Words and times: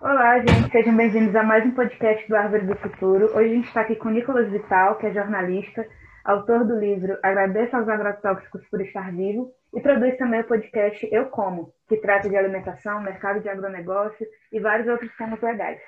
Olá, 0.00 0.38
gente, 0.38 0.70
sejam 0.70 0.96
bem-vindos 0.96 1.34
a 1.34 1.42
mais 1.42 1.66
um 1.66 1.72
podcast 1.72 2.28
do 2.28 2.36
Árvore 2.36 2.66
do 2.66 2.76
Futuro. 2.76 3.36
Hoje 3.36 3.50
a 3.50 3.54
gente 3.54 3.66
está 3.66 3.80
aqui 3.80 3.96
com 3.96 4.10
Nicolas 4.10 4.48
Vital, 4.48 4.96
que 4.96 5.06
é 5.06 5.12
jornalista, 5.12 5.84
autor 6.24 6.64
do 6.64 6.78
livro 6.78 7.18
Agradeço 7.20 7.74
aos 7.74 7.88
Agrotóxicos 7.88 8.64
por 8.70 8.80
Estar 8.80 9.10
Vivo 9.10 9.52
e 9.74 9.80
produz 9.80 10.16
também 10.16 10.40
o 10.40 10.46
podcast 10.46 11.08
Eu 11.10 11.26
Como, 11.30 11.74
que 11.88 11.96
trata 11.96 12.28
de 12.28 12.36
alimentação, 12.36 13.00
mercado 13.00 13.40
de 13.40 13.48
agronegócio 13.48 14.24
e 14.52 14.60
vários 14.60 14.86
outros 14.86 15.10
temas 15.16 15.42
legais. 15.42 15.80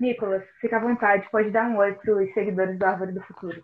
Nicolas, 0.00 0.42
fica 0.60 0.78
à 0.78 0.80
vontade, 0.80 1.28
pode 1.30 1.50
dar 1.50 1.70
um 1.70 1.76
oi 1.76 1.92
para 1.92 2.16
os 2.16 2.34
seguidores 2.34 2.76
do 2.76 2.84
Árvore 2.84 3.12
do 3.12 3.22
Futuro. 3.22 3.62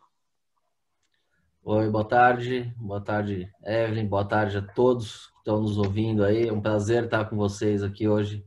Oi, 1.64 1.90
boa 1.90 2.06
tarde. 2.06 2.72
Boa 2.76 3.00
tarde, 3.00 3.50
Evelyn. 3.66 4.06
Boa 4.06 4.26
tarde 4.26 4.58
a 4.58 4.62
todos 4.62 5.26
que 5.26 5.38
estão 5.38 5.60
nos 5.60 5.76
ouvindo 5.76 6.24
aí. 6.24 6.46
É 6.48 6.52
um 6.52 6.62
prazer 6.62 7.04
estar 7.04 7.24
com 7.24 7.36
vocês 7.36 7.82
aqui 7.82 8.06
hoje, 8.06 8.44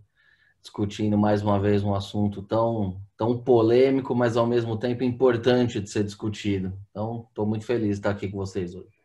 discutindo 0.62 1.18
mais 1.18 1.42
uma 1.42 1.60
vez 1.60 1.84
um 1.84 1.94
assunto 1.94 2.42
tão, 2.42 2.98
tão 3.18 3.38
polêmico, 3.38 4.16
mas 4.16 4.38
ao 4.38 4.46
mesmo 4.46 4.78
tempo 4.78 5.04
importante 5.04 5.82
de 5.82 5.90
ser 5.90 6.04
discutido. 6.04 6.72
Então, 6.92 7.26
estou 7.30 7.46
muito 7.46 7.66
feliz 7.66 7.88
de 7.88 7.94
estar 7.94 8.12
aqui 8.12 8.30
com 8.30 8.38
vocês 8.38 8.76
hoje. 8.76 9.02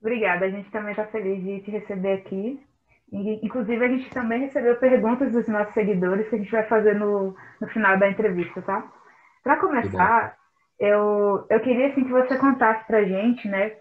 Obrigada, 0.00 0.46
a 0.46 0.50
gente 0.50 0.70
também 0.70 0.92
está 0.92 1.04
feliz 1.06 1.42
de 1.42 1.60
te 1.60 1.70
receber 1.70 2.12
aqui. 2.14 2.60
Inclusive, 3.10 3.84
a 3.84 3.88
gente 3.88 4.10
também 4.10 4.40
recebeu 4.40 4.76
perguntas 4.76 5.32
dos 5.32 5.48
nossos 5.48 5.72
seguidores 5.74 6.28
que 6.28 6.36
a 6.36 6.38
gente 6.38 6.50
vai 6.50 6.64
fazer 6.64 6.94
no, 6.94 7.34
no 7.60 7.68
final 7.68 7.98
da 7.98 8.08
entrevista, 8.08 8.60
tá? 8.62 8.90
Para 9.42 9.56
começar, 9.56 10.36
eu, 10.78 11.46
eu 11.48 11.60
queria 11.60 11.88
assim, 11.88 12.04
que 12.04 12.10
você 12.10 12.36
contasse 12.36 12.86
para 12.86 12.98
a 12.98 13.04
gente, 13.04 13.48
né, 13.48 13.72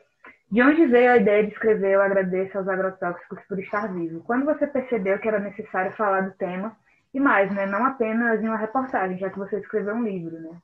de 0.49 0.61
onde 0.61 0.85
veio 0.85 1.11
a 1.11 1.17
ideia 1.17 1.45
de 1.45 1.51
escrever 1.51 1.93
Eu 1.93 2.01
Agradeço 2.01 2.57
aos 2.57 2.67
Agrotóxicos 2.67 3.39
por 3.47 3.59
Estar 3.59 3.93
Vivo? 3.93 4.21
Quando 4.21 4.45
você 4.45 4.65
percebeu 4.65 5.19
que 5.19 5.27
era 5.27 5.39
necessário 5.39 5.91
falar 5.95 6.21
do 6.21 6.31
tema? 6.31 6.75
E 7.13 7.19
mais, 7.19 7.53
né, 7.53 7.65
não 7.65 7.85
apenas 7.85 8.41
em 8.41 8.47
uma 8.47 8.57
reportagem, 8.57 9.17
já 9.17 9.29
que 9.29 9.39
você 9.39 9.59
escreveu 9.59 9.95
um 9.95 10.03
livro, 10.03 10.39
né? 10.39 10.61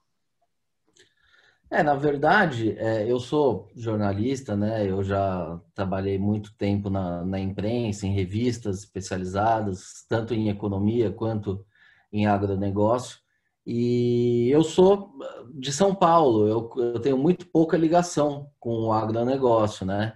É, 1.70 1.82
na 1.82 1.96
verdade, 1.96 2.78
é, 2.78 3.12
eu 3.12 3.20
sou 3.20 3.68
jornalista, 3.76 4.56
né? 4.56 4.88
Eu 4.88 5.04
já 5.04 5.60
trabalhei 5.74 6.20
muito 6.20 6.56
tempo 6.56 6.88
na, 6.88 7.26
na 7.26 7.40
imprensa, 7.40 8.06
em 8.06 8.14
revistas 8.14 8.80
especializadas, 8.80 10.06
tanto 10.08 10.36
em 10.36 10.50
economia 10.50 11.12
quanto 11.12 11.66
em 12.12 12.28
agronegócio. 12.28 13.23
E 13.66 14.50
eu 14.52 14.64
sou 14.64 15.14
de 15.54 15.72
São 15.72 15.96
Paulo, 15.96 16.48
eu, 16.48 16.70
eu 16.94 17.00
tenho 17.00 17.18
muito 17.18 17.48
pouca 17.48 17.78
ligação 17.78 18.50
com 18.60 18.88
o 18.88 18.94
agronegócio, 18.94 19.86
né? 19.86 20.14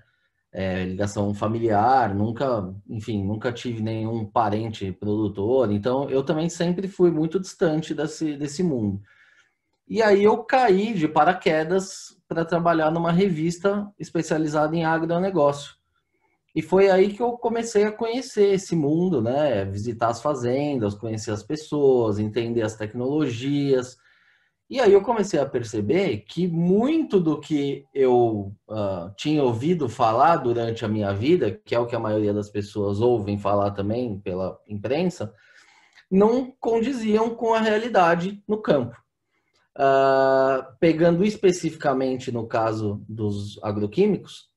É, 0.51 0.85
ligação 0.85 1.33
familiar, 1.33 2.15
nunca, 2.15 2.73
enfim, 2.89 3.23
nunca 3.23 3.51
tive 3.51 3.81
nenhum 3.81 4.25
parente 4.25 4.91
produtor, 4.91 5.71
então 5.71 6.09
eu 6.09 6.23
também 6.23 6.49
sempre 6.49 6.87
fui 6.87 7.11
muito 7.11 7.39
distante 7.39 7.93
desse, 7.93 8.35
desse 8.35 8.63
mundo. 8.63 9.01
E 9.87 10.01
aí 10.01 10.23
eu 10.23 10.43
caí 10.43 10.93
de 10.93 11.07
paraquedas 11.07 12.17
para 12.27 12.43
trabalhar 12.43 12.91
numa 12.91 13.11
revista 13.11 13.89
especializada 13.97 14.75
em 14.75 14.83
agronegócio. 14.83 15.76
E 16.57 16.61
foi 16.63 16.89
aí 16.89 17.13
que 17.13 17.21
eu 17.21 17.33
comecei 17.33 17.83
a 17.83 17.91
conhecer 17.91 18.55
esse 18.55 18.75
mundo, 18.75 19.21
né? 19.21 19.63
Visitar 19.65 20.07
as 20.07 20.23
fazendas, 20.23 20.95
conhecer 20.95 21.29
as 21.29 21.43
pessoas, 21.43 22.17
entender 22.17 22.63
as 22.63 22.75
tecnologias. 22.75 23.95
E 24.67 24.79
aí 24.79 24.91
eu 24.91 25.03
comecei 25.03 25.39
a 25.39 25.45
perceber 25.45 26.25
que 26.27 26.47
muito 26.47 27.19
do 27.19 27.39
que 27.39 27.85
eu 27.93 28.55
uh, 28.67 29.13
tinha 29.15 29.43
ouvido 29.43 29.87
falar 29.87 30.37
durante 30.37 30.83
a 30.83 30.87
minha 30.87 31.13
vida, 31.13 31.51
que 31.63 31.75
é 31.75 31.79
o 31.79 31.85
que 31.85 31.95
a 31.95 31.99
maioria 31.99 32.33
das 32.33 32.49
pessoas 32.49 33.01
ouvem 33.01 33.37
falar 33.37 33.69
também 33.69 34.19
pela 34.19 34.59
imprensa, 34.67 35.31
não 36.09 36.51
condiziam 36.59 37.35
com 37.35 37.53
a 37.53 37.61
realidade 37.61 38.41
no 38.47 38.59
campo. 38.63 38.97
Uh, 39.77 40.65
pegando 40.79 41.23
especificamente 41.23 42.31
no 42.31 42.47
caso 42.47 43.05
dos 43.07 43.59
agroquímicos, 43.61 44.49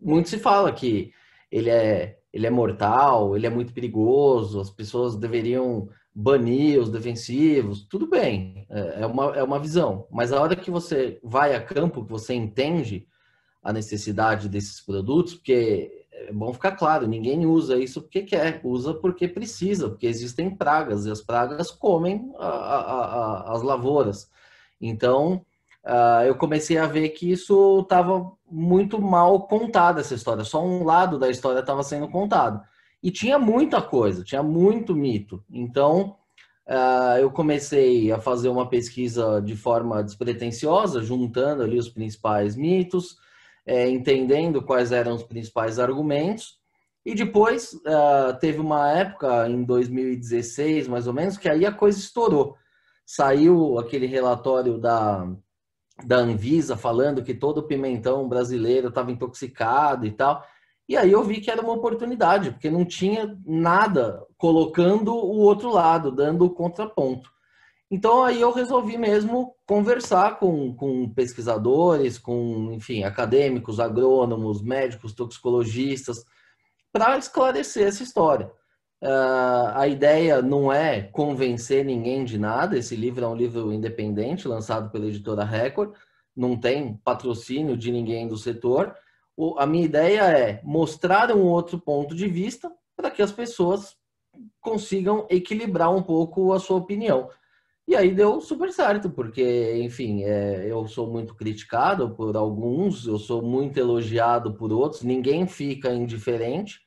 muito 0.00 0.28
se 0.28 0.38
fala 0.38 0.72
que 0.72 1.12
ele 1.50 1.70
é, 1.70 2.18
ele 2.32 2.46
é 2.46 2.50
mortal, 2.50 3.36
ele 3.36 3.46
é 3.46 3.50
muito 3.50 3.72
perigoso, 3.72 4.60
as 4.60 4.70
pessoas 4.70 5.16
deveriam 5.16 5.88
banir 6.14 6.80
os 6.80 6.90
defensivos, 6.90 7.86
tudo 7.86 8.06
bem, 8.08 8.66
é, 8.68 9.02
é 9.02 9.06
uma, 9.06 9.36
é 9.36 9.42
uma 9.42 9.58
visão. 9.58 10.06
Mas 10.10 10.32
a 10.32 10.40
hora 10.40 10.56
que 10.56 10.70
você 10.70 11.18
vai 11.22 11.54
a 11.54 11.62
campo, 11.62 12.04
que 12.04 12.10
você 12.10 12.34
entende 12.34 13.06
a 13.62 13.72
necessidade 13.72 14.48
desses 14.48 14.80
produtos, 14.80 15.34
porque 15.34 16.06
é 16.12 16.32
bom 16.32 16.52
ficar 16.52 16.72
claro, 16.72 17.06
ninguém 17.06 17.46
usa 17.46 17.78
isso 17.78 18.00
porque 18.02 18.22
quer, 18.22 18.60
usa 18.64 18.94
porque 18.94 19.28
precisa, 19.28 19.88
porque 19.88 20.06
existem 20.06 20.54
pragas 20.54 21.06
e 21.06 21.10
as 21.10 21.20
pragas 21.20 21.70
comem 21.70 22.32
a, 22.38 22.46
a, 22.46 23.04
a, 23.04 23.52
as 23.54 23.62
lavouras. 23.62 24.30
Então, 24.80 25.44
uh, 25.90 26.24
eu 26.24 26.36
comecei 26.36 26.78
a 26.78 26.86
ver 26.86 27.08
que 27.10 27.32
isso 27.32 27.80
estava 27.80 28.30
muito 28.48 29.00
mal 29.00 29.46
contado, 29.48 29.98
essa 29.98 30.14
história. 30.14 30.44
Só 30.44 30.64
um 30.64 30.84
lado 30.84 31.18
da 31.18 31.28
história 31.28 31.60
estava 31.60 31.82
sendo 31.82 32.08
contado. 32.08 32.62
E 33.02 33.10
tinha 33.10 33.38
muita 33.38 33.82
coisa, 33.82 34.22
tinha 34.22 34.42
muito 34.42 34.94
mito. 34.94 35.42
Então, 35.50 36.16
uh, 36.68 37.18
eu 37.18 37.30
comecei 37.30 38.12
a 38.12 38.20
fazer 38.20 38.48
uma 38.48 38.68
pesquisa 38.68 39.40
de 39.40 39.56
forma 39.56 40.02
despretensiosa, 40.02 41.02
juntando 41.02 41.62
ali 41.62 41.78
os 41.78 41.88
principais 41.88 42.54
mitos, 42.56 43.16
é, 43.66 43.88
entendendo 43.88 44.62
quais 44.62 44.92
eram 44.92 45.14
os 45.14 45.22
principais 45.22 45.78
argumentos. 45.78 46.58
E 47.04 47.14
depois 47.14 47.72
uh, 47.72 48.38
teve 48.38 48.60
uma 48.60 48.90
época, 48.92 49.48
em 49.48 49.64
2016 49.64 50.86
mais 50.86 51.06
ou 51.06 51.14
menos, 51.14 51.38
que 51.38 51.48
aí 51.48 51.64
a 51.64 51.72
coisa 51.72 51.98
estourou. 51.98 52.56
Saiu 53.06 53.78
aquele 53.78 54.06
relatório 54.06 54.78
da 54.78 55.26
da 56.04 56.16
Anvisa 56.16 56.76
falando 56.76 57.22
que 57.22 57.34
todo 57.34 57.62
pimentão 57.62 58.28
brasileiro 58.28 58.88
estava 58.88 59.10
intoxicado 59.10 60.06
e 60.06 60.10
tal. 60.10 60.44
E 60.88 60.96
aí 60.96 61.12
eu 61.12 61.22
vi 61.22 61.40
que 61.40 61.50
era 61.50 61.62
uma 61.62 61.72
oportunidade, 61.72 62.50
porque 62.50 62.68
não 62.68 62.84
tinha 62.84 63.38
nada 63.46 64.26
colocando 64.36 65.14
o 65.14 65.38
outro 65.38 65.70
lado, 65.70 66.10
dando 66.10 66.44
o 66.44 66.50
contraponto. 66.50 67.30
Então 67.90 68.24
aí 68.24 68.40
eu 68.40 68.52
resolvi 68.52 68.96
mesmo 68.96 69.54
conversar 69.66 70.38
com, 70.38 70.74
com 70.74 71.08
pesquisadores, 71.10 72.18
com, 72.18 72.72
enfim, 72.72 73.02
acadêmicos, 73.02 73.80
agrônomos, 73.80 74.62
médicos, 74.62 75.12
toxicologistas, 75.12 76.24
para 76.92 77.18
esclarecer 77.18 77.86
essa 77.86 78.02
história. 78.02 78.50
Uh, 79.02 79.72
a 79.74 79.88
ideia 79.88 80.42
não 80.42 80.70
é 80.70 81.00
convencer 81.00 81.84
ninguém 81.84 82.24
de 82.24 82.38
nada. 82.38 82.76
Esse 82.76 82.94
livro 82.94 83.24
é 83.24 83.28
um 83.28 83.34
livro 83.34 83.72
independente, 83.72 84.46
lançado 84.46 84.90
pela 84.90 85.06
editora 85.06 85.42
Record, 85.42 85.94
não 86.36 86.56
tem 86.56 86.94
patrocínio 87.02 87.76
de 87.76 87.90
ninguém 87.90 88.28
do 88.28 88.36
setor. 88.36 88.94
O, 89.36 89.58
a 89.58 89.66
minha 89.66 89.84
ideia 89.84 90.22
é 90.30 90.60
mostrar 90.62 91.34
um 91.34 91.46
outro 91.46 91.78
ponto 91.78 92.14
de 92.14 92.28
vista 92.28 92.70
para 92.94 93.10
que 93.10 93.22
as 93.22 93.32
pessoas 93.32 93.96
consigam 94.60 95.26
equilibrar 95.30 95.94
um 95.94 96.02
pouco 96.02 96.52
a 96.52 96.60
sua 96.60 96.76
opinião. 96.76 97.30
E 97.88 97.96
aí 97.96 98.14
deu 98.14 98.40
super 98.40 98.70
certo, 98.72 99.10
porque, 99.10 99.80
enfim, 99.82 100.22
é, 100.22 100.70
eu 100.70 100.86
sou 100.86 101.10
muito 101.10 101.34
criticado 101.34 102.10
por 102.10 102.36
alguns, 102.36 103.06
eu 103.06 103.18
sou 103.18 103.42
muito 103.42 103.80
elogiado 103.80 104.54
por 104.54 104.72
outros, 104.72 105.02
ninguém 105.02 105.46
fica 105.46 105.92
indiferente 105.92 106.80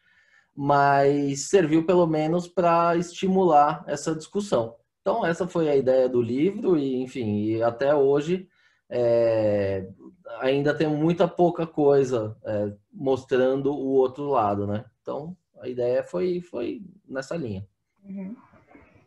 mas 0.56 1.50
serviu 1.50 1.86
pelo 1.86 2.06
menos 2.06 2.47
para 2.47 2.96
estimular 2.96 3.84
essa 3.88 4.16
discussão. 4.16 4.75
Então, 5.02 5.25
essa 5.25 5.47
foi 5.47 5.69
a 5.69 5.75
ideia 5.75 6.08
do 6.08 6.22
livro, 6.22 6.78
e 6.78 7.02
enfim, 7.02 7.44
e 7.44 7.64
até 7.64 7.94
hoje 7.94 8.47
é, 8.90 9.88
ainda 10.40 10.74
tem 10.74 10.88
muita 10.88 11.28
pouca 11.28 11.66
coisa 11.66 12.38
é, 12.46 12.74
mostrando 12.92 13.74
o 13.74 13.94
outro 13.94 14.30
lado, 14.30 14.68
né? 14.68 14.86
Então, 15.02 15.36
a 15.59 15.68
ideia 15.68 16.03
foi, 16.03 16.42
foi 16.42 16.81
nessa 17.07 17.36
linha. 17.36 17.66
Uhum. 18.06 18.36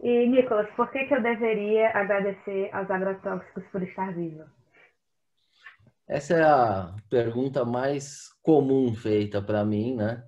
E, 0.03 0.27
Nicolas, 0.27 0.69
por 0.77 0.91
que, 0.91 1.05
que 1.05 1.15
eu 1.15 1.23
deveria 1.23 1.89
agradecer 1.91 2.69
aos 2.73 2.91
agrotóxicos 2.91 3.65
por 3.73 3.83
estar 3.83 4.13
vivo? 4.13 4.45
Essa 6.09 6.35
é 6.35 6.43
a 6.45 6.95
pergunta 7.11 7.65
mais 7.65 8.29
comum 8.43 8.95
feita 8.95 9.41
para 9.43 9.65
mim, 9.65 9.97
né? 9.97 10.23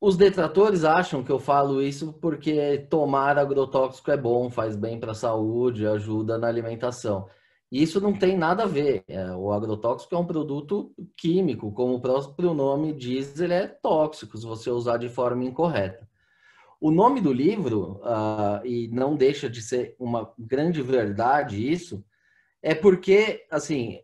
Os 0.00 0.16
detratores 0.16 0.84
acham 0.84 1.24
que 1.24 1.32
eu 1.32 1.40
falo 1.40 1.82
isso 1.82 2.12
porque 2.14 2.78
tomar 2.88 3.36
agrotóxico 3.36 4.10
é 4.12 4.16
bom, 4.16 4.48
faz 4.48 4.76
bem 4.76 5.00
para 5.00 5.10
a 5.10 5.14
saúde, 5.14 5.86
ajuda 5.86 6.38
na 6.38 6.46
alimentação. 6.46 7.28
Isso 7.70 8.00
não 8.00 8.12
tem 8.12 8.36
nada 8.36 8.62
a 8.62 8.66
ver. 8.66 9.04
É, 9.08 9.34
o 9.34 9.52
agrotóxico 9.52 10.14
é 10.14 10.18
um 10.18 10.26
produto 10.26 10.94
químico, 11.16 11.72
como 11.72 11.94
o 11.94 12.00
próprio 12.00 12.54
nome 12.54 12.92
diz, 12.92 13.38
ele 13.40 13.54
é 13.54 13.66
tóxico 13.66 14.38
se 14.38 14.46
você 14.46 14.70
usar 14.70 14.98
de 14.98 15.08
forma 15.08 15.44
incorreta. 15.44 16.08
O 16.80 16.92
nome 16.92 17.20
do 17.20 17.32
livro, 17.32 18.00
uh, 18.04 18.64
e 18.64 18.88
não 18.88 19.16
deixa 19.16 19.50
de 19.50 19.60
ser 19.60 19.96
uma 19.98 20.32
grande 20.38 20.80
verdade 20.80 21.70
isso, 21.70 22.04
é 22.62 22.72
porque, 22.72 23.46
assim, 23.50 23.98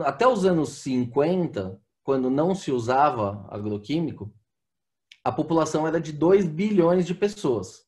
até 0.00 0.26
os 0.26 0.44
anos 0.44 0.70
50, 0.70 1.80
quando 2.02 2.28
não 2.28 2.56
se 2.56 2.72
usava 2.72 3.46
agroquímico, 3.48 4.32
a 5.28 5.32
população 5.32 5.86
era 5.86 6.00
de 6.00 6.10
2 6.10 6.46
bilhões 6.46 7.04
de 7.04 7.14
pessoas. 7.14 7.86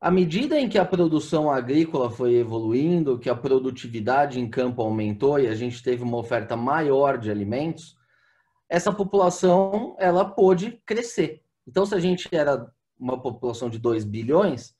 À 0.00 0.10
medida 0.10 0.58
em 0.58 0.68
que 0.68 0.76
a 0.76 0.84
produção 0.84 1.48
agrícola 1.48 2.10
foi 2.10 2.34
evoluindo, 2.34 3.20
que 3.20 3.30
a 3.30 3.36
produtividade 3.36 4.40
em 4.40 4.50
campo 4.50 4.82
aumentou 4.82 5.38
e 5.38 5.46
a 5.46 5.54
gente 5.54 5.80
teve 5.80 6.02
uma 6.02 6.18
oferta 6.18 6.56
maior 6.56 7.18
de 7.18 7.30
alimentos, 7.30 7.96
essa 8.68 8.92
população 8.92 9.94
ela 9.96 10.24
pôde 10.24 10.82
crescer. 10.84 11.40
Então, 11.68 11.86
se 11.86 11.94
a 11.94 12.00
gente 12.00 12.28
era 12.32 12.68
uma 12.98 13.22
população 13.22 13.70
de 13.70 13.78
2 13.78 14.04
bilhões, 14.04 14.74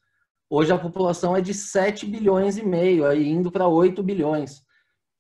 hoje 0.51 0.73
a 0.73 0.79
população 0.79 1.37
é 1.37 1.41
de 1.41 1.55
7 1.55 2.05
bilhões 2.05 2.59
e 2.59 2.67
meio, 2.67 3.07
aí 3.07 3.29
indo 3.29 3.53
para 3.53 3.69
8 3.69 4.03
bilhões. 4.03 4.64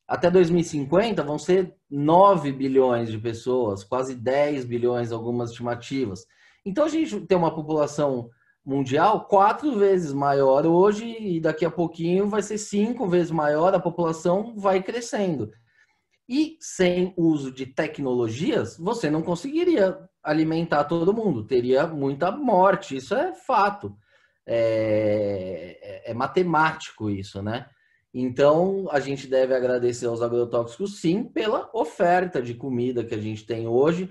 Até 0.06 0.30
2050 0.30 1.22
vão 1.22 1.38
ser 1.38 1.74
9 1.90 2.52
bilhões 2.52 3.10
de 3.10 3.18
pessoas, 3.18 3.82
quase 3.82 4.14
10 4.14 4.66
bilhões 4.66 5.12
algumas 5.12 5.50
estimativas. 5.50 6.26
Então 6.64 6.84
a 6.84 6.88
gente 6.88 7.20
tem 7.22 7.36
uma 7.36 7.54
população 7.54 8.28
mundial 8.64 9.26
quatro 9.26 9.76
vezes 9.78 10.12
maior 10.12 10.66
hoje 10.66 11.04
e 11.20 11.40
daqui 11.40 11.64
a 11.64 11.70
pouquinho 11.70 12.28
vai 12.28 12.42
ser 12.42 12.58
cinco 12.58 13.06
vezes 13.06 13.30
maior, 13.30 13.74
a 13.74 13.80
população 13.80 14.54
vai 14.56 14.82
crescendo. 14.82 15.50
E 16.28 16.56
sem 16.58 17.12
uso 17.16 17.52
de 17.52 17.66
tecnologias, 17.66 18.78
você 18.78 19.10
não 19.10 19.22
conseguiria 19.22 19.98
alimentar 20.22 20.84
todo 20.84 21.12
mundo, 21.12 21.46
teria 21.46 21.86
muita 21.86 22.30
morte, 22.30 22.96
isso 22.96 23.14
é 23.14 23.34
fato. 23.34 23.94
É, 24.46 25.78
é, 25.82 26.10
é 26.10 26.14
matemático 26.14 27.10
isso, 27.10 27.42
né? 27.42 27.66
Então, 28.16 28.86
a 28.92 29.00
gente 29.00 29.26
deve 29.26 29.52
agradecer 29.52 30.06
aos 30.06 30.22
agrotóxicos, 30.22 31.00
sim, 31.00 31.24
pela 31.24 31.68
oferta 31.74 32.40
de 32.40 32.54
comida 32.54 33.02
que 33.02 33.14
a 33.14 33.20
gente 33.20 33.44
tem 33.44 33.66
hoje, 33.66 34.08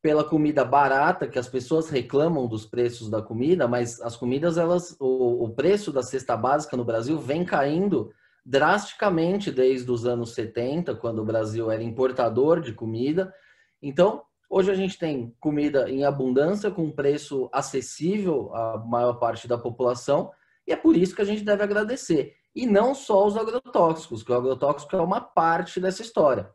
pela 0.00 0.22
comida 0.22 0.64
barata, 0.64 1.26
que 1.26 1.38
as 1.38 1.48
pessoas 1.48 1.88
reclamam 1.90 2.46
dos 2.46 2.64
preços 2.64 3.10
da 3.10 3.20
comida, 3.20 3.66
mas 3.66 4.00
as 4.00 4.16
comidas, 4.16 4.56
elas, 4.56 4.96
o, 5.00 5.44
o 5.44 5.50
preço 5.50 5.90
da 5.90 6.02
cesta 6.02 6.36
básica 6.36 6.76
no 6.76 6.84
Brasil 6.84 7.18
vem 7.18 7.44
caindo 7.44 8.12
drasticamente 8.46 9.50
desde 9.50 9.90
os 9.90 10.06
anos 10.06 10.32
70, 10.34 10.94
quando 10.94 11.20
o 11.20 11.24
Brasil 11.24 11.72
era 11.72 11.82
importador 11.82 12.60
de 12.60 12.72
comida. 12.72 13.34
Então, 13.82 14.22
hoje 14.48 14.70
a 14.70 14.74
gente 14.74 14.96
tem 14.96 15.34
comida 15.40 15.90
em 15.90 16.04
abundância, 16.04 16.70
com 16.70 16.88
preço 16.88 17.48
acessível 17.52 18.54
à 18.54 18.78
maior 18.78 19.14
parte 19.14 19.48
da 19.48 19.58
população, 19.58 20.30
e 20.68 20.72
é 20.72 20.76
por 20.76 20.96
isso 20.96 21.16
que 21.16 21.22
a 21.22 21.26
gente 21.26 21.42
deve 21.42 21.64
agradecer. 21.64 22.43
E 22.54 22.66
não 22.66 22.94
só 22.94 23.26
os 23.26 23.36
agrotóxicos, 23.36 24.22
que 24.22 24.30
o 24.30 24.36
agrotóxico 24.36 24.94
é 24.96 25.00
uma 25.00 25.20
parte 25.20 25.80
dessa 25.80 26.02
história 26.02 26.50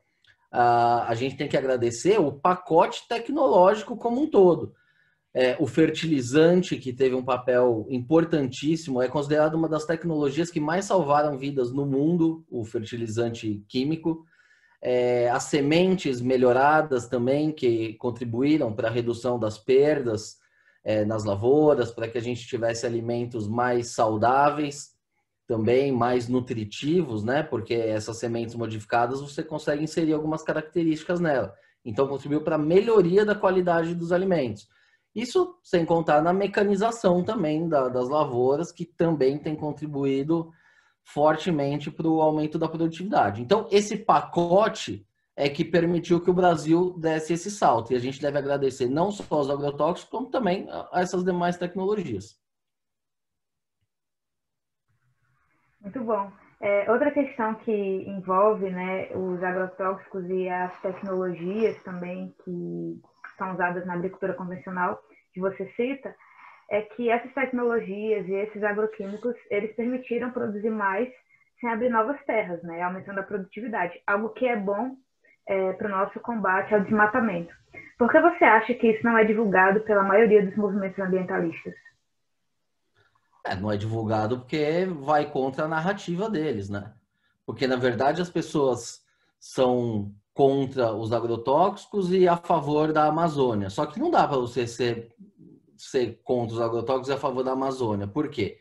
a, 0.52 1.14
gente 1.14 1.38
tem 1.38 1.48
que 1.48 1.58
agradecer 1.58 2.20
o 2.20 2.32
pacote 2.32 3.08
tecnológico 3.08 3.96
como 3.96 4.22
um 4.22 4.30
todo. 4.30 4.74
É, 5.32 5.56
o 5.60 5.68
fertilizante, 5.68 6.76
que 6.78 6.92
teve 6.92 7.14
um 7.14 7.24
papel 7.24 7.86
importantíssimo, 7.90 9.02
é 9.02 9.08
considerado 9.08 9.54
uma 9.54 9.70
das 9.70 9.86
tecnologias 9.86 10.50
que 10.50 10.60
mais 10.60 10.86
salvaram 10.86 11.38
vidas 11.38 11.72
no 11.72 11.86
mundo, 11.86 12.44
o 12.50 12.66
fertilizante 12.66 13.64
químico. 13.68 14.26
É, 14.82 15.30
as 15.30 15.44
sementes 15.44 16.20
melhoradas 16.20 17.08
também, 17.08 17.52
que 17.52 17.94
contribuíram 17.96 18.74
para 18.74 18.88
a 18.88 18.92
redução 18.92 19.38
das 19.38 19.58
perdas 19.58 20.38
é, 20.84 21.06
nas 21.06 21.24
lavouras, 21.24 21.92
para 21.92 22.08
que 22.08 22.18
a 22.18 22.22
gente 22.22 22.48
tivesse 22.48 22.86
alimentos 22.86 23.48
mais 23.48 23.90
saudáveis 23.90 24.98
também 25.50 25.92
mais 25.92 26.28
nutritivos, 26.28 27.24
né? 27.24 27.42
Porque 27.42 27.74
essas 27.74 28.18
sementes 28.18 28.54
modificadas 28.54 29.20
você 29.20 29.42
consegue 29.42 29.84
inserir 29.84 30.14
algumas 30.14 30.44
características 30.44 31.20
nela. 31.20 31.56
Então 31.84 32.08
contribuiu 32.08 32.42
para 32.42 32.54
a 32.54 32.60
melhoria 32.60 33.26
da 33.26 33.34
qualidade 33.34 33.96
dos 33.96 34.12
alimentos. 34.12 34.70
Isso 35.16 35.58
sem 35.64 35.84
contar 35.86 36.22
na 36.22 36.32
mecanização 36.32 37.24
também 37.24 37.68
da, 37.68 37.90
das 37.90 38.08
lavouras, 38.08 38.72
que 38.72 38.86
também 38.86 39.40
tem 39.40 39.56
contribuído 39.56 40.52
fortemente 41.04 41.90
para 41.90 42.08
o 42.08 42.22
aumento 42.22 42.60
da 42.60 42.70
produtividade. 42.70 43.42
Então, 43.42 43.68
esse 43.72 43.98
pacote 43.98 45.04
é 45.36 45.50
que 45.50 45.66
permitiu 45.66 46.22
que 46.22 46.30
o 46.30 46.34
Brasil 46.34 46.96
desse 47.00 47.34
esse 47.34 47.50
salto. 47.50 47.92
E 47.92 47.96
a 47.96 48.00
gente 48.00 48.22
deve 48.22 48.38
agradecer 48.38 48.88
não 48.88 49.10
só 49.10 49.24
aos 49.32 49.50
agrotóxicos, 49.50 50.12
como 50.12 50.30
também 50.30 50.68
a 50.70 51.02
essas 51.02 51.24
demais 51.24 51.58
tecnologias. 51.58 52.39
Muito 55.90 56.04
bom. 56.04 56.32
É, 56.62 56.92
outra 56.92 57.10
questão 57.10 57.56
que 57.56 57.72
envolve 57.72 58.70
né, 58.70 59.08
os 59.16 59.42
agrotóxicos 59.42 60.24
e 60.30 60.48
as 60.48 60.80
tecnologias 60.82 61.82
também 61.82 62.32
que 62.44 63.02
são 63.40 63.54
usadas 63.54 63.88
na 63.88 63.94
agricultura 63.96 64.36
convencional, 64.36 65.02
que 65.34 65.40
você 65.40 65.66
cita, 65.76 66.14
é 66.70 66.82
que 66.82 67.10
essas 67.10 67.34
tecnologias 67.34 68.28
e 68.28 68.34
esses 68.34 68.62
agroquímicos, 68.64 69.34
eles 69.50 69.76
permitiram 69.76 70.30
produzir 70.30 70.70
mais 70.70 71.10
sem 71.60 71.68
abrir 71.72 71.90
novas 71.90 72.24
terras, 72.24 72.62
né, 72.62 72.84
aumentando 72.84 73.22
a 73.22 73.24
produtividade, 73.24 74.00
algo 74.06 74.30
que 74.30 74.48
é 74.48 74.56
bom 74.56 74.96
é, 75.48 75.74
para 75.74 75.88
o 75.88 75.92
nosso 75.92 76.20
combate 76.20 76.72
ao 76.76 76.82
desmatamento. 76.82 77.52
Por 77.98 78.12
que 78.12 78.20
você 78.20 78.46
acha 78.46 78.76
que 78.76 78.92
isso 78.92 79.04
não 79.04 79.18
é 79.18 79.24
divulgado 79.24 79.80
pela 79.82 80.04
maioria 80.04 80.46
dos 80.46 80.56
movimentos 80.56 81.00
ambientalistas? 81.00 81.74
É, 83.50 83.56
não 83.56 83.72
é 83.72 83.78
divulgado 83.78 84.40
porque 84.40 84.86
vai 84.86 85.32
contra 85.32 85.66
a 85.66 85.68
narrativa 85.68 86.30
deles, 86.30 86.70
né? 86.70 86.94
Porque, 87.48 87.66
na 87.66 87.78
verdade, 87.78 88.22
as 88.22 88.30
pessoas 88.30 89.02
são 89.40 90.14
contra 90.36 90.94
os 90.94 91.12
agrotóxicos 91.12 92.12
e 92.12 92.28
a 92.28 92.38
favor 92.38 92.94
da 92.94 93.06
Amazônia. 93.06 93.72
Só 93.72 93.88
que 93.88 94.00
não 94.00 94.12
dá 94.12 94.28
para 94.28 94.38
você 94.38 94.68
ser, 94.68 95.16
ser 95.76 96.22
contra 96.24 96.56
os 96.58 96.62
agrotóxicos 96.62 97.10
e 97.10 97.14
a 97.14 97.18
favor 97.18 97.44
da 97.44 97.54
Amazônia. 97.54 98.08
Por 98.08 98.30
quê? 98.30 98.60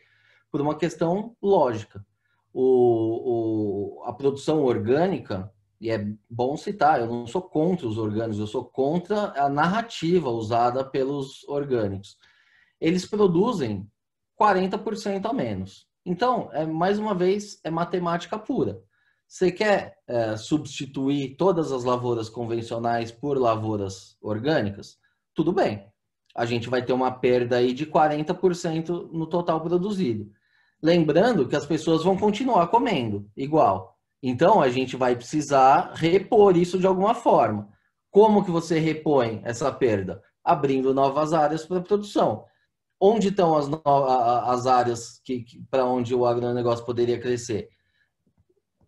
Por 0.51 0.59
uma 0.59 0.73
questão 0.73 1.35
lógica. 1.39 2.03
O, 2.51 3.99
o, 3.99 4.03
a 4.05 4.13
produção 4.13 4.63
orgânica, 4.63 5.53
e 5.79 5.91
é 5.91 6.03
bom 6.27 6.57
citar, 6.57 6.99
eu 6.99 7.05
não 7.05 7.27
sou 7.27 7.43
contra 7.43 7.87
os 7.87 7.99
orgânicos, 7.99 8.39
eu 8.39 8.47
sou 8.47 8.65
contra 8.65 9.39
a 9.39 9.47
narrativa 9.47 10.31
usada 10.31 10.83
pelos 10.83 11.47
orgânicos. 11.47 12.17
Eles 12.81 13.05
produzem 13.05 13.87
40% 14.39 15.25
a 15.25 15.33
menos. 15.33 15.85
Então, 16.05 16.49
é, 16.53 16.65
mais 16.65 16.97
uma 16.97 17.13
vez, 17.13 17.59
é 17.63 17.69
matemática 17.69 18.39
pura. 18.39 18.81
Você 19.27 19.51
quer 19.51 19.97
é, 20.07 20.35
substituir 20.37 21.35
todas 21.35 21.71
as 21.71 21.83
lavouras 21.83 22.29
convencionais 22.29 23.11
por 23.11 23.37
lavouras 23.37 24.17
orgânicas? 24.21 24.97
Tudo 25.35 25.51
bem. 25.51 25.85
A 26.35 26.45
gente 26.45 26.69
vai 26.69 26.83
ter 26.83 26.93
uma 26.93 27.11
perda 27.11 27.57
aí 27.57 27.73
de 27.73 27.85
40% 27.85 29.11
no 29.11 29.27
total 29.27 29.61
produzido. 29.61 30.31
Lembrando 30.81 31.47
que 31.47 31.55
as 31.55 31.65
pessoas 31.65 32.03
vão 32.03 32.17
continuar 32.17 32.67
comendo 32.67 33.29
igual. 33.35 33.97
Então, 34.23 34.61
a 34.61 34.69
gente 34.69 34.95
vai 34.95 35.15
precisar 35.15 35.91
repor 35.93 36.57
isso 36.57 36.79
de 36.79 36.87
alguma 36.87 37.13
forma. 37.13 37.69
Como 38.09 38.43
que 38.43 38.51
você 38.51 38.79
repõe 38.79 39.41
essa 39.43 39.71
perda? 39.71 40.23
Abrindo 40.43 40.93
novas 40.93 41.33
áreas 41.33 41.65
para 41.65 41.81
produção 41.81 42.45
onde 42.99 43.29
estão 43.29 43.55
as, 43.55 43.69
as 44.45 44.67
áreas 44.67 45.21
que, 45.23 45.41
que 45.41 45.63
para 45.69 45.85
onde 45.85 46.13
o 46.13 46.25
agronegócio 46.25 46.85
poderia 46.85 47.19
crescer? 47.19 47.69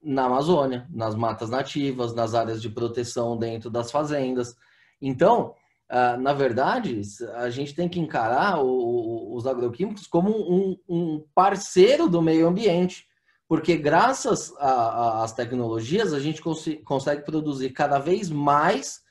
Na 0.04 0.26
Amazônia, 0.26 0.88
nas 0.90 1.16
matas 1.16 1.50
nativas, 1.50 2.14
nas 2.14 2.34
áreas 2.34 2.62
de 2.62 2.70
proteção 2.70 3.38
dentro 3.38 3.70
das 3.70 3.92
fazendas. 3.92 4.56
Então, 5.00 5.54
ah, 5.94 6.16
na 6.16 6.32
verdade, 6.32 7.02
a 7.36 7.50
gente 7.50 7.76
tem 7.76 7.90
que 7.90 8.00
encarar 8.00 8.62
os 8.64 9.46
agroquímicos 9.46 10.08
como 10.08 10.32
um, 10.32 10.78
um 10.88 11.26
parceiro 11.36 12.08
do 12.08 12.22
meio 12.22 12.48
ambiente, 12.48 13.06
porque 13.46 13.76
graças 13.76 14.54
às 14.58 15.34
tecnologias 15.34 16.14
a 16.14 16.20
gente 16.22 16.42
consegue 16.86 17.26
produzir 17.26 17.72
cada 17.72 18.00
vez 18.00 18.30
mais 18.30 19.02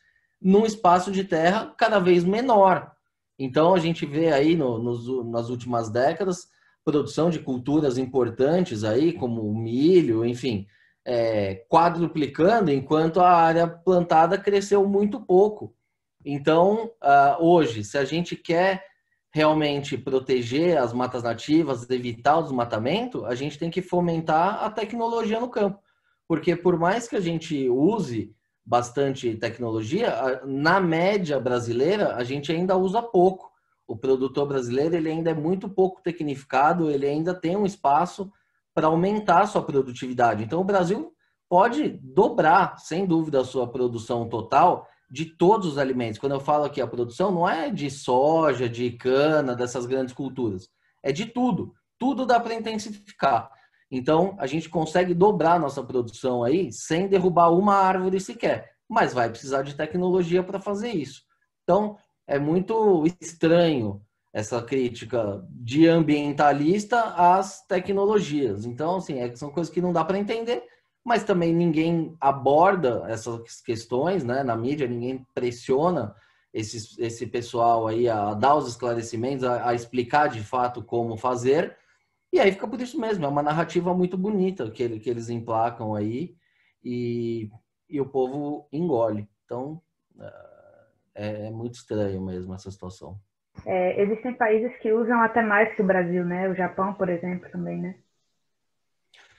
num 0.40 0.64
espaço 0.64 1.12
de 1.12 1.22
terra 1.22 1.74
cada 1.76 1.98
vez 1.98 2.24
menor. 2.24 2.90
Então, 3.42 3.74
a 3.74 3.78
gente 3.78 4.04
vê 4.04 4.30
aí 4.30 4.54
no, 4.54 4.78
nos, 4.78 5.26
nas 5.30 5.48
últimas 5.48 5.88
décadas 5.88 6.46
produção 6.84 7.30
de 7.30 7.38
culturas 7.38 7.96
importantes 7.96 8.84
aí, 8.84 9.14
como 9.14 9.42
o 9.42 9.56
milho, 9.56 10.26
enfim, 10.26 10.66
é, 11.06 11.64
quadruplicando, 11.70 12.70
enquanto 12.70 13.18
a 13.18 13.30
área 13.30 13.66
plantada 13.66 14.36
cresceu 14.36 14.86
muito 14.86 15.18
pouco. 15.20 15.74
Então, 16.22 16.92
uh, 17.02 17.42
hoje, 17.42 17.82
se 17.82 17.96
a 17.96 18.04
gente 18.04 18.36
quer 18.36 18.84
realmente 19.32 19.96
proteger 19.96 20.76
as 20.76 20.92
matas 20.92 21.22
nativas, 21.22 21.88
evitar 21.88 22.38
o 22.38 22.42
desmatamento, 22.42 23.24
a 23.24 23.34
gente 23.34 23.58
tem 23.58 23.70
que 23.70 23.80
fomentar 23.80 24.62
a 24.62 24.70
tecnologia 24.70 25.40
no 25.40 25.48
campo. 25.48 25.78
Porque 26.28 26.54
por 26.54 26.78
mais 26.78 27.08
que 27.08 27.16
a 27.16 27.20
gente 27.20 27.70
use 27.70 28.34
bastante 28.70 29.34
tecnologia, 29.34 30.40
na 30.46 30.78
média 30.78 31.40
brasileira 31.40 32.14
a 32.14 32.22
gente 32.22 32.52
ainda 32.52 32.76
usa 32.76 33.02
pouco. 33.02 33.50
O 33.84 33.96
produtor 33.96 34.46
brasileiro 34.46 34.94
ele 34.94 35.10
ainda 35.10 35.30
é 35.30 35.34
muito 35.34 35.68
pouco 35.68 36.00
tecnificado, 36.00 36.88
ele 36.88 37.04
ainda 37.04 37.34
tem 37.34 37.56
um 37.56 37.66
espaço 37.66 38.30
para 38.72 38.86
aumentar 38.86 39.46
sua 39.46 39.60
produtividade. 39.60 40.44
Então 40.44 40.60
o 40.60 40.64
Brasil 40.64 41.12
pode 41.48 41.88
dobrar, 41.88 42.78
sem 42.78 43.04
dúvida, 43.04 43.40
a 43.40 43.44
sua 43.44 43.66
produção 43.66 44.28
total 44.28 44.86
de 45.10 45.24
todos 45.24 45.66
os 45.66 45.76
alimentos. 45.76 46.20
Quando 46.20 46.36
eu 46.36 46.40
falo 46.40 46.62
aqui 46.62 46.80
a 46.80 46.86
produção, 46.86 47.32
não 47.32 47.48
é 47.48 47.70
de 47.70 47.90
soja, 47.90 48.68
de 48.68 48.92
cana, 48.92 49.56
dessas 49.56 49.84
grandes 49.84 50.14
culturas. 50.14 50.68
É 51.02 51.10
de 51.10 51.26
tudo. 51.26 51.74
tudo 51.98 52.24
dá 52.24 52.38
para 52.38 52.54
intensificar. 52.54 53.50
Então, 53.90 54.36
a 54.38 54.46
gente 54.46 54.68
consegue 54.68 55.12
dobrar 55.14 55.58
nossa 55.58 55.82
produção 55.82 56.44
aí 56.44 56.72
sem 56.72 57.08
derrubar 57.08 57.50
uma 57.50 57.74
árvore 57.74 58.20
sequer, 58.20 58.72
mas 58.88 59.12
vai 59.12 59.28
precisar 59.28 59.62
de 59.62 59.74
tecnologia 59.74 60.42
para 60.42 60.60
fazer 60.60 60.90
isso. 60.90 61.22
Então, 61.64 61.96
é 62.26 62.38
muito 62.38 63.04
estranho 63.20 64.00
essa 64.32 64.62
crítica 64.62 65.44
de 65.50 65.88
ambientalista 65.88 67.00
às 67.16 67.66
tecnologias. 67.66 68.64
Então, 68.64 68.96
assim, 68.96 69.18
é, 69.18 69.34
são 69.34 69.50
coisas 69.50 69.72
que 69.72 69.80
não 69.80 69.92
dá 69.92 70.04
para 70.04 70.18
entender, 70.18 70.62
mas 71.04 71.24
também 71.24 71.52
ninguém 71.52 72.16
aborda 72.20 73.04
essas 73.08 73.60
questões, 73.60 74.22
né? 74.22 74.44
Na 74.44 74.54
mídia, 74.54 74.86
ninguém 74.86 75.26
pressiona 75.34 76.14
esse, 76.52 77.00
esse 77.02 77.26
pessoal 77.26 77.86
aí 77.86 78.08
a 78.08 78.34
dar 78.34 78.54
os 78.54 78.68
esclarecimentos, 78.68 79.44
a, 79.44 79.68
a 79.68 79.74
explicar 79.74 80.28
de 80.28 80.40
fato 80.40 80.82
como 80.82 81.16
fazer. 81.16 81.76
E 82.32 82.38
aí 82.38 82.52
fica 82.52 82.68
por 82.68 82.80
isso 82.80 83.00
mesmo, 83.00 83.24
é 83.24 83.28
uma 83.28 83.42
narrativa 83.42 83.92
muito 83.92 84.16
bonita 84.16 84.70
que, 84.70 84.82
ele, 84.82 85.00
que 85.00 85.10
eles 85.10 85.28
emplacam 85.28 85.94
aí 85.94 86.36
e, 86.84 87.50
e 87.88 88.00
o 88.00 88.06
povo 88.06 88.68
engole. 88.72 89.28
Então, 89.44 89.82
é, 91.14 91.46
é 91.46 91.50
muito 91.50 91.74
estranho 91.74 92.20
mesmo 92.20 92.54
essa 92.54 92.70
situação. 92.70 93.18
É, 93.66 94.00
existem 94.00 94.32
países 94.34 94.76
que 94.78 94.92
usam 94.92 95.20
até 95.20 95.42
mais 95.42 95.74
que 95.74 95.82
o 95.82 95.86
Brasil, 95.86 96.24
né? 96.24 96.48
O 96.48 96.54
Japão, 96.54 96.94
por 96.94 97.08
exemplo, 97.08 97.50
também, 97.50 97.80
né? 97.80 97.96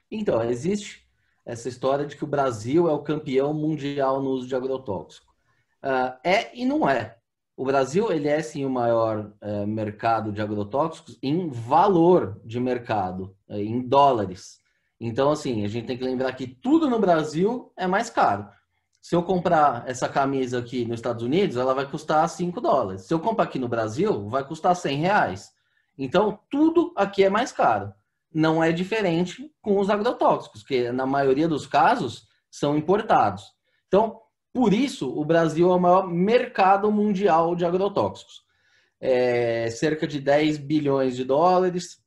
Então, 0.09 0.43
existe 0.43 1.07
essa 1.45 1.69
história 1.69 2.05
de 2.05 2.15
que 2.15 2.23
o 2.23 2.27
Brasil 2.27 2.89
é 2.89 2.93
o 2.93 3.03
campeão 3.03 3.53
mundial 3.53 4.21
no 4.21 4.29
uso 4.31 4.47
de 4.47 4.55
agrotóxico. 4.55 5.33
Uh, 5.81 6.19
é 6.23 6.55
e 6.55 6.65
não 6.65 6.87
é. 6.87 7.17
O 7.61 7.63
Brasil 7.63 8.11
ele 8.11 8.27
é 8.27 8.41
sim 8.41 8.65
o 8.65 8.71
maior 8.71 9.31
uh, 9.39 9.67
mercado 9.67 10.31
de 10.31 10.41
agrotóxicos 10.41 11.19
em 11.21 11.47
valor 11.47 12.41
de 12.43 12.59
mercado, 12.59 13.35
uh, 13.47 13.55
em 13.55 13.87
dólares. 13.87 14.57
Então, 14.99 15.29
assim, 15.29 15.63
a 15.63 15.67
gente 15.67 15.85
tem 15.85 15.95
que 15.95 16.03
lembrar 16.03 16.33
que 16.33 16.47
tudo 16.47 16.89
no 16.89 16.97
Brasil 16.97 17.71
é 17.77 17.85
mais 17.85 18.09
caro. 18.09 18.47
Se 18.99 19.15
eu 19.15 19.21
comprar 19.21 19.87
essa 19.87 20.09
camisa 20.09 20.57
aqui 20.57 20.85
nos 20.85 20.95
Estados 20.95 21.21
Unidos, 21.21 21.55
ela 21.55 21.75
vai 21.75 21.87
custar 21.87 22.27
5 22.27 22.59
dólares. 22.59 23.03
Se 23.03 23.13
eu 23.13 23.19
comprar 23.19 23.43
aqui 23.43 23.59
no 23.59 23.67
Brasil, 23.67 24.27
vai 24.27 24.43
custar 24.43 24.75
100 24.75 24.97
reais. 24.97 25.51
Então, 25.95 26.39
tudo 26.49 26.91
aqui 26.95 27.23
é 27.23 27.29
mais 27.29 27.51
caro. 27.51 27.93
Não 28.33 28.63
é 28.63 28.71
diferente 28.71 29.51
com 29.61 29.79
os 29.79 29.87
agrotóxicos, 29.87 30.63
que 30.63 30.91
na 30.91 31.05
maioria 31.05 31.47
dos 31.47 31.67
casos 31.67 32.27
são 32.49 32.75
importados. 32.75 33.43
Então, 33.87 34.20
por 34.53 34.73
isso, 34.73 35.09
o 35.09 35.23
Brasil 35.23 35.71
é 35.71 35.75
o 35.75 35.79
maior 35.79 36.07
mercado 36.07 36.91
mundial 36.91 37.55
de 37.55 37.65
agrotóxicos. 37.65 38.43
É 38.99 39.69
cerca 39.69 40.05
de 40.05 40.19
10 40.19 40.57
bilhões 40.57 41.15
de 41.15 41.23
dólares. 41.23 41.99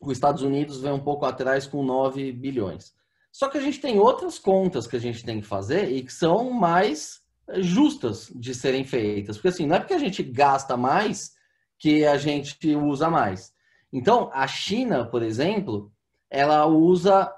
Os 0.00 0.12
Estados 0.12 0.42
Unidos 0.42 0.80
vem 0.80 0.92
um 0.92 1.00
pouco 1.00 1.24
atrás 1.24 1.66
com 1.66 1.82
9 1.82 2.32
bilhões. 2.32 2.92
Só 3.32 3.48
que 3.48 3.58
a 3.58 3.60
gente 3.60 3.80
tem 3.80 3.98
outras 3.98 4.38
contas 4.38 4.86
que 4.86 4.96
a 4.96 5.00
gente 5.00 5.24
tem 5.24 5.40
que 5.40 5.46
fazer 5.46 5.90
e 5.90 6.02
que 6.02 6.12
são 6.12 6.50
mais 6.50 7.20
justas 7.58 8.30
de 8.34 8.54
serem 8.54 8.84
feitas. 8.84 9.36
Porque 9.36 9.48
assim, 9.48 9.66
não 9.66 9.76
é 9.76 9.80
porque 9.80 9.94
a 9.94 9.98
gente 9.98 10.22
gasta 10.22 10.76
mais 10.76 11.32
que 11.78 12.04
a 12.04 12.16
gente 12.16 12.76
usa 12.76 13.08
mais. 13.08 13.52
Então, 13.92 14.30
a 14.32 14.46
China, 14.46 15.04
por 15.06 15.22
exemplo, 15.22 15.90
ela 16.28 16.66
usa 16.66 17.32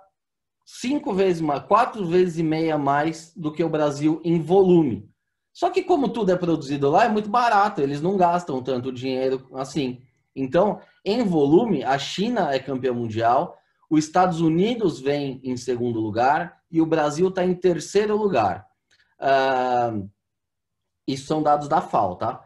cinco 0.65 1.13
vezes 1.13 1.41
mais, 1.41 1.63
quatro 1.65 2.05
vezes 2.07 2.39
e 2.39 2.43
meia 2.43 2.79
mais 2.79 3.33
do 3.37 3.53
que 3.53 3.63
o 3.63 3.69
Brasil 3.69 4.21
em 4.25 4.41
volume. 4.41 5.11
Só 5.53 5.69
que 5.71 5.83
como 5.83 6.09
tudo 6.09 6.33
é 6.33 6.37
produzido 6.37 6.91
lá, 6.91 7.05
é 7.05 7.09
muito 7.09 7.29
barato, 7.29 7.81
eles 7.81 8.01
não 8.01 8.17
gastam 8.17 8.63
tanto 8.63 8.93
dinheiro 8.93 9.47
assim. 9.55 10.01
Então, 10.35 10.81
em 11.05 11.23
volume, 11.23 11.85
a 11.85 11.99
China 11.99 12.55
é 12.55 12.59
campeã 12.59 12.93
mundial, 12.93 13.59
os 13.91 14.05
Estados 14.05 14.41
Unidos 14.41 14.99
vem 14.99 15.41
em 15.45 15.57
segundo 15.57 16.01
lugar 16.01 16.59
e 16.71 16.81
o 16.81 16.87
Brasil 16.87 17.29
está 17.29 17.45
em 17.45 17.55
terceiro 17.55 18.17
lugar. 18.17 18.67
Uh, 19.21 20.09
isso 21.07 21.27
são 21.27 21.43
dados 21.43 21.69
da 21.69 21.83
FAO, 21.83 22.17
tá? 22.17 22.43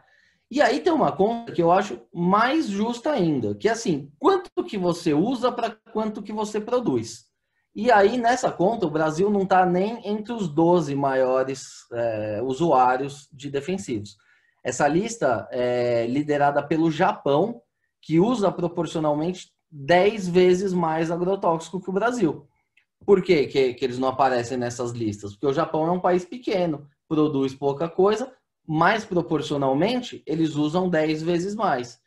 E 0.51 0.61
aí 0.61 0.81
tem 0.81 0.93
uma 0.93 1.13
conta 1.13 1.53
que 1.53 1.63
eu 1.63 1.71
acho 1.71 2.01
mais 2.13 2.67
justa 2.67 3.11
ainda, 3.11 3.55
que 3.55 3.69
é 3.69 3.73
assim, 3.73 4.13
quanto 4.19 4.65
que 4.65 4.79
você 4.79 5.13
usa 5.13 5.53
para 5.53 5.77
quanto 5.93 6.23
que 6.23 6.33
você 6.33 6.61
produz. 6.61 7.26
E 7.77 7.93
aí, 7.93 8.17
nessa 8.17 8.51
conta, 8.51 8.87
o 8.87 8.91
Brasil 8.91 9.29
não 9.29 9.43
está 9.43 9.67
nem 9.67 10.01
entre 10.09 10.33
os 10.33 10.49
12 10.49 10.95
maiores 10.95 11.85
é, 11.93 12.41
usuários 12.43 13.29
de 13.31 13.51
defensivos. 13.51 14.17
Essa 14.65 14.89
lista 14.89 15.47
é 15.51 16.07
liderada 16.07 16.63
pelo 16.63 16.91
Japão, 16.91 17.61
que 18.01 18.19
usa 18.19 18.51
proporcionalmente 18.51 19.53
10 19.71 20.27
vezes 20.27 20.73
mais 20.73 21.11
agrotóxico 21.11 21.79
que 21.79 21.91
o 21.91 21.93
Brasil. 21.93 22.49
Por 23.05 23.23
que, 23.23 23.47
que, 23.47 23.75
que 23.75 23.85
eles 23.85 23.99
não 23.99 24.09
aparecem 24.09 24.57
nessas 24.57 24.93
listas? 24.93 25.33
Porque 25.33 25.49
o 25.49 25.53
Japão 25.53 25.87
é 25.87 25.93
um 25.93 26.01
país 26.01 26.25
pequeno, 26.25 26.89
produz 27.07 27.55
pouca 27.55 27.91
coisa, 27.91 28.33
mas 28.67 29.05
proporcionalmente 29.05 30.23
eles 30.25 30.55
usam 30.55 30.89
10 30.89 31.23
vezes 31.23 31.55
mais. 31.55 32.01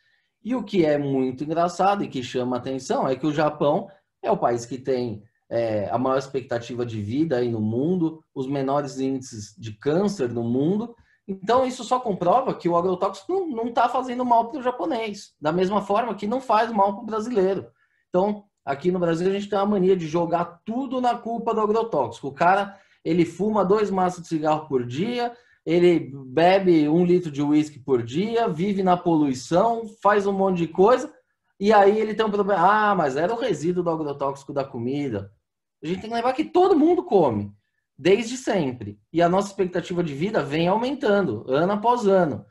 E 0.43 0.55
o 0.55 0.63
que 0.63 0.83
é 0.83 0.97
muito 0.97 1.43
engraçado 1.43 2.03
e 2.03 2.07
que 2.07 2.23
chama 2.23 2.57
atenção 2.57 3.07
é 3.07 3.15
que 3.15 3.27
o 3.27 3.31
Japão 3.31 3.87
é 4.23 4.31
o 4.31 4.37
país 4.37 4.65
que 4.65 4.79
tem 4.79 5.28
é, 5.49 5.89
a 5.89 5.97
maior 5.97 6.17
expectativa 6.17 6.85
de 6.85 7.01
vida 7.01 7.37
aí 7.37 7.49
no 7.49 7.59
mundo, 7.59 8.23
os 8.33 8.47
menores 8.47 8.99
índices 8.99 9.55
de 9.57 9.73
câncer 9.73 10.29
no 10.29 10.43
mundo, 10.43 10.95
então, 11.31 11.63
isso 11.63 11.83
só 11.83 11.99
comprova 11.99 12.55
que 12.55 12.67
o 12.67 12.75
agrotóxico 12.75 13.45
não 13.45 13.67
está 13.67 13.87
fazendo 13.87 14.25
mal 14.25 14.49
para 14.49 14.59
o 14.59 14.63
japonês, 14.63 15.35
da 15.39 15.51
mesma 15.51 15.79
forma 15.79 16.15
que 16.15 16.25
não 16.25 16.41
faz 16.41 16.71
mal 16.71 16.95
para 16.95 17.03
o 17.03 17.05
brasileiro. 17.05 17.67
Então, 18.09 18.45
aqui 18.65 18.91
no 18.91 18.97
Brasil, 18.97 19.29
a 19.29 19.31
gente 19.31 19.47
tem 19.47 19.59
uma 19.59 19.67
mania 19.67 19.95
de 19.95 20.07
jogar 20.07 20.59
tudo 20.65 20.99
na 20.99 21.15
culpa 21.15 21.53
do 21.53 21.61
agrotóxico. 21.61 22.29
O 22.29 22.33
cara, 22.33 22.75
ele 23.05 23.25
fuma 23.25 23.63
dois 23.63 23.91
maços 23.91 24.23
de 24.23 24.27
cigarro 24.27 24.67
por 24.67 24.83
dia, 24.83 25.31
ele 25.63 26.11
bebe 26.25 26.89
um 26.89 27.05
litro 27.05 27.29
de 27.29 27.43
uísque 27.43 27.77
por 27.77 28.01
dia, 28.01 28.47
vive 28.47 28.81
na 28.81 28.97
poluição, 28.97 29.83
faz 30.01 30.25
um 30.25 30.33
monte 30.33 30.57
de 30.57 30.67
coisa, 30.67 31.13
e 31.59 31.71
aí 31.71 31.99
ele 31.99 32.15
tem 32.15 32.25
um 32.25 32.31
problema. 32.31 32.59
Ah, 32.59 32.95
mas 32.95 33.15
era 33.15 33.31
o 33.31 33.39
resíduo 33.39 33.83
do 33.83 33.91
agrotóxico 33.91 34.51
da 34.51 34.63
comida. 34.63 35.31
A 35.81 35.87
gente 35.87 36.01
tem 36.01 36.09
que 36.09 36.15
lembrar 36.15 36.33
que 36.33 36.45
todo 36.45 36.77
mundo 36.77 37.03
come 37.03 37.53
desde 37.99 38.37
sempre. 38.37 38.97
E 39.11 39.21
a 39.21 39.27
nossa 39.27 39.49
expectativa 39.49 40.01
de 40.01 40.13
vida 40.13 40.41
vem 40.41 40.69
aumentando, 40.69 41.43
ano 41.49 41.73
após 41.73 42.07
ano. 42.07 42.45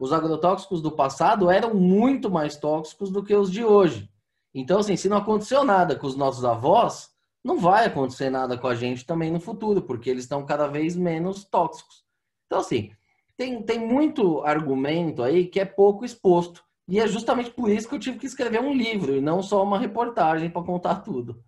Os 0.00 0.12
agrotóxicos 0.12 0.80
do 0.80 0.90
passado 0.90 1.50
eram 1.50 1.74
muito 1.74 2.30
mais 2.30 2.56
tóxicos 2.56 3.10
do 3.10 3.22
que 3.22 3.34
os 3.34 3.52
de 3.52 3.62
hoje. 3.62 4.10
Então, 4.54 4.78
assim, 4.78 4.96
se 4.96 5.08
não 5.08 5.18
aconteceu 5.18 5.62
nada 5.62 5.94
com 5.94 6.06
os 6.06 6.16
nossos 6.16 6.44
avós, 6.44 7.10
não 7.44 7.58
vai 7.58 7.84
acontecer 7.84 8.30
nada 8.30 8.56
com 8.56 8.66
a 8.66 8.74
gente 8.74 9.04
também 9.04 9.30
no 9.30 9.40
futuro, 9.40 9.82
porque 9.82 10.08
eles 10.08 10.24
estão 10.24 10.46
cada 10.46 10.66
vez 10.66 10.96
menos 10.96 11.44
tóxicos. 11.44 12.02
Então, 12.46 12.60
assim, 12.60 12.90
tem, 13.36 13.62
tem 13.62 13.78
muito 13.78 14.42
argumento 14.42 15.22
aí 15.22 15.46
que 15.46 15.60
é 15.60 15.64
pouco 15.64 16.04
exposto. 16.04 16.64
E 16.88 16.98
é 16.98 17.06
justamente 17.06 17.50
por 17.50 17.70
isso 17.70 17.88
que 17.88 17.94
eu 17.94 17.98
tive 17.98 18.18
que 18.18 18.26
escrever 18.26 18.60
um 18.60 18.72
livro 18.72 19.14
e 19.14 19.20
não 19.20 19.42
só 19.42 19.62
uma 19.62 19.78
reportagem 19.78 20.50
para 20.50 20.62
contar 20.62 20.96
tudo. 20.96 21.42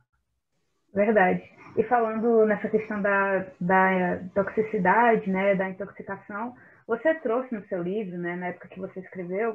Verdade. 0.97 1.43
E 1.77 1.83
falando 1.83 2.47
nessa 2.47 2.71
questão 2.71 3.03
da, 3.03 3.45
da 3.61 4.19
toxicidade, 4.35 5.31
né, 5.31 5.55
da 5.55 5.69
intoxicação, 5.69 6.55
você 6.89 7.15
trouxe 7.17 7.55
no 7.55 7.63
seu 7.67 7.83
livro, 7.83 8.17
né, 8.17 8.35
na 8.35 8.47
época 8.47 8.69
que 8.69 8.81
você 8.81 9.01
escreveu, 9.01 9.55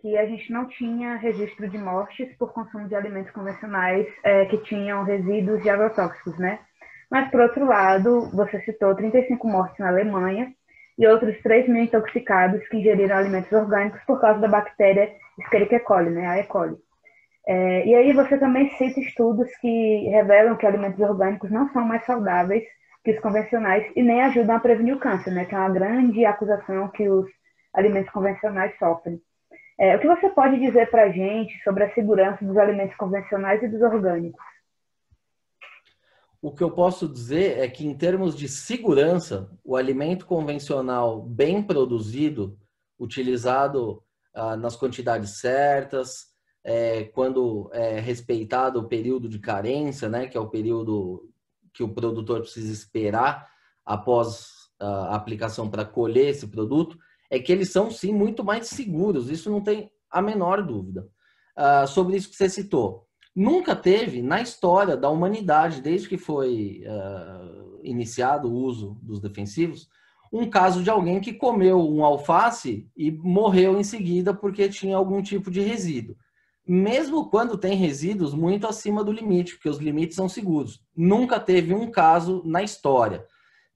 que 0.00 0.16
a 0.16 0.24
gente 0.24 0.50
não 0.50 0.66
tinha 0.66 1.16
registro 1.16 1.68
de 1.68 1.76
mortes 1.76 2.34
por 2.38 2.54
consumo 2.54 2.88
de 2.88 2.94
alimentos 2.94 3.30
convencionais 3.32 4.06
é, 4.24 4.46
que 4.46 4.56
tinham 4.64 5.04
resíduos 5.04 5.62
de 5.62 5.68
agrotóxicos, 5.68 6.38
né? 6.38 6.60
Mas, 7.10 7.30
por 7.30 7.40
outro 7.40 7.66
lado, 7.66 8.30
você 8.30 8.58
citou 8.62 8.94
35 8.94 9.46
mortes 9.46 9.78
na 9.78 9.88
Alemanha 9.88 10.50
e 10.98 11.06
outros 11.06 11.38
3 11.42 11.68
mil 11.68 11.82
intoxicados 11.82 12.66
que 12.68 12.78
ingeriram 12.78 13.18
alimentos 13.18 13.52
orgânicos 13.52 14.00
por 14.06 14.18
causa 14.18 14.40
da 14.40 14.48
bactéria 14.48 15.12
Escherichia 15.38 15.80
coli, 15.80 16.08
né, 16.08 16.26
a 16.26 16.38
E. 16.38 16.44
coli. 16.44 16.78
É, 17.46 17.86
e 17.86 17.94
aí 17.94 18.12
você 18.12 18.38
também 18.38 18.70
cita 18.76 19.00
estudos 19.00 19.48
que 19.60 20.08
revelam 20.10 20.56
que 20.56 20.66
alimentos 20.66 21.00
orgânicos 21.00 21.50
não 21.50 21.72
são 21.72 21.84
mais 21.84 22.04
saudáveis 22.04 22.64
que 23.02 23.12
os 23.12 23.20
convencionais 23.20 23.90
e 23.96 24.02
nem 24.02 24.22
ajudam 24.22 24.56
a 24.56 24.60
prevenir 24.60 24.94
o 24.94 24.98
câncer, 24.98 25.30
né? 25.30 25.44
Que 25.46 25.54
é 25.54 25.58
uma 25.58 25.70
grande 25.70 26.24
acusação 26.24 26.88
que 26.88 27.08
os 27.08 27.26
alimentos 27.72 28.12
convencionais 28.12 28.76
sofrem. 28.78 29.20
É, 29.78 29.96
o 29.96 29.98
que 29.98 30.06
você 30.06 30.28
pode 30.28 30.60
dizer 30.60 30.90
para 30.90 31.04
a 31.04 31.10
gente 31.10 31.58
sobre 31.62 31.84
a 31.84 31.94
segurança 31.94 32.44
dos 32.44 32.58
alimentos 32.58 32.94
convencionais 32.96 33.62
e 33.62 33.68
dos 33.68 33.80
orgânicos? 33.80 34.44
O 36.42 36.54
que 36.54 36.62
eu 36.62 36.70
posso 36.70 37.08
dizer 37.08 37.58
é 37.58 37.68
que, 37.68 37.86
em 37.86 37.94
termos 37.94 38.36
de 38.36 38.48
segurança, 38.48 39.50
o 39.64 39.76
alimento 39.76 40.26
convencional 40.26 41.22
bem 41.22 41.62
produzido, 41.62 42.58
utilizado 42.98 44.02
ah, 44.34 44.56
nas 44.56 44.76
quantidades 44.76 45.38
certas, 45.38 46.29
é, 46.64 47.04
quando 47.04 47.70
é 47.72 48.00
respeitado 48.00 48.80
o 48.80 48.88
período 48.88 49.28
de 49.28 49.38
carência, 49.38 50.08
né, 50.08 50.26
que 50.26 50.36
é 50.36 50.40
o 50.40 50.48
período 50.48 51.30
que 51.72 51.82
o 51.82 51.88
produtor 51.88 52.40
precisa 52.40 52.72
esperar 52.72 53.48
após 53.84 54.70
a 54.78 55.14
aplicação 55.14 55.68
para 55.68 55.84
colher 55.84 56.28
esse 56.28 56.46
produto, 56.46 56.98
é 57.30 57.38
que 57.38 57.52
eles 57.52 57.70
são 57.70 57.90
sim 57.90 58.12
muito 58.12 58.42
mais 58.42 58.68
seguros. 58.68 59.30
Isso 59.30 59.50
não 59.50 59.60
tem 59.60 59.90
a 60.10 60.20
menor 60.22 60.62
dúvida. 60.62 61.08
Uh, 61.56 61.86
sobre 61.86 62.16
isso 62.16 62.30
que 62.30 62.36
você 62.36 62.48
citou, 62.48 63.06
Nunca 63.34 63.76
teve 63.76 64.22
na 64.22 64.42
história 64.42 64.96
da 64.96 65.08
humanidade, 65.08 65.80
desde 65.80 66.08
que 66.08 66.18
foi 66.18 66.82
uh, 66.84 67.80
iniciado 67.82 68.48
o 68.48 68.54
uso 68.54 68.98
dos 69.02 69.20
defensivos, 69.20 69.88
um 70.32 70.48
caso 70.50 70.82
de 70.82 70.90
alguém 70.90 71.20
que 71.20 71.32
comeu 71.32 71.78
um 71.80 72.04
alface 72.04 72.88
e 72.96 73.10
morreu 73.10 73.78
em 73.78 73.84
seguida 73.84 74.34
porque 74.34 74.68
tinha 74.68 74.96
algum 74.96 75.22
tipo 75.22 75.50
de 75.50 75.60
resíduo. 75.60 76.16
Mesmo 76.72 77.28
quando 77.28 77.58
tem 77.58 77.74
resíduos 77.74 78.32
muito 78.32 78.64
acima 78.64 79.02
do 79.02 79.10
limite, 79.10 79.54
porque 79.54 79.68
os 79.68 79.78
limites 79.78 80.14
são 80.14 80.28
seguros. 80.28 80.80
Nunca 80.96 81.40
teve 81.40 81.74
um 81.74 81.90
caso 81.90 82.44
na 82.46 82.62
história. 82.62 83.26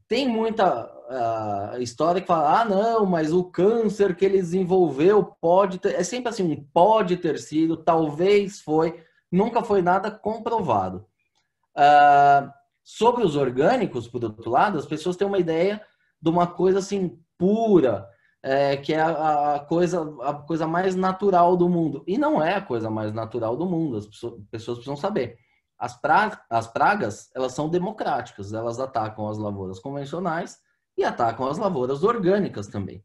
Tem 0.07 0.29
muita 0.29 0.87
uh, 0.87 1.83
história 1.83 2.21
que 2.21 2.27
fala, 2.29 2.61
ah, 2.61 2.65
não, 2.65 3.05
mas 3.05 3.33
o 3.33 3.43
câncer 3.43 4.15
que 4.15 4.25
ele 4.25 4.37
desenvolveu 4.37 5.25
pode 5.41 5.79
ter. 5.79 5.97
É 5.97 6.05
sempre 6.05 6.29
assim, 6.29 6.69
pode 6.73 7.17
ter 7.17 7.37
sido, 7.41 7.77
talvez 7.77 8.61
foi, 8.61 9.03
nunca 9.29 9.61
foi 9.65 9.83
nada 9.83 10.09
comprovado. 10.09 11.05
Uh, 11.77 12.49
sobre 12.85 13.25
os 13.25 13.35
orgânicos, 13.35 14.07
por 14.07 14.23
outro 14.23 14.49
lado, 14.49 14.79
as 14.79 14.87
pessoas 14.87 15.17
têm 15.17 15.27
uma 15.27 15.41
ideia 15.41 15.83
de 16.23 16.31
uma 16.31 16.47
coisa 16.47 16.79
assim 16.79 17.19
pura, 17.37 18.09
é, 18.47 18.77
que 18.77 18.93
é 18.93 19.01
a, 19.01 19.55
a, 19.55 19.61
coisa, 19.61 20.03
a 20.21 20.35
coisa 20.35 20.67
mais 20.67 20.95
natural 20.95 21.57
do 21.57 21.67
mundo. 21.67 22.05
E 22.07 22.19
não 22.19 22.43
é 22.43 22.57
a 22.57 22.61
coisa 22.61 22.91
mais 22.91 23.11
natural 23.11 23.57
do 23.57 23.65
mundo, 23.65 23.97
as 23.97 24.07
pessoas, 24.07 24.39
precisam 24.51 24.97
saber. 24.97 25.39
As, 25.79 25.99
pra, 25.99 26.45
as 26.51 26.67
pragas, 26.67 27.31
elas 27.35 27.53
são 27.55 27.71
democráticas, 27.71 28.53
elas 28.53 28.79
atacam 28.79 29.27
as 29.31 29.39
lavouras 29.39 29.79
convencionais 29.79 30.59
e 30.97 31.03
atacam 31.03 31.49
as 31.49 31.57
lavouras 31.57 32.05
orgânicas 32.05 32.67
também. 32.67 33.03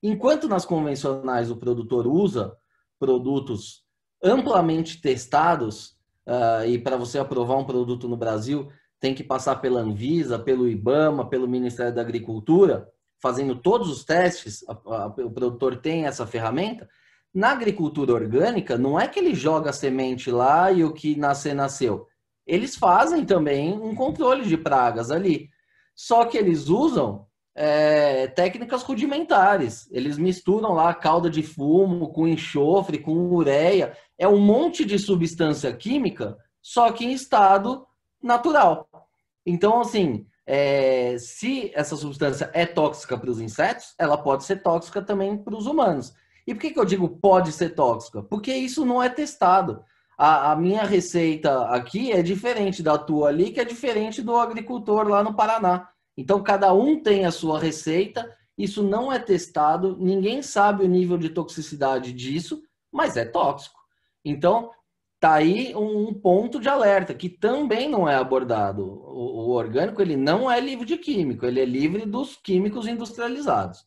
Enquanto 0.00 0.46
nas 0.46 0.64
convencionais 0.64 1.50
o 1.50 1.56
produtor 1.56 2.06
usa 2.06 2.56
produtos 2.96 3.82
amplamente 4.22 5.00
testados, 5.00 5.96
uh, 6.28 6.64
e 6.64 6.78
para 6.78 6.96
você 6.96 7.18
aprovar 7.18 7.56
um 7.56 7.64
produto 7.64 8.06
no 8.06 8.16
Brasil, 8.16 8.70
tem 9.00 9.16
que 9.16 9.24
passar 9.24 9.56
pela 9.56 9.80
Anvisa, 9.80 10.38
pelo 10.38 10.68
IBAMA, 10.68 11.28
pelo 11.28 11.48
Ministério 11.48 11.92
da 11.92 12.02
Agricultura, 12.02 12.88
fazendo 13.26 13.56
todos 13.56 13.90
os 13.90 14.04
testes, 14.04 14.64
a, 14.68 14.72
a, 14.72 15.06
o 15.08 15.30
produtor 15.32 15.76
tem 15.76 16.06
essa 16.06 16.24
ferramenta. 16.24 16.88
Na 17.34 17.50
agricultura 17.50 18.12
orgânica, 18.12 18.78
não 18.78 18.98
é 18.98 19.08
que 19.08 19.18
ele 19.18 19.34
joga 19.34 19.70
a 19.70 19.72
semente 19.72 20.30
lá 20.30 20.70
e 20.70 20.84
o 20.84 20.92
que 20.92 21.16
nascer, 21.16 21.52
nasceu. 21.52 22.06
Eles 22.46 22.76
fazem 22.76 23.24
também 23.24 23.72
um 23.72 23.96
controle 23.96 24.44
de 24.46 24.56
pragas 24.56 25.10
ali. 25.10 25.50
Só 25.92 26.24
que 26.24 26.38
eles 26.38 26.68
usam 26.68 27.26
é, 27.52 28.28
técnicas 28.28 28.84
rudimentares. 28.84 29.88
Eles 29.90 30.16
misturam 30.16 30.72
lá 30.72 30.94
calda 30.94 31.28
de 31.28 31.42
fumo 31.42 32.12
com 32.12 32.28
enxofre, 32.28 32.98
com 32.98 33.32
ureia. 33.32 33.92
É 34.16 34.28
um 34.28 34.38
monte 34.38 34.84
de 34.84 35.00
substância 35.00 35.72
química, 35.74 36.38
só 36.62 36.92
que 36.92 37.04
em 37.04 37.12
estado 37.12 37.84
natural. 38.22 38.88
Então, 39.44 39.80
assim, 39.80 40.24
é, 40.46 41.16
se 41.18 41.72
essa 41.74 41.96
substância 41.96 42.50
é 42.54 42.64
tóxica 42.64 43.18
para 43.18 43.30
os 43.30 43.40
insetos, 43.40 43.94
ela 43.98 44.16
pode 44.16 44.44
ser 44.44 44.62
tóxica 44.62 45.02
também 45.02 45.36
para 45.36 45.56
os 45.56 45.66
humanos. 45.66 46.14
E 46.46 46.54
por 46.54 46.60
que, 46.60 46.70
que 46.70 46.78
eu 46.78 46.84
digo 46.84 47.08
pode 47.08 47.50
ser 47.50 47.70
tóxica? 47.70 48.22
Porque 48.22 48.54
isso 48.54 48.86
não 48.86 49.02
é 49.02 49.08
testado. 49.08 49.82
A, 50.16 50.52
a, 50.52 50.56
minha 50.56 50.84
receita 50.84 51.66
aqui 51.66 52.12
é 52.12 52.22
diferente 52.22 52.82
da 52.82 52.96
tua 52.96 53.28
ali, 53.28 53.50
que 53.50 53.60
é 53.60 53.64
diferente 53.64 54.22
do 54.22 54.36
agricultor 54.36 55.08
lá 55.08 55.22
no 55.22 55.34
Paraná. 55.34 55.88
Então, 56.16 56.42
cada 56.42 56.72
um 56.72 57.02
tem 57.02 57.26
a 57.26 57.32
sua 57.32 57.58
receita, 57.58 58.32
isso 58.56 58.82
não 58.82 59.12
é 59.12 59.18
testado, 59.18 59.96
ninguém 59.98 60.40
sabe 60.40 60.84
o 60.84 60.88
nível 60.88 61.18
de 61.18 61.28
toxicidade 61.28 62.12
disso, 62.12 62.62
mas 62.90 63.16
é 63.16 63.24
tóxico. 63.24 63.78
Então, 64.24 64.70
tá 65.26 65.34
aí 65.34 65.74
um 65.74 66.14
ponto 66.14 66.60
de 66.60 66.68
alerta 66.68 67.12
que 67.12 67.28
também 67.28 67.88
não 67.88 68.08
é 68.08 68.14
abordado. 68.14 68.84
O, 68.84 69.48
o, 69.48 69.50
orgânico 69.50 70.00
ele 70.00 70.16
não 70.16 70.48
é 70.48 70.60
livre 70.60 70.86
de 70.86 70.96
químico, 70.96 71.44
ele 71.44 71.58
é 71.58 71.64
livre 71.64 72.06
dos 72.06 72.36
químicos 72.36 72.86
industrializados. 72.86 73.84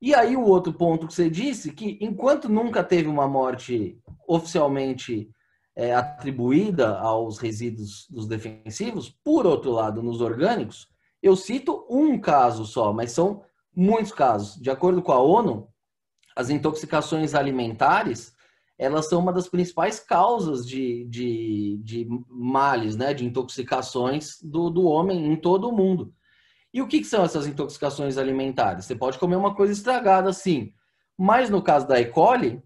E 0.00 0.14
aí 0.14 0.36
o 0.36 0.44
outro 0.44 0.72
ponto 0.72 1.08
que 1.08 1.14
você 1.14 1.28
disse 1.28 1.72
que 1.72 1.98
enquanto 2.00 2.48
nunca 2.48 2.84
teve 2.84 3.08
uma 3.08 3.26
morte 3.26 3.98
oficialmente 4.28 5.28
é, 5.74 5.92
atribuída 5.92 6.98
aos 7.00 7.38
resíduos 7.38 8.06
dos 8.08 8.28
defensivos, 8.28 9.10
por 9.24 9.48
outro 9.48 9.72
lado, 9.72 10.04
nos 10.04 10.20
orgânicos, 10.20 10.86
eu 11.20 11.34
cito 11.34 11.84
um 11.90 12.16
caso 12.16 12.64
só, 12.64 12.92
mas 12.92 13.10
são 13.10 13.42
muitos 13.74 14.12
casos. 14.12 14.54
De 14.62 14.70
acordo 14.70 15.02
com 15.02 15.10
a 15.10 15.20
ONU, 15.20 15.66
as 16.36 16.48
intoxicações 16.48 17.34
alimentares 17.34 18.33
elas 18.78 19.08
são 19.08 19.20
uma 19.20 19.32
das 19.32 19.48
principais 19.48 20.00
causas 20.00 20.66
de, 20.66 21.04
de, 21.04 21.80
de 21.82 22.08
males, 22.28 22.96
né, 22.96 23.14
de 23.14 23.24
intoxicações 23.24 24.38
do, 24.42 24.70
do 24.70 24.84
homem 24.84 25.32
em 25.32 25.36
todo 25.36 25.68
o 25.68 25.72
mundo. 25.72 26.12
E 26.72 26.82
o 26.82 26.88
que, 26.88 26.98
que, 26.98 27.06
são 27.06 27.24
essas 27.24 27.46
intoxicações 27.46 28.18
alimentares? 28.18 28.84
Você 28.84 28.96
pode 28.96 29.18
comer 29.18 29.36
uma 29.36 29.54
coisa 29.54 29.72
estragada, 29.72 30.32
sim, 30.32 30.72
mas 31.16 31.48
no 31.48 31.62
caso 31.62 31.86
da 31.86 32.00
E. 32.00 32.06
coli, 32.06 32.60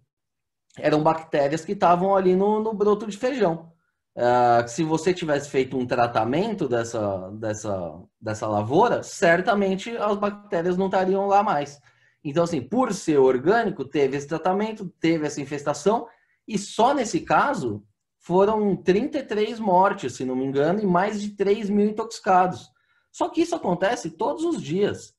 eram 0.79 1.03
bactérias 1.03 1.65
que 1.65 1.73
estavam 1.73 2.17
ali 2.17 2.35
no, 2.35 2.63
no 2.63 2.73
broto 2.73 3.07
de 3.07 3.17
feijão. 3.17 3.71
Uh, 4.17 4.67
se 4.67 4.83
você 4.83 5.15
tivesse 5.15 5.49
feito 5.49 5.79
um 5.79 5.87
tratamento 5.87 6.67
dessa, 6.67 7.31
dessa, 7.33 8.03
dessa 8.21 8.49
lavoura, 8.49 9.03
certamente 9.03 9.97
as 9.97 10.17
bactérias 10.17 10.77
não 10.77 10.87
estariam 10.87 11.27
lá 11.27 11.43
mais. 11.43 11.81
Então, 12.29 12.45
assim, 12.45 12.61
por 12.61 12.93
ser 12.93 13.19
orgânico, 13.19 13.85
teve 13.85 14.17
esse 14.17 14.27
tratamento, 14.27 14.93
teve 15.01 15.27
essa 15.27 15.41
infestação, 15.41 16.07
e 16.47 16.59
só 16.59 16.93
nesse 16.93 17.21
caso 17.21 17.83
foram 18.19 18.77
33 18.77 19.59
mortes, 19.59 20.15
se 20.15 20.25
não 20.25 20.37
me 20.37 20.45
engano, 20.45 20.81
e 20.81 20.87
mais 20.87 21.23
de 21.23 21.31
3 21.31 21.71
mil 21.71 21.87
intoxicados. 21.87 22.71
Só 23.11 23.31
que 23.31 23.41
isso 23.41 23.55
acontece 23.55 24.11
todos 24.11 24.45
os 24.45 24.63
dias. 24.63 25.15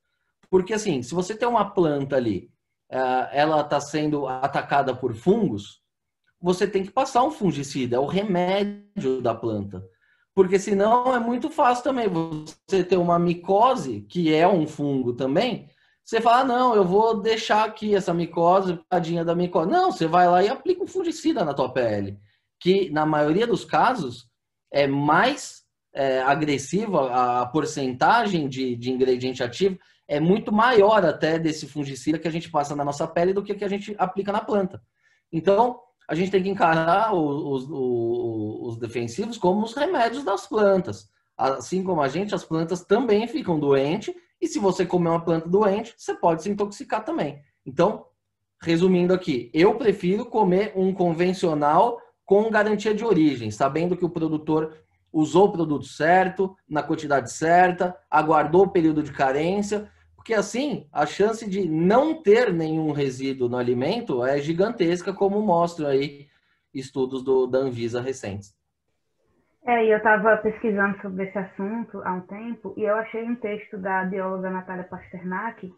Porque, 0.51 0.73
assim, 0.73 1.01
se 1.01 1.15
você 1.15 1.35
tem 1.35 1.47
uma 1.47 1.71
planta 1.71 2.15
ali, 2.15 2.51
eh, 2.91 3.29
ela 3.33 3.61
está 3.61 3.81
sendo 3.81 4.27
atacada 4.27 4.95
por 4.95 5.15
fungos, 5.15 5.81
você 6.39 6.67
tem 6.67 6.83
que 6.83 6.91
passar 6.91 7.23
um 7.23 7.31
fungicida, 7.31 7.95
é 7.95 7.99
o 7.99 8.05
remédio 8.05 9.19
da 9.21 9.33
planta. 9.33 9.83
Porque 10.35 10.59
senão 10.59 11.13
é 11.15 11.19
muito 11.19 11.49
fácil 11.49 11.83
também 11.83 12.07
você 12.07 12.83
ter 12.83 12.97
uma 12.97 13.17
micose, 13.17 14.01
que 14.01 14.33
é 14.33 14.47
um 14.47 14.67
fungo 14.67 15.13
também, 15.13 15.67
você 16.03 16.19
fala, 16.19 16.39
ah, 16.39 16.43
não, 16.43 16.75
eu 16.75 16.83
vou 16.83 17.21
deixar 17.21 17.63
aqui 17.63 17.95
essa 17.95 18.13
micose, 18.13 18.79
tadinha 18.89 19.23
da 19.23 19.35
micose. 19.35 19.69
Não, 19.69 19.91
você 19.91 20.07
vai 20.07 20.27
lá 20.27 20.43
e 20.43 20.49
aplica 20.49 20.83
um 20.83 20.87
fungicida 20.87 21.45
na 21.45 21.53
tua 21.53 21.71
pele, 21.71 22.17
que 22.59 22.89
na 22.89 23.05
maioria 23.05 23.45
dos 23.45 23.63
casos 23.63 24.27
é 24.71 24.87
mais 24.87 25.63
é, 25.93 26.21
agressiva, 26.21 27.41
a 27.41 27.45
porcentagem 27.45 28.47
de, 28.47 28.75
de 28.75 28.91
ingrediente 28.91 29.43
ativo 29.43 29.77
é 30.07 30.19
muito 30.19 30.51
maior 30.51 31.05
até 31.05 31.37
desse 31.37 31.67
fungicida 31.67 32.17
que 32.17 32.27
a 32.27 32.31
gente 32.31 32.49
passa 32.49 32.75
na 32.75 32.83
nossa 32.83 33.07
pele 33.07 33.31
do 33.31 33.43
que 33.43 33.53
que 33.53 33.63
a 33.63 33.69
gente 33.69 33.95
aplica 33.97 34.31
na 34.31 34.41
planta. 34.41 34.81
Então, 35.31 35.79
a 36.07 36.15
gente 36.15 36.31
tem 36.31 36.41
que 36.41 36.49
encarar 36.49 37.13
os, 37.13 37.67
os, 37.69 37.69
os 37.69 38.77
defensivos 38.79 39.37
como 39.37 39.63
os 39.63 39.75
remédios 39.75 40.23
das 40.23 40.47
plantas. 40.47 41.07
Assim 41.37 41.83
como 41.83 42.01
a 42.01 42.07
gente, 42.07 42.33
as 42.33 42.43
plantas 42.43 42.83
também 42.83 43.27
ficam 43.27 43.59
doentes 43.59 44.13
e 44.41 44.47
se 44.47 44.59
você 44.59 44.85
comer 44.85 45.09
uma 45.09 45.23
planta 45.23 45.47
doente, 45.47 45.93
você 45.97 46.13
pode 46.13 46.43
se 46.43 46.49
intoxicar 46.49 47.03
também. 47.03 47.41
Então, 47.65 48.05
resumindo 48.61 49.13
aqui, 49.13 49.49
eu 49.53 49.75
prefiro 49.75 50.25
comer 50.25 50.73
um 50.75 50.93
convencional 50.93 51.99
com 52.25 52.49
garantia 52.49 52.93
de 52.93 53.03
origem, 53.03 53.51
sabendo 53.51 53.97
que 53.97 54.05
o 54.05 54.09
produtor 54.09 54.77
usou 55.11 55.47
o 55.47 55.51
produto 55.51 55.85
certo, 55.85 56.55
na 56.69 56.83
quantidade 56.83 57.31
certa, 57.31 57.97
aguardou 58.09 58.65
o 58.65 58.69
período 58.69 59.01
de 59.01 59.11
carência, 59.11 59.91
porque 60.15 60.33
assim 60.33 60.87
a 60.91 61.05
chance 61.05 61.49
de 61.49 61.67
não 61.67 62.21
ter 62.21 62.53
nenhum 62.53 62.91
resíduo 62.91 63.49
no 63.49 63.57
alimento 63.57 64.23
é 64.23 64.39
gigantesca, 64.39 65.11
como 65.11 65.41
mostram 65.41 65.87
aí 65.87 66.27
estudos 66.73 67.23
do, 67.23 67.47
da 67.47 67.59
Anvisa 67.59 67.99
recentes. 67.99 68.53
É, 69.69 69.85
e 69.85 69.91
eu 69.91 69.97
estava 69.97 70.35
pesquisando 70.37 70.99
sobre 70.99 71.25
esse 71.25 71.37
assunto 71.37 72.01
há 72.03 72.13
um 72.13 72.21
tempo 72.21 72.73
e 72.75 72.81
eu 72.85 72.95
achei 72.95 73.23
um 73.23 73.35
texto 73.35 73.77
da 73.77 74.03
bióloga 74.03 74.49
Natália 74.49 74.83
Pasternak 74.83 75.71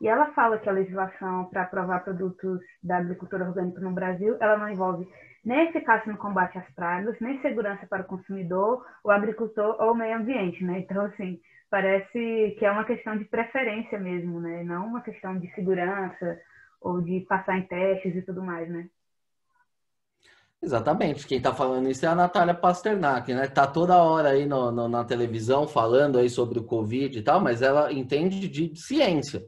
e 0.00 0.06
ela 0.06 0.26
fala 0.26 0.58
que 0.58 0.68
a 0.68 0.72
legislação 0.72 1.46
para 1.46 1.62
aprovar 1.62 2.04
produtos 2.04 2.60
da 2.84 2.98
agricultura 2.98 3.44
orgânica 3.44 3.80
no 3.80 3.90
Brasil, 3.90 4.36
ela 4.40 4.56
não 4.56 4.68
envolve 4.68 5.08
nem 5.44 5.68
eficácia 5.68 6.12
no 6.12 6.18
combate 6.18 6.56
às 6.56 6.72
pragas, 6.72 7.18
nem 7.20 7.42
segurança 7.42 7.84
para 7.84 8.02
o 8.02 8.06
consumidor, 8.06 8.86
o 9.02 9.10
agricultor 9.10 9.74
ou 9.80 9.90
o 9.90 9.96
meio 9.96 10.18
ambiente, 10.18 10.64
né? 10.64 10.78
Então, 10.78 11.04
assim, 11.06 11.40
parece 11.68 12.54
que 12.56 12.64
é 12.64 12.70
uma 12.70 12.84
questão 12.84 13.16
de 13.16 13.24
preferência 13.24 13.98
mesmo, 13.98 14.38
né? 14.38 14.62
Não 14.62 14.86
uma 14.86 15.00
questão 15.00 15.36
de 15.36 15.52
segurança 15.56 16.38
ou 16.80 17.02
de 17.02 17.26
passar 17.28 17.58
em 17.58 17.66
testes 17.66 18.14
e 18.14 18.22
tudo 18.22 18.40
mais, 18.40 18.68
né? 18.70 18.86
Exatamente, 20.62 21.26
quem 21.26 21.38
está 21.38 21.52
falando 21.52 21.90
isso 21.90 22.06
é 22.06 22.08
a 22.08 22.14
Natália 22.14 22.54
Pasternak, 22.54 23.34
né? 23.34 23.48
Tá 23.48 23.66
toda 23.66 24.00
hora 24.00 24.28
aí 24.28 24.46
no, 24.46 24.70
no, 24.70 24.88
na 24.88 25.02
televisão 25.02 25.66
falando 25.66 26.18
aí 26.18 26.30
sobre 26.30 26.60
o 26.60 26.64
Covid 26.64 27.18
e 27.18 27.22
tal, 27.22 27.40
mas 27.40 27.62
ela 27.62 27.92
entende 27.92 28.48
de 28.48 28.72
ciência. 28.76 29.44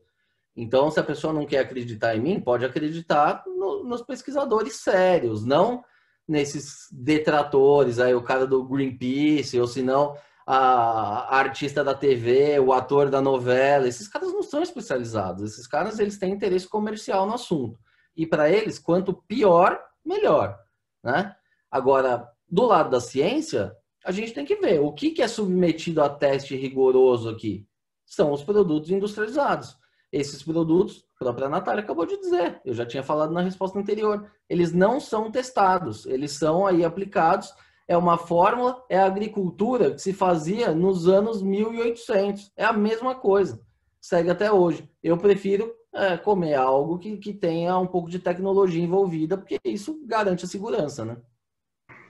Então, 0.57 0.91
se 0.91 0.99
a 0.99 1.05
pessoa 1.05 1.33
não 1.33 1.47
quer 1.47 1.61
acreditar 1.61 2.17
em 2.17 2.21
mim, 2.21 2.41
pode 2.41 2.65
acreditar 2.65 3.45
no, 3.47 3.85
nos 3.85 4.03
pesquisadores 4.03 4.77
sérios, 4.77 5.45
não 5.45 5.85
nesses 6.27 6.89
detratores, 6.91 8.01
aí 8.01 8.15
o 8.15 8.23
cara 8.23 8.45
do 8.45 8.65
Greenpeace, 8.65 9.61
ou 9.61 9.69
se 9.69 9.83
não, 9.83 10.17
a, 10.45 10.57
a, 10.57 11.39
artista 11.39 11.85
da 11.85 11.95
TV, 11.95 12.59
o 12.59 12.73
ator 12.73 13.09
da 13.09 13.21
novela, 13.21 13.87
esses 13.87 14.09
caras 14.09 14.33
não 14.33 14.43
são 14.43 14.63
especializados. 14.63 15.45
Esses 15.45 15.67
caras 15.67 16.01
eles 16.01 16.19
têm 16.19 16.33
interesse 16.33 16.67
comercial 16.67 17.25
no 17.27 17.35
assunto. 17.35 17.79
E 18.17 18.27
para 18.27 18.51
eles, 18.51 18.79
quanto 18.79 19.13
pior, 19.13 19.79
melhor, 20.05 20.64
né? 21.05 21.37
Agora, 21.71 22.29
do 22.49 22.65
lado 22.65 22.91
da 22.91 23.01
ciência, 23.01 23.77
a 24.05 24.11
gente 24.11 24.33
tem 24.33 24.45
que 24.45 24.57
ver 24.57 24.81
o 24.81 24.93
que, 24.93 25.11
que 25.11 25.23
é 25.23 25.29
submetido 25.29 26.03
a 26.03 26.09
teste 26.09 26.57
rigoroso 26.57 27.29
aqui. 27.29 27.67
São 28.07 28.33
os 28.33 28.43
produtos 28.43 28.91
industrializados. 28.91 29.77
Esses 30.11 30.43
produtos, 30.43 31.05
a 31.17 31.25
própria 31.25 31.49
Natália 31.49 31.83
acabou 31.83 32.07
de 32.07 32.19
dizer, 32.19 32.61
eu 32.65 32.73
já 32.73 32.87
tinha 32.87 33.03
falado 33.03 33.33
na 33.33 33.41
resposta 33.41 33.79
anterior, 33.79 34.31
eles 34.49 34.73
não 34.73 34.99
são 35.01 35.31
testados, 35.31 36.07
eles 36.07 36.33
são 36.33 36.67
aí 36.67 36.85
aplicados 36.85 37.53
é 37.87 37.97
uma 37.97 38.17
fórmula, 38.17 38.83
é 38.89 38.99
a 38.99 39.07
agricultura 39.07 39.93
que 39.93 40.01
se 40.01 40.13
fazia 40.13 40.73
nos 40.73 41.07
anos 41.07 41.43
1800. 41.43 42.53
É 42.57 42.65
a 42.65 42.73
mesma 42.73 43.15
coisa. 43.15 43.61
Segue 44.01 44.31
até 44.31 44.51
hoje. 44.51 44.89
Eu 45.03 45.19
prefiro 45.19 45.73
é, 45.95 46.17
comer 46.17 46.55
algo 46.55 46.99
que, 46.99 47.17
que 47.17 47.33
tenha 47.33 47.79
um 47.79 47.87
pouco 47.87 48.11
de 48.11 48.19
tecnologia 48.19 48.83
envolvida, 48.83 49.39
porque 49.39 49.59
isso 49.65 50.05
garante 50.07 50.45
a 50.45 50.49
segurança, 50.49 51.05
né? 51.05 51.17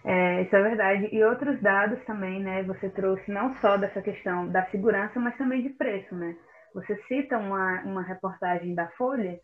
É, 0.05 0.43
isso 0.43 0.55
é 0.55 0.63
verdade. 0.63 1.09
E 1.13 1.25
outros 1.25 1.61
dados 1.61 1.99
também, 2.05 2.41
né? 2.41 2.63
Você 2.65 2.89
trouxe 2.91 3.31
não 3.31 3.55
só 3.57 3.77
dessa 3.77 4.03
questão 4.03 4.49
da 4.49 4.65
segurança, 4.67 5.19
mas 5.19 5.37
também 5.37 5.63
de 5.63 5.71
preço, 5.71 6.15
né? 6.15 6.37
Você 6.75 6.97
cita 7.09 7.39
uma, 7.39 7.83
uma 7.83 8.03
reportagem 8.03 8.75
da 8.75 8.89
Folha 8.99 9.39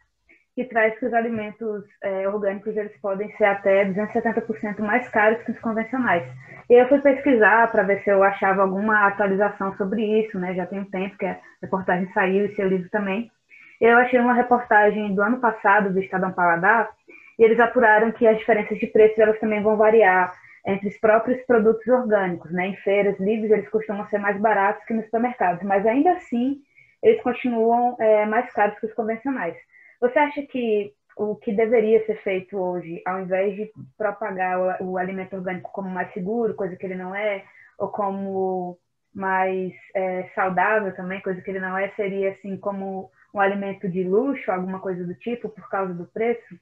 que 0.54 0.64
traz 0.64 0.98
que 0.98 1.06
os 1.06 1.14
alimentos 1.14 1.84
é, 2.02 2.28
orgânicos 2.28 2.76
eles 2.76 2.94
podem 3.00 3.34
ser 3.36 3.44
até 3.44 3.84
270% 3.84 4.80
mais 4.80 5.08
caros 5.08 5.42
que 5.44 5.52
os 5.52 5.60
convencionais. 5.60 6.30
E 6.68 6.74
eu 6.74 6.88
fui 6.88 7.00
pesquisar 7.00 7.70
para 7.70 7.84
ver 7.84 8.02
se 8.02 8.10
eu 8.10 8.22
achava 8.22 8.62
alguma 8.62 9.06
atualização 9.06 9.74
sobre 9.76 10.04
isso, 10.20 10.38
né? 10.38 10.54
Já 10.54 10.66
tem 10.66 10.80
um 10.80 10.90
tempo 10.90 11.16
que 11.16 11.26
a 11.26 11.38
reportagem 11.62 12.12
saiu 12.12 12.46
e 12.46 12.54
seu 12.54 12.68
livro 12.68 12.88
também. 12.90 13.30
Eu 13.80 13.96
achei 13.96 14.20
uma 14.20 14.34
reportagem 14.34 15.14
do 15.14 15.22
ano 15.22 15.40
passado 15.40 15.90
do 15.90 16.00
Estadão 16.00 16.32
Paladar 16.32 16.90
e 17.38 17.42
eles 17.42 17.58
apuraram 17.58 18.12
que 18.12 18.26
as 18.26 18.38
diferenças 18.38 18.78
de 18.78 18.86
preços 18.86 19.18
elas 19.18 19.40
também 19.40 19.62
vão 19.62 19.78
variar 19.78 20.34
entre 20.66 20.88
os 20.88 20.98
próprios 20.98 21.40
produtos 21.46 21.86
orgânicos, 21.88 22.52
né? 22.52 22.66
Em 22.66 22.76
feiras 22.76 23.18
livres 23.18 23.50
eles 23.50 23.70
costumam 23.70 24.06
ser 24.08 24.18
mais 24.18 24.38
baratos 24.38 24.84
que 24.84 24.92
nos 24.92 25.06
supermercados, 25.06 25.62
mas 25.62 25.86
ainda 25.86 26.12
assim 26.12 26.58
eles 27.02 27.22
continuam 27.22 27.96
é, 27.98 28.26
mais 28.26 28.52
caros 28.52 28.78
que 28.78 28.84
os 28.84 28.92
convencionais. 28.92 29.56
Você 29.98 30.18
acha 30.18 30.42
que 30.42 30.92
o 31.16 31.34
que 31.36 31.50
deveria 31.50 32.04
ser 32.04 32.22
feito 32.22 32.58
hoje, 32.58 33.00
ao 33.06 33.20
invés 33.20 33.56
de 33.56 33.70
propagar 33.96 34.80
o, 34.82 34.90
o 34.90 34.98
alimento 34.98 35.36
orgânico 35.36 35.72
como 35.72 35.88
mais 35.88 36.12
seguro, 36.12 36.54
coisa 36.54 36.76
que 36.76 36.84
ele 36.84 36.96
não 36.96 37.14
é, 37.14 37.44
ou 37.78 37.88
como 37.88 38.76
mais 39.14 39.72
é, 39.94 40.24
saudável 40.34 40.94
também, 40.94 41.22
coisa 41.22 41.40
que 41.40 41.50
ele 41.50 41.60
não 41.60 41.78
é, 41.78 41.88
seria 41.90 42.32
assim 42.32 42.58
como 42.58 43.10
um 43.32 43.40
alimento 43.40 43.88
de 43.88 44.02
luxo, 44.02 44.50
alguma 44.50 44.80
coisa 44.80 45.04
do 45.04 45.14
tipo, 45.14 45.48
por 45.48 45.68
causa 45.68 45.94
do 45.94 46.04
preço? 46.04 46.58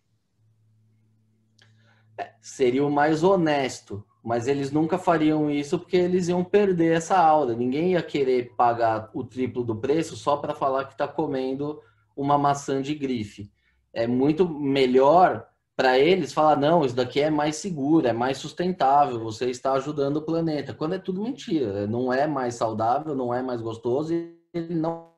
É, 2.19 2.33
seria 2.41 2.85
o 2.85 2.91
mais 2.91 3.23
honesto, 3.23 4.05
mas 4.23 4.49
eles 4.49 4.71
nunca 4.71 4.99
fariam 4.99 5.51
isso 5.51 5.79
porque 5.79 5.97
eles 5.97 6.29
iam 6.29 6.45
perder 6.45 6.97
essa 6.97 7.17
aula. 7.17 7.55
Ninguém 7.55 7.93
ia 7.93 8.03
querer 8.03 8.55
pagar 8.57 9.11
o 9.15 9.25
triplo 9.25 9.65
do 9.65 9.77
preço 9.77 10.17
só 10.17 10.37
para 10.37 10.55
falar 10.55 10.85
que 10.85 10.93
está 10.93 11.07
comendo 11.07 11.81
uma 12.17 12.37
maçã 12.37 12.83
de 12.83 12.95
grife. 12.95 13.51
É 13.93 14.07
muito 14.07 14.49
melhor 14.49 15.49
para 15.77 15.97
eles 15.97 16.33
falar: 16.33 16.57
não, 16.57 16.85
isso 16.85 16.97
daqui 16.97 17.21
é 17.21 17.31
mais 17.31 17.57
seguro, 17.57 18.09
é 18.09 18.13
mais 18.13 18.39
sustentável, 18.39 19.21
você 19.21 19.49
está 19.49 19.73
ajudando 19.75 20.17
o 20.17 20.23
planeta. 20.23 20.75
Quando 20.75 20.97
é 20.97 20.99
tudo 20.99 21.23
mentira, 21.23 21.87
não 21.87 22.13
é 22.13 22.27
mais 22.27 22.57
saudável, 22.57 23.15
não 23.15 23.33
é 23.33 23.41
mais 23.41 23.61
gostoso 23.63 24.13
e 24.13 24.37
ele 24.53 24.75
não 24.75 25.13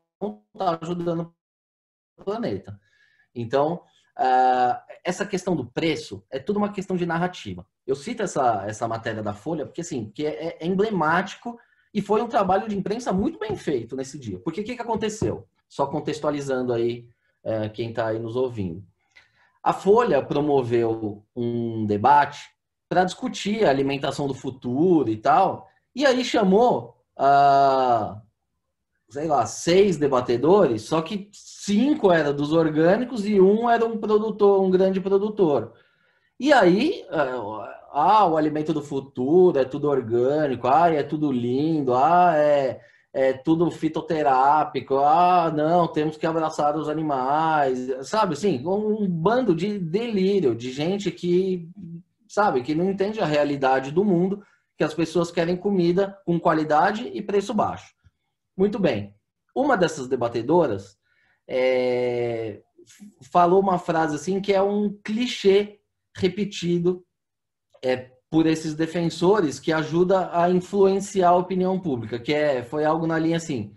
está 0.55 0.79
ajudando 0.83 1.33
planeta. 2.21 2.79
Então, 3.35 3.83
uh, 4.19 4.81
essa 5.05 5.25
questão 5.25 5.57
do 5.57 5.65
preço 5.65 6.25
é 6.31 6.39
tudo 6.39 6.59
uma 6.59 6.73
questão 6.73 6.97
de 6.97 7.07
narrativa. 7.07 7.67
Eu 7.87 7.97
cito 7.97 8.23
essa, 8.23 8.65
essa 8.67 8.87
matéria 8.87 9.23
da 9.23 9.33
Folha 9.33 9.67
porque 9.67 9.81
assim, 9.81 10.11
que 10.11 10.27
é, 10.27 10.57
é 10.61 10.67
emblemático 10.67 11.59
e 11.93 12.01
foi 12.01 12.23
um 12.23 12.29
trabalho 12.29 12.69
de 12.69 12.77
imprensa 12.77 13.13
muito 13.13 13.39
bem 13.39 13.57
feito 13.57 13.97
nesse 13.97 14.19
dia. 14.19 14.39
Porque 14.39 14.61
o 14.61 14.65
que, 14.65 14.77
que 14.77 14.83
aconteceu? 14.83 15.47
Só 15.69 15.87
contextualizando 15.87 16.73
aí 16.73 17.09
é, 17.43 17.69
quem 17.69 17.91
está 17.91 18.09
aí 18.09 18.19
nos 18.19 18.37
ouvindo. 18.37 18.85
A 19.63 19.73
Folha 19.73 20.23
promoveu 20.23 21.25
um 21.37 21.85
debate 21.85 22.51
para 22.89 23.05
discutir 23.05 23.65
a 23.65 23.71
alimentação 23.71 24.27
do 24.27 24.35
futuro 24.35 25.11
e 25.11 25.17
tal, 25.17 25.69
e 25.95 26.07
aí 26.07 26.25
chamou, 26.25 26.97
ah, 27.17 28.21
sei 29.11 29.27
lá, 29.27 29.45
seis 29.45 29.97
debatedores, 29.97 30.83
só 30.83 31.03
que 31.03 31.29
cinco 31.33 32.13
eram 32.13 32.35
dos 32.35 32.53
orgânicos 32.53 33.27
e 33.27 33.41
um 33.41 33.69
era 33.69 33.85
um 33.85 33.99
produtor, 33.99 34.63
um 34.63 34.71
grande 34.71 35.01
produtor. 35.01 35.73
E 36.39 36.53
aí, 36.53 37.05
ah, 37.93 38.27
o 38.27 38.37
alimento 38.37 38.73
do 38.73 38.81
futuro 38.83 39.59
é 39.59 39.65
tudo 39.65 39.89
orgânico, 39.89 40.69
ah, 40.69 40.91
é 40.91 41.03
tudo 41.03 41.31
lindo, 41.31 41.95
ah, 41.95 42.33
é 42.37 42.81
é 43.13 43.33
tudo 43.33 43.71
fitoterápico, 43.71 44.99
ah, 44.99 45.53
não, 45.55 45.89
temos 45.89 46.17
que 46.17 46.27
abraçar 46.27 46.77
os 46.77 46.89
animais, 46.89 47.91
sabe, 48.03 48.35
assim, 48.35 48.63
um 48.65 49.09
bando 49.09 49.55
de 49.55 49.79
delírio, 49.79 50.55
de 50.55 50.71
gente 50.71 51.11
que, 51.11 51.69
sabe, 52.29 52.63
que 52.63 52.75
não 52.75 52.89
entende 52.89 53.21
a 53.21 53.27
realidade 53.27 53.91
do 53.91 54.05
mundo, 54.05 54.43
que 54.79 54.85
as 54.85 54.95
pessoas 54.95 55.31
querem 55.33 55.57
comida 55.57 56.17
com 56.25 56.39
qualidade 56.39 57.11
e 57.13 57.21
preço 57.21 57.53
baixo. 57.53 57.93
Muito 58.61 58.79
bem. 58.79 59.15
Uma 59.57 59.75
dessas 59.75 60.07
debatedoras 60.07 60.99
é, 61.49 62.61
falou 63.33 63.59
uma 63.59 63.79
frase 63.79 64.17
assim 64.17 64.39
que 64.39 64.53
é 64.53 64.61
um 64.61 65.01
clichê 65.03 65.81
repetido 66.15 67.03
é, 67.83 68.11
por 68.31 68.45
esses 68.45 68.75
defensores 68.75 69.59
que 69.59 69.73
ajuda 69.73 70.29
a 70.39 70.51
influenciar 70.51 71.31
a 71.31 71.37
opinião 71.37 71.81
pública, 71.81 72.19
que 72.19 72.35
é, 72.35 72.63
foi 72.63 72.85
algo 72.85 73.07
na 73.07 73.19
linha 73.19 73.39
assim, 73.39 73.73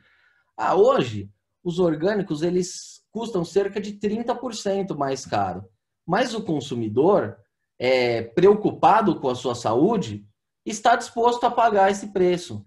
ah, 0.58 0.76
hoje 0.76 1.32
os 1.63 1.80
orgânicos 1.80 2.41
eles 2.41 3.06
custam 3.10 3.46
cerca 3.46 3.80
de 3.80 3.93
30% 3.93 4.98
mais 4.98 5.26
caro, 5.26 5.63
mas 6.06 6.34
o 6.34 6.43
consumidor, 6.43 7.38
é, 7.80 8.22
preocupado 8.22 9.17
com 9.22 9.30
a 9.30 9.36
sua 9.36 9.56
saúde, 9.56 10.28
está 10.65 10.98
disposto 10.98 11.46
a 11.46 11.52
pagar 11.52 11.89
esse 11.89 12.12
preço. 12.12 12.65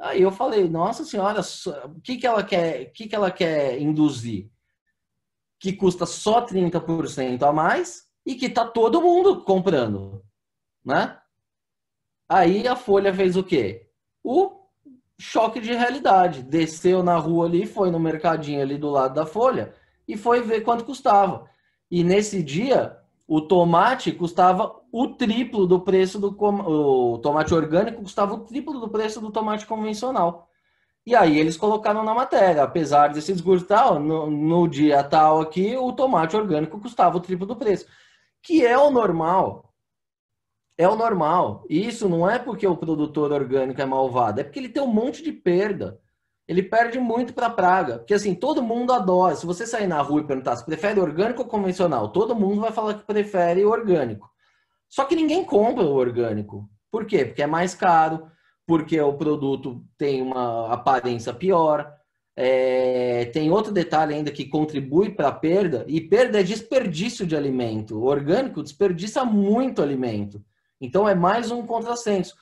Aí 0.00 0.22
eu 0.22 0.32
falei, 0.32 0.68
nossa 0.68 1.04
senhora, 1.04 1.40
o 1.84 2.00
que, 2.00 2.16
que 2.16 2.26
ela 2.26 2.42
quer, 2.42 2.88
o 2.88 2.92
que, 2.92 3.06
que 3.06 3.14
ela 3.14 3.30
quer 3.30 3.80
induzir? 3.80 4.50
Que 5.58 5.72
custa 5.72 6.06
só 6.06 6.44
30% 6.44 7.42
a 7.42 7.52
mais 7.52 8.08
e 8.24 8.34
que 8.34 8.46
está 8.46 8.66
todo 8.66 9.02
mundo 9.02 9.42
comprando 9.44 10.24
né? 10.84 11.18
Aí 12.28 12.66
a 12.66 12.76
Folha 12.76 13.12
fez 13.12 13.36
o 13.36 13.44
quê? 13.44 13.88
O 14.22 14.52
choque 15.18 15.60
de 15.60 15.72
realidade. 15.72 16.42
Desceu 16.42 17.02
na 17.02 17.16
rua 17.16 17.46
ali, 17.46 17.66
foi 17.66 17.90
no 17.90 17.98
mercadinho 17.98 18.62
ali 18.62 18.78
do 18.78 18.90
lado 18.90 19.14
da 19.14 19.26
Folha 19.26 19.74
e 20.06 20.16
foi 20.16 20.40
ver 20.40 20.62
quanto 20.62 20.84
custava. 20.84 21.48
E 21.90 22.04
nesse 22.04 22.42
dia, 22.42 22.96
o 23.30 23.40
tomate 23.40 24.10
custava 24.10 24.74
o 24.90 25.06
triplo 25.06 25.64
do 25.64 25.78
preço 25.80 26.18
do 26.18 26.36
o 26.36 27.18
tomate 27.18 27.54
orgânico 27.54 28.02
custava 28.02 28.34
o 28.34 28.40
triplo 28.40 28.80
do 28.80 28.88
preço 28.88 29.20
do 29.20 29.30
tomate 29.30 29.66
convencional. 29.66 30.48
E 31.06 31.14
aí 31.14 31.38
eles 31.38 31.56
colocaram 31.56 32.02
na 32.02 32.12
matéria, 32.12 32.64
apesar 32.64 33.08
desse 33.08 33.32
discurso 33.32 33.64
tal, 33.64 34.00
no, 34.00 34.28
no 34.28 34.66
dia 34.66 35.04
tal 35.04 35.40
aqui, 35.40 35.76
o 35.76 35.92
tomate 35.92 36.36
orgânico 36.36 36.80
custava 36.80 37.18
o 37.18 37.20
triplo 37.20 37.46
do 37.46 37.54
preço, 37.54 37.86
que 38.42 38.66
é 38.66 38.76
o 38.76 38.90
normal 38.90 39.70
é 40.76 40.88
o 40.88 40.96
normal. 40.96 41.66
E 41.68 41.86
isso 41.86 42.08
não 42.08 42.28
é 42.28 42.38
porque 42.38 42.66
o 42.66 42.76
produtor 42.76 43.32
orgânico 43.32 43.80
é 43.82 43.84
malvado, 43.84 44.40
é 44.40 44.44
porque 44.44 44.58
ele 44.58 44.70
tem 44.70 44.82
um 44.82 44.86
monte 44.86 45.22
de 45.22 45.30
perda. 45.30 46.00
Ele 46.50 46.64
perde 46.64 46.98
muito 46.98 47.32
para 47.32 47.48
praga. 47.48 47.98
Porque 47.98 48.12
assim, 48.12 48.34
todo 48.34 48.60
mundo 48.60 48.92
adora. 48.92 49.36
Se 49.36 49.46
você 49.46 49.64
sair 49.64 49.86
na 49.86 50.02
rua 50.02 50.20
e 50.20 50.26
perguntar 50.26 50.56
se 50.56 50.66
prefere 50.66 50.98
orgânico 50.98 51.42
ou 51.42 51.48
convencional, 51.48 52.08
todo 52.08 52.34
mundo 52.34 52.60
vai 52.60 52.72
falar 52.72 52.94
que 52.94 53.06
prefere 53.06 53.64
orgânico. 53.64 54.28
Só 54.88 55.04
que 55.04 55.14
ninguém 55.14 55.44
compra 55.44 55.84
o 55.84 55.94
orgânico. 55.94 56.68
Por 56.90 57.06
quê? 57.06 57.24
Porque 57.24 57.40
é 57.40 57.46
mais 57.46 57.72
caro, 57.72 58.26
porque 58.66 59.00
o 59.00 59.12
produto 59.12 59.84
tem 59.96 60.20
uma 60.22 60.72
aparência 60.72 61.32
pior. 61.32 61.88
É... 62.34 63.26
tem 63.26 63.52
outro 63.52 63.70
detalhe 63.70 64.12
ainda 64.12 64.32
que 64.32 64.44
contribui 64.44 65.10
para 65.10 65.28
a 65.28 65.32
perda, 65.32 65.84
e 65.86 66.00
perda 66.00 66.40
é 66.40 66.42
desperdício 66.42 67.24
de 67.24 67.36
alimento. 67.36 67.96
O 67.96 68.06
orgânico 68.06 68.60
desperdiça 68.60 69.24
muito 69.24 69.80
alimento. 69.80 70.42
Então 70.80 71.08
é 71.08 71.14
mais 71.14 71.52
um 71.52 71.64
contrassenso. 71.64 72.34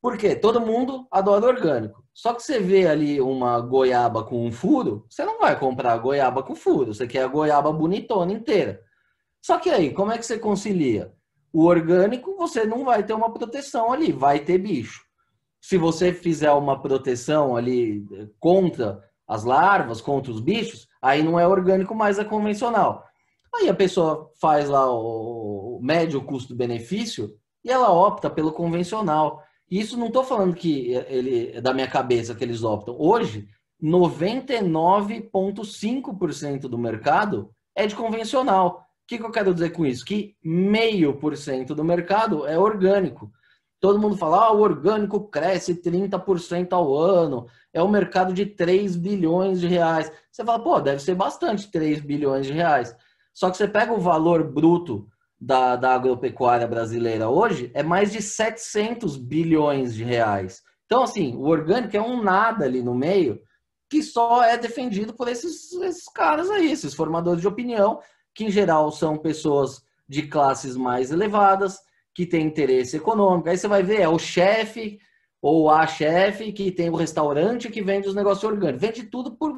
Por 0.00 0.16
quê? 0.16 0.36
Todo 0.36 0.60
mundo 0.60 1.06
adora 1.10 1.46
orgânico. 1.46 2.04
Só 2.14 2.32
que 2.32 2.42
você 2.42 2.60
vê 2.60 2.86
ali 2.86 3.20
uma 3.20 3.60
goiaba 3.60 4.24
com 4.24 4.46
um 4.46 4.52
furo, 4.52 5.06
você 5.08 5.24
não 5.24 5.38
vai 5.38 5.58
comprar 5.58 5.96
goiaba 5.98 6.42
com 6.42 6.54
furo, 6.54 6.94
você 6.94 7.06
quer 7.06 7.24
a 7.24 7.28
goiaba 7.28 7.72
bonitona 7.72 8.32
inteira. 8.32 8.80
Só 9.42 9.58
que 9.58 9.70
aí, 9.70 9.92
como 9.92 10.12
é 10.12 10.18
que 10.18 10.26
você 10.26 10.38
concilia? 10.38 11.12
O 11.52 11.64
orgânico, 11.64 12.36
você 12.36 12.64
não 12.64 12.84
vai 12.84 13.02
ter 13.02 13.12
uma 13.12 13.32
proteção 13.32 13.92
ali, 13.92 14.12
vai 14.12 14.40
ter 14.40 14.58
bicho. 14.58 15.02
Se 15.60 15.76
você 15.76 16.12
fizer 16.12 16.52
uma 16.52 16.80
proteção 16.80 17.56
ali 17.56 18.04
contra 18.38 19.02
as 19.26 19.44
larvas, 19.44 20.00
contra 20.00 20.30
os 20.30 20.40
bichos, 20.40 20.86
aí 21.02 21.22
não 21.22 21.38
é 21.38 21.46
orgânico, 21.46 21.94
mais 21.94 22.18
é 22.18 22.24
convencional. 22.24 23.04
Aí 23.54 23.68
a 23.68 23.74
pessoa 23.74 24.30
faz 24.40 24.68
lá 24.68 24.90
o 24.90 25.80
médio 25.82 26.22
custo-benefício 26.22 27.30
e 27.64 27.70
ela 27.70 27.90
opta 27.90 28.30
pelo 28.30 28.52
convencional. 28.52 29.42
Isso 29.70 29.98
não 29.98 30.06
estou 30.06 30.24
falando 30.24 30.54
que 30.54 30.92
ele 31.08 31.50
é 31.54 31.60
da 31.60 31.74
minha 31.74 31.88
cabeça 31.88 32.34
que 32.34 32.42
eles 32.42 32.62
optam. 32.62 32.96
Hoje, 32.98 33.46
99,5% 33.82 36.60
do 36.62 36.78
mercado 36.78 37.50
é 37.74 37.86
de 37.86 37.94
convencional. 37.94 38.86
O 39.04 39.06
que, 39.06 39.18
que 39.18 39.24
eu 39.24 39.30
quero 39.30 39.52
dizer 39.54 39.70
com 39.70 39.86
isso? 39.86 40.04
Que 40.04 40.36
meio 40.42 41.14
por 41.14 41.36
cento 41.36 41.72
do 41.74 41.84
mercado 41.84 42.46
é 42.46 42.58
orgânico. 42.58 43.30
Todo 43.80 43.98
mundo 43.98 44.16
fala, 44.16 44.46
ah, 44.46 44.52
o 44.52 44.60
orgânico 44.60 45.28
cresce 45.28 45.74
30% 45.74 46.72
ao 46.72 46.96
ano, 46.96 47.46
é 47.72 47.82
um 47.82 47.88
mercado 47.88 48.34
de 48.34 48.44
3 48.44 48.96
bilhões 48.96 49.60
de 49.60 49.68
reais. 49.68 50.10
Você 50.32 50.44
fala, 50.44 50.58
pô, 50.58 50.80
deve 50.80 51.00
ser 51.00 51.14
bastante 51.14 51.70
3 51.70 52.00
bilhões 52.00 52.46
de 52.46 52.52
reais. 52.52 52.96
Só 53.32 53.50
que 53.50 53.56
você 53.56 53.68
pega 53.68 53.92
o 53.92 54.00
valor 54.00 54.42
bruto 54.42 55.06
da, 55.40 55.76
da 55.76 55.94
agropecuária 55.94 56.66
brasileira 56.66 57.28
hoje, 57.28 57.70
é 57.74 57.82
mais 57.82 58.10
de 58.10 58.20
700 58.20 59.16
bilhões 59.16 59.94
de 59.94 60.02
reais. 60.02 60.62
Então, 60.86 61.02
assim, 61.02 61.34
o 61.36 61.42
orgânico 61.42 61.96
é 61.96 62.00
um 62.00 62.22
nada 62.22 62.64
ali 62.64 62.82
no 62.82 62.94
meio, 62.94 63.40
que 63.90 64.02
só 64.02 64.42
é 64.42 64.56
defendido 64.56 65.14
por 65.14 65.28
esses, 65.28 65.72
esses 65.72 66.08
caras 66.08 66.50
aí, 66.50 66.70
esses 66.70 66.94
formadores 66.94 67.40
de 67.40 67.48
opinião, 67.48 68.00
que 68.34 68.44
em 68.44 68.50
geral 68.50 68.90
são 68.90 69.16
pessoas 69.16 69.82
de 70.08 70.22
classes 70.22 70.76
mais 70.76 71.10
elevadas, 71.10 71.78
que 72.14 72.26
têm 72.26 72.46
interesse 72.46 72.96
econômico. 72.96 73.48
Aí 73.48 73.56
você 73.56 73.68
vai 73.68 73.82
ver, 73.82 74.00
é 74.00 74.08
o 74.08 74.18
chefe 74.18 74.98
ou 75.40 75.70
a 75.70 75.86
chefe 75.86 76.52
que 76.52 76.72
tem 76.72 76.90
o 76.90 76.96
restaurante 76.96 77.70
que 77.70 77.80
vende 77.80 78.08
os 78.08 78.14
negócios 78.14 78.42
orgânicos. 78.42 78.80
Vende 78.80 79.04
tudo 79.04 79.36
por 79.36 79.54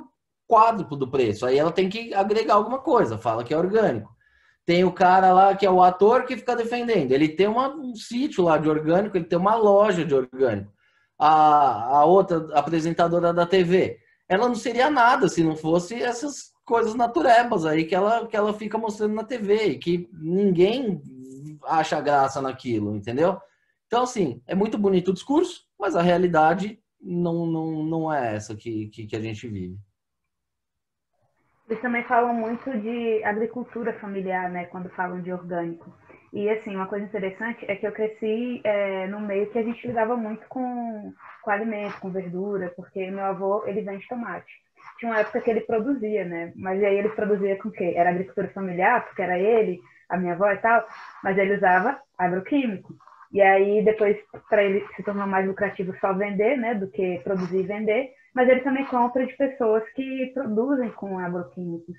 quádruplo 0.46 0.96
do 0.96 1.10
preço. 1.10 1.46
Aí 1.46 1.56
ela 1.56 1.72
tem 1.72 1.88
que 1.88 2.12
agregar 2.12 2.54
alguma 2.54 2.78
coisa, 2.80 3.16
fala 3.16 3.42
que 3.44 3.54
é 3.54 3.56
orgânico. 3.56 4.14
Tem 4.66 4.84
o 4.84 4.92
cara 4.92 5.32
lá 5.32 5.54
que 5.54 5.66
é 5.66 5.70
o 5.70 5.82
ator 5.82 6.24
que 6.24 6.36
fica 6.36 6.54
defendendo. 6.54 7.12
Ele 7.12 7.28
tem 7.28 7.48
uma, 7.48 7.74
um 7.74 7.94
sítio 7.94 8.44
lá 8.44 8.58
de 8.58 8.68
orgânico, 8.68 9.16
ele 9.16 9.24
tem 9.24 9.38
uma 9.38 9.56
loja 9.56 10.04
de 10.04 10.14
orgânico. 10.14 10.72
A, 11.18 11.98
a 11.98 12.04
outra 12.04 12.48
apresentadora 12.58 13.32
da 13.32 13.46
TV, 13.46 13.98
ela 14.28 14.48
não 14.48 14.54
seria 14.54 14.90
nada 14.90 15.28
se 15.28 15.42
não 15.42 15.56
fosse 15.56 16.02
essas 16.02 16.52
coisas 16.64 16.94
naturebas 16.94 17.66
aí 17.66 17.84
que 17.84 17.94
ela, 17.94 18.26
que 18.26 18.36
ela 18.36 18.54
fica 18.54 18.78
mostrando 18.78 19.14
na 19.14 19.24
TV 19.24 19.70
e 19.70 19.78
que 19.78 20.08
ninguém 20.12 21.02
acha 21.64 22.00
graça 22.00 22.40
naquilo, 22.40 22.94
entendeu? 22.94 23.38
Então, 23.86 24.04
assim, 24.04 24.40
é 24.46 24.54
muito 24.54 24.78
bonito 24.78 25.10
o 25.10 25.14
discurso, 25.14 25.64
mas 25.78 25.96
a 25.96 26.02
realidade 26.02 26.78
não, 27.00 27.44
não, 27.44 27.84
não 27.84 28.12
é 28.12 28.36
essa 28.36 28.54
que, 28.54 28.86
que, 28.88 29.06
que 29.06 29.16
a 29.16 29.20
gente 29.20 29.48
vive. 29.48 29.76
Eles 31.70 31.80
também 31.80 32.02
falam 32.02 32.34
muito 32.34 32.68
de 32.80 33.22
agricultura 33.22 33.92
familiar, 34.00 34.50
né, 34.50 34.64
quando 34.64 34.90
falam 34.90 35.22
de 35.22 35.32
orgânico. 35.32 35.94
E, 36.32 36.50
assim, 36.50 36.74
uma 36.74 36.86
coisa 36.86 37.04
interessante 37.04 37.64
é 37.68 37.76
que 37.76 37.86
eu 37.86 37.92
cresci 37.92 38.60
é, 38.64 39.06
no 39.06 39.20
meio 39.20 39.48
que 39.50 39.58
a 39.58 39.62
gente 39.62 39.86
lidava 39.86 40.16
muito 40.16 40.44
com, 40.48 41.12
com 41.42 41.50
alimento, 41.50 42.00
com 42.00 42.10
verdura, 42.10 42.72
porque 42.74 43.08
meu 43.12 43.24
avô, 43.24 43.62
ele 43.66 43.82
vende 43.82 44.06
tomate. 44.08 44.52
Tinha 44.98 45.12
uma 45.12 45.20
época 45.20 45.40
que 45.40 45.48
ele 45.48 45.60
produzia, 45.60 46.24
né? 46.24 46.52
Mas 46.56 46.82
aí 46.82 46.98
ele 46.98 47.08
produzia 47.10 47.56
com 47.56 47.68
o 47.68 47.72
quê? 47.72 47.94
Era 47.96 48.10
agricultura 48.10 48.48
familiar, 48.48 49.06
porque 49.06 49.22
era 49.22 49.38
ele, 49.38 49.80
a 50.08 50.16
minha 50.16 50.34
avó 50.34 50.50
e 50.50 50.56
tal, 50.56 50.84
mas 51.22 51.38
ele 51.38 51.54
usava 51.54 52.00
agroquímico. 52.18 52.94
E 53.32 53.40
aí, 53.40 53.84
depois, 53.84 54.16
para 54.48 54.64
ele 54.64 54.84
se 54.96 55.04
tornou 55.04 55.24
mais 55.24 55.46
lucrativo 55.46 55.96
só 56.00 56.12
vender, 56.12 56.56
né, 56.56 56.74
do 56.74 56.90
que 56.90 57.20
produzir 57.22 57.60
e 57.60 57.66
vender, 57.66 58.10
mas 58.34 58.48
ele 58.48 58.60
também 58.60 58.84
compra 58.86 59.26
de 59.26 59.36
pessoas 59.36 59.82
que 59.90 60.30
produzem 60.34 60.90
com 60.90 61.18
agroquímicos. 61.18 61.96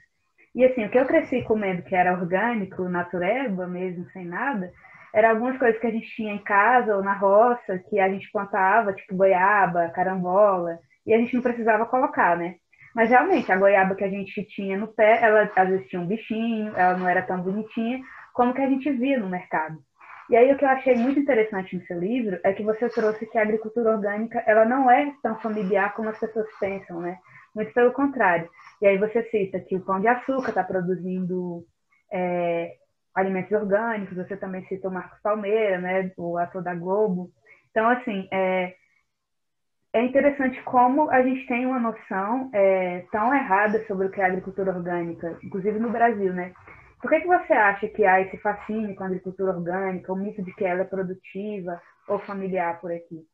E 0.53 0.65
assim, 0.65 0.85
o 0.85 0.89
que 0.89 0.99
eu 0.99 1.05
cresci 1.05 1.43
comendo, 1.43 1.81
que 1.83 1.95
era 1.95 2.13
orgânico, 2.13 2.83
natureba 2.89 3.67
mesmo, 3.67 4.05
sem 4.11 4.25
nada, 4.25 4.71
era 5.13 5.29
algumas 5.29 5.57
coisas 5.57 5.79
que 5.79 5.87
a 5.87 5.91
gente 5.91 6.07
tinha 6.15 6.33
em 6.33 6.43
casa 6.43 6.95
ou 6.95 7.03
na 7.03 7.13
roça, 7.13 7.79
que 7.89 7.99
a 7.99 8.09
gente 8.09 8.31
plantava, 8.31 8.93
tipo 8.93 9.15
goiaba, 9.15 9.89
carambola, 9.89 10.79
e 11.05 11.13
a 11.13 11.17
gente 11.17 11.33
não 11.35 11.41
precisava 11.41 11.85
colocar, 11.85 12.37
né? 12.37 12.55
Mas 12.93 13.09
realmente, 13.09 13.51
a 13.51 13.57
goiaba 13.57 13.95
que 13.95 14.03
a 14.03 14.09
gente 14.09 14.43
tinha 14.43 14.77
no 14.77 14.87
pé, 14.87 15.23
ela 15.23 15.49
às 15.55 15.69
vezes 15.69 15.87
tinha 15.87 16.01
um 16.01 16.07
bichinho, 16.07 16.75
ela 16.75 16.97
não 16.97 17.07
era 17.07 17.21
tão 17.21 17.41
bonitinha 17.41 18.01
como 18.33 18.53
que 18.53 18.61
a 18.61 18.67
gente 18.67 18.89
via 18.91 19.19
no 19.19 19.29
mercado. 19.29 19.77
E 20.31 20.35
aí 20.37 20.49
o 20.49 20.57
que 20.57 20.63
eu 20.63 20.69
achei 20.69 20.95
muito 20.95 21.19
interessante 21.19 21.75
no 21.75 21.85
seu 21.85 21.99
livro 21.99 22.39
é 22.45 22.53
que 22.53 22.63
você 22.63 22.87
trouxe 22.87 23.25
que 23.25 23.37
a 23.37 23.41
agricultura 23.41 23.91
orgânica 23.91 24.41
ela 24.47 24.63
não 24.63 24.89
é 24.89 25.13
tão 25.21 25.37
familiar 25.41 25.93
como 25.93 26.07
as 26.07 26.17
pessoas 26.17 26.47
pensam, 26.57 27.01
né? 27.01 27.17
Muito 27.53 27.73
pelo 27.73 27.91
contrário. 27.91 28.49
E 28.81 28.87
aí 28.87 28.97
você 28.97 29.23
cita 29.23 29.59
que 29.59 29.75
o 29.75 29.81
Pão 29.81 29.99
de 29.99 30.07
Açúcar 30.07 30.49
está 30.49 30.63
produzindo 30.63 31.65
é, 32.09 32.75
alimentos 33.13 33.51
orgânicos, 33.51 34.15
você 34.15 34.37
também 34.37 34.65
cita 34.67 34.87
o 34.87 34.91
Marcos 34.91 35.19
Palmeira, 35.21 35.79
né? 35.79 36.09
O 36.15 36.37
ator 36.37 36.63
da 36.63 36.73
Globo. 36.73 37.29
Então, 37.69 37.89
assim, 37.89 38.29
é, 38.31 38.73
é 39.91 40.01
interessante 40.01 40.63
como 40.63 41.09
a 41.09 41.21
gente 41.23 41.45
tem 41.45 41.65
uma 41.65 41.79
noção 41.79 42.49
é, 42.53 43.03
tão 43.11 43.35
errada 43.35 43.85
sobre 43.85 44.07
o 44.07 44.09
que 44.09 44.21
é 44.21 44.25
agricultura 44.25 44.73
orgânica, 44.73 45.37
inclusive 45.43 45.77
no 45.77 45.89
Brasil, 45.89 46.33
né? 46.33 46.53
Por 47.01 47.09
que, 47.09 47.21
que 47.21 47.27
você 47.27 47.53
acha 47.53 47.87
que 47.87 48.05
há 48.05 48.21
esse 48.21 48.37
fascínio 48.37 48.95
com 48.95 49.03
a 49.03 49.07
agricultura 49.07 49.51
orgânica, 49.51 50.13
o 50.13 50.15
mito 50.15 50.43
de 50.43 50.53
que 50.53 50.63
ela 50.63 50.81
é 50.81 50.85
produtiva 50.85 51.81
ou 52.07 52.19
familiar 52.19 52.79
por 52.79 52.91
aqui? 52.91 53.27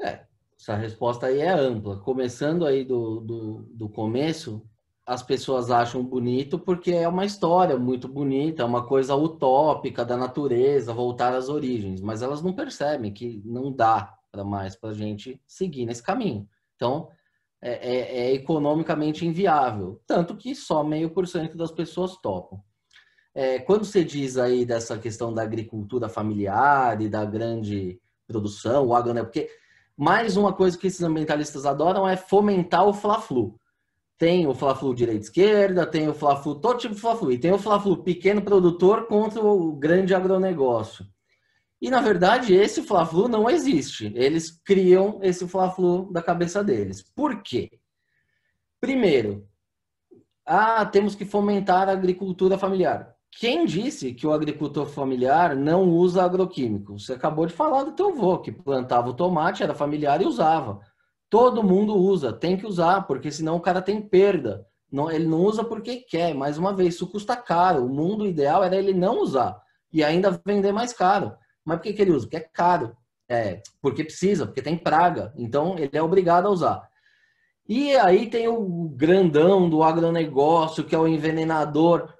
É, 0.00 0.24
essa 0.58 0.74
resposta 0.74 1.26
aí 1.26 1.40
é 1.40 1.50
ampla. 1.50 1.98
Começando 2.00 2.64
aí 2.66 2.82
do, 2.82 3.20
do, 3.20 3.62
do 3.74 3.88
começo, 3.90 4.66
as 5.06 5.22
pessoas 5.22 5.70
acham 5.70 6.02
bonito 6.02 6.58
porque 6.58 6.92
é 6.92 7.06
uma 7.06 7.26
história 7.26 7.76
muito 7.76 8.08
bonita, 8.08 8.62
é 8.62 8.66
uma 8.66 8.86
coisa 8.86 9.14
utópica 9.14 10.02
da 10.02 10.16
natureza, 10.16 10.94
voltar 10.94 11.34
às 11.34 11.50
origens, 11.50 12.00
mas 12.00 12.22
elas 12.22 12.42
não 12.42 12.54
percebem 12.54 13.12
que 13.12 13.42
não 13.44 13.70
dá 13.70 14.16
para 14.32 14.44
mais 14.44 14.74
para 14.74 14.90
a 14.90 14.94
gente 14.94 15.40
seguir 15.46 15.84
nesse 15.84 16.02
caminho. 16.02 16.48
Então, 16.74 17.10
é, 17.64 17.72
é, 17.72 18.26
é 18.26 18.34
economicamente 18.34 19.26
inviável, 19.26 19.98
tanto 20.06 20.36
que 20.36 20.54
só 20.54 20.84
meio 20.84 21.08
por 21.08 21.26
cento 21.26 21.56
das 21.56 21.72
pessoas 21.72 22.14
topam. 22.20 22.60
É, 23.34 23.58
quando 23.58 23.86
você 23.86 24.04
diz 24.04 24.36
aí 24.36 24.66
dessa 24.66 24.98
questão 24.98 25.32
da 25.32 25.42
agricultura 25.42 26.08
familiar 26.08 27.00
e 27.00 27.08
da 27.08 27.24
grande 27.24 27.98
produção, 28.26 28.86
o 28.86 28.94
agro, 28.94 29.14
né? 29.14 29.22
Porque 29.22 29.48
mais 29.96 30.36
uma 30.36 30.52
coisa 30.52 30.76
que 30.76 30.86
esses 30.86 31.02
ambientalistas 31.02 31.64
adoram 31.64 32.06
é 32.06 32.16
fomentar 32.18 32.86
o 32.86 32.92
fla-flu. 32.92 33.58
Tem 34.18 34.46
o 34.46 34.54
fla-flu 34.54 34.94
direita-esquerda, 34.94 35.86
tem 35.86 36.06
o 36.06 36.14
fla-flu, 36.14 36.60
todo 36.60 36.78
tipo 36.78 36.94
de 36.94 37.00
fla-flu. 37.00 37.32
E 37.32 37.38
tem 37.38 37.50
o 37.50 37.58
fla-flu 37.58 38.04
pequeno 38.04 38.42
produtor 38.42 39.06
contra 39.06 39.42
o 39.42 39.72
grande 39.72 40.14
agronegócio. 40.14 41.06
E, 41.84 41.90
na 41.90 42.00
verdade, 42.00 42.54
esse 42.54 42.82
Fla-Flu 42.82 43.28
não 43.28 43.46
existe. 43.46 44.10
Eles 44.16 44.50
criam 44.64 45.18
esse 45.20 45.46
Fla-Flu 45.46 46.10
da 46.10 46.22
cabeça 46.22 46.64
deles. 46.64 47.02
Por 47.02 47.42
quê? 47.42 47.72
Primeiro, 48.80 49.46
ah, 50.46 50.86
temos 50.86 51.14
que 51.14 51.26
fomentar 51.26 51.90
a 51.90 51.92
agricultura 51.92 52.56
familiar. 52.56 53.14
Quem 53.38 53.66
disse 53.66 54.14
que 54.14 54.26
o 54.26 54.32
agricultor 54.32 54.86
familiar 54.86 55.54
não 55.54 55.82
usa 55.90 56.24
agroquímico? 56.24 56.98
Você 56.98 57.12
acabou 57.12 57.44
de 57.44 57.52
falar 57.52 57.84
do 57.84 57.92
teu 57.92 58.08
avô, 58.08 58.38
que 58.38 58.50
plantava 58.50 59.10
o 59.10 59.14
tomate, 59.14 59.62
era 59.62 59.74
familiar 59.74 60.22
e 60.22 60.24
usava. 60.24 60.80
Todo 61.28 61.62
mundo 61.62 61.94
usa, 61.94 62.32
tem 62.32 62.56
que 62.56 62.66
usar, 62.66 63.06
porque 63.06 63.30
senão 63.30 63.56
o 63.56 63.60
cara 63.60 63.82
tem 63.82 64.00
perda. 64.00 64.66
Não, 64.90 65.10
ele 65.10 65.26
não 65.26 65.42
usa 65.42 65.62
porque 65.62 65.96
quer. 65.96 66.34
Mais 66.34 66.56
uma 66.56 66.72
vez, 66.72 66.94
isso 66.94 67.06
custa 67.06 67.36
caro. 67.36 67.84
O 67.84 67.90
mundo 67.90 68.26
ideal 68.26 68.64
era 68.64 68.74
ele 68.74 68.94
não 68.94 69.20
usar 69.20 69.60
e 69.92 70.02
ainda 70.02 70.40
vender 70.46 70.72
mais 70.72 70.94
caro. 70.94 71.36
Mas 71.64 71.78
por 71.78 71.84
que, 71.84 71.92
que 71.92 72.02
ele 72.02 72.12
usa? 72.12 72.26
Porque 72.26 72.36
é 72.36 72.40
caro. 72.40 72.96
É, 73.28 73.62
porque 73.80 74.04
precisa, 74.04 74.46
porque 74.46 74.62
tem 74.62 74.76
praga. 74.76 75.32
Então 75.36 75.78
ele 75.78 75.90
é 75.92 76.02
obrigado 76.02 76.46
a 76.46 76.50
usar. 76.50 76.88
E 77.66 77.96
aí 77.96 78.28
tem 78.28 78.46
o 78.46 78.88
grandão 78.90 79.70
do 79.70 79.82
agronegócio, 79.82 80.84
que 80.84 80.94
é 80.94 80.98
o 80.98 81.08
envenenador, 81.08 82.12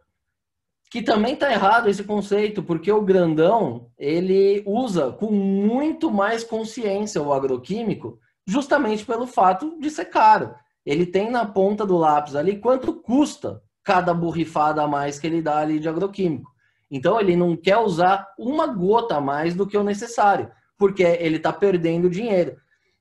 que 0.91 1.03
também 1.03 1.35
está 1.35 1.53
errado 1.53 1.91
esse 1.91 2.05
conceito, 2.05 2.63
porque 2.63 2.91
o 2.91 3.03
grandão 3.03 3.91
ele 3.99 4.63
usa 4.67 5.13
com 5.13 5.31
muito 5.31 6.11
mais 6.11 6.43
consciência 6.43 7.21
o 7.21 7.33
agroquímico, 7.33 8.19
justamente 8.47 9.05
pelo 9.05 9.27
fato 9.27 9.79
de 9.79 9.91
ser 9.91 10.07
caro. 10.07 10.55
Ele 10.87 11.05
tem 11.05 11.31
na 11.31 11.45
ponta 11.45 11.85
do 11.85 11.99
lápis 11.99 12.37
ali 12.37 12.59
quanto 12.59 12.95
custa 12.95 13.63
cada 13.83 14.15
borrifada 14.15 14.83
a 14.83 14.89
mais 14.89 15.19
que 15.19 15.27
ele 15.27 15.43
dá 15.43 15.59
ali 15.59 15.79
de 15.79 15.89
agroquímico. 15.89 16.54
Então 16.91 17.21
ele 17.21 17.37
não 17.37 17.57
quer 17.57 17.79
usar 17.79 18.27
uma 18.39 18.67
gota 18.67 19.17
a 19.17 19.21
mais 19.21 19.55
do 19.55 19.67
que 19.67 19.77
o 19.77 19.85
necessário, 19.85 20.51
porque 20.79 21.03
ele 21.03 21.37
está 21.37 21.53
perdendo 21.53 22.11
dinheiro. 22.11 22.57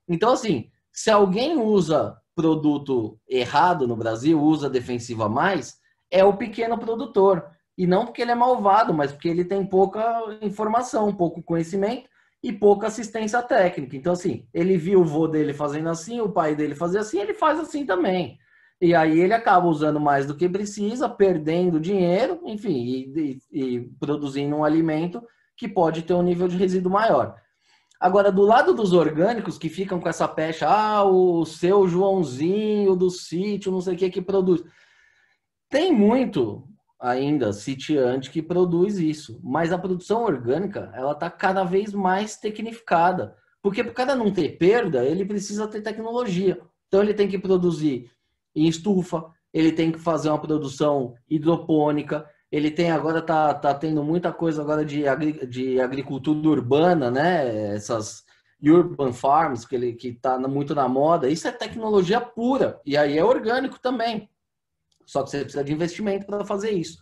Então, 0.08 0.32
assim, 0.32 0.70
se 0.92 1.10
alguém 1.10 1.58
usa 1.58 2.16
produto 2.34 3.18
errado 3.28 3.86
no 3.86 3.96
Brasil, 3.96 4.40
usa 4.40 4.68
defensivo 4.68 5.22
a 5.22 5.28
mais, 5.28 5.78
é 6.10 6.24
o 6.24 6.36
pequeno 6.36 6.78
produtor. 6.78 7.44
E 7.76 7.86
não 7.86 8.04
porque 8.04 8.22
ele 8.22 8.30
é 8.30 8.36
malvado, 8.36 8.94
mas 8.94 9.12
porque 9.12 9.28
ele 9.28 9.44
tem 9.44 9.64
pouca 9.66 10.02
informação, 10.40 11.14
pouco 11.14 11.42
conhecimento 11.42 12.08
e 12.42 12.52
pouca 12.52 12.86
assistência 12.86 13.42
técnica. 13.42 13.96
Então, 13.96 14.12
assim, 14.12 14.46
ele 14.52 14.76
viu 14.76 15.00
o 15.00 15.04
vô 15.04 15.26
dele 15.26 15.52
fazendo 15.52 15.88
assim, 15.88 16.20
o 16.20 16.28
pai 16.28 16.54
dele 16.54 16.74
fazer 16.74 16.98
assim, 16.98 17.18
ele 17.18 17.34
faz 17.34 17.58
assim 17.58 17.84
também. 17.84 18.38
E 18.80 18.94
aí 18.94 19.20
ele 19.20 19.32
acaba 19.32 19.66
usando 19.66 20.00
mais 20.00 20.26
do 20.26 20.36
que 20.36 20.48
precisa, 20.48 21.08
perdendo 21.08 21.80
dinheiro, 21.80 22.40
enfim, 22.44 22.76
e, 22.76 23.40
e, 23.52 23.62
e 23.62 23.80
produzindo 23.98 24.56
um 24.56 24.64
alimento 24.64 25.22
que 25.56 25.68
pode 25.68 26.02
ter 26.02 26.14
um 26.14 26.22
nível 26.22 26.48
de 26.48 26.56
resíduo 26.56 26.92
maior. 26.92 27.36
Agora, 28.00 28.30
do 28.30 28.42
lado 28.42 28.74
dos 28.74 28.92
orgânicos 28.92 29.56
que 29.56 29.68
ficam 29.68 30.00
com 30.00 30.08
essa 30.08 30.28
pecha, 30.28 30.68
ah, 30.68 31.04
o 31.04 31.46
seu 31.46 31.88
Joãozinho 31.88 32.94
do 32.96 33.08
sítio, 33.08 33.72
não 33.72 33.80
sei 33.80 33.94
o 33.94 33.96
que, 33.96 34.10
que 34.10 34.20
produz. 34.20 34.62
Tem 35.70 35.92
muito 35.92 36.68
ainda 37.00 37.52
sitiante 37.52 38.30
que 38.30 38.42
produz 38.42 38.98
isso, 38.98 39.40
mas 39.42 39.72
a 39.72 39.78
produção 39.78 40.24
orgânica, 40.24 40.90
ela 40.94 41.12
está 41.12 41.30
cada 41.30 41.64
vez 41.64 41.92
mais 41.92 42.36
tecnificada. 42.36 43.36
Porque 43.62 43.82
para 43.82 43.92
o 43.92 43.94
cara 43.94 44.14
não 44.14 44.30
ter 44.30 44.58
perda, 44.58 45.04
ele 45.04 45.24
precisa 45.24 45.66
ter 45.66 45.80
tecnologia. 45.80 46.60
Então 46.88 47.02
ele 47.02 47.14
tem 47.14 47.28
que 47.28 47.38
produzir 47.38 48.10
em 48.54 48.66
estufa, 48.66 49.24
ele 49.52 49.72
tem 49.72 49.92
que 49.92 49.98
fazer 49.98 50.28
uma 50.28 50.40
produção 50.40 51.14
hidropônica, 51.28 52.28
ele 52.50 52.70
tem 52.70 52.90
agora 52.90 53.20
tá, 53.20 53.52
tá 53.54 53.74
tendo 53.74 54.02
muita 54.02 54.32
coisa 54.32 54.62
agora 54.62 54.84
de, 54.84 55.06
agri, 55.08 55.46
de 55.46 55.80
agricultura 55.80 56.48
urbana, 56.48 57.10
né? 57.10 57.74
Essas 57.74 58.22
urban 58.62 59.12
farms 59.12 59.64
que 59.64 59.74
ele 59.74 59.92
que 59.92 60.12
tá 60.12 60.38
muito 60.38 60.74
na 60.74 60.88
moda. 60.88 61.28
Isso 61.28 61.48
é 61.48 61.52
tecnologia 61.52 62.20
pura 62.20 62.80
e 62.84 62.96
aí 62.96 63.18
é 63.18 63.24
orgânico 63.24 63.78
também. 63.80 64.28
Só 65.06 65.22
que 65.22 65.30
você 65.30 65.40
precisa 65.40 65.64
de 65.64 65.72
investimento 65.72 66.26
para 66.26 66.44
fazer 66.44 66.70
isso. 66.70 66.98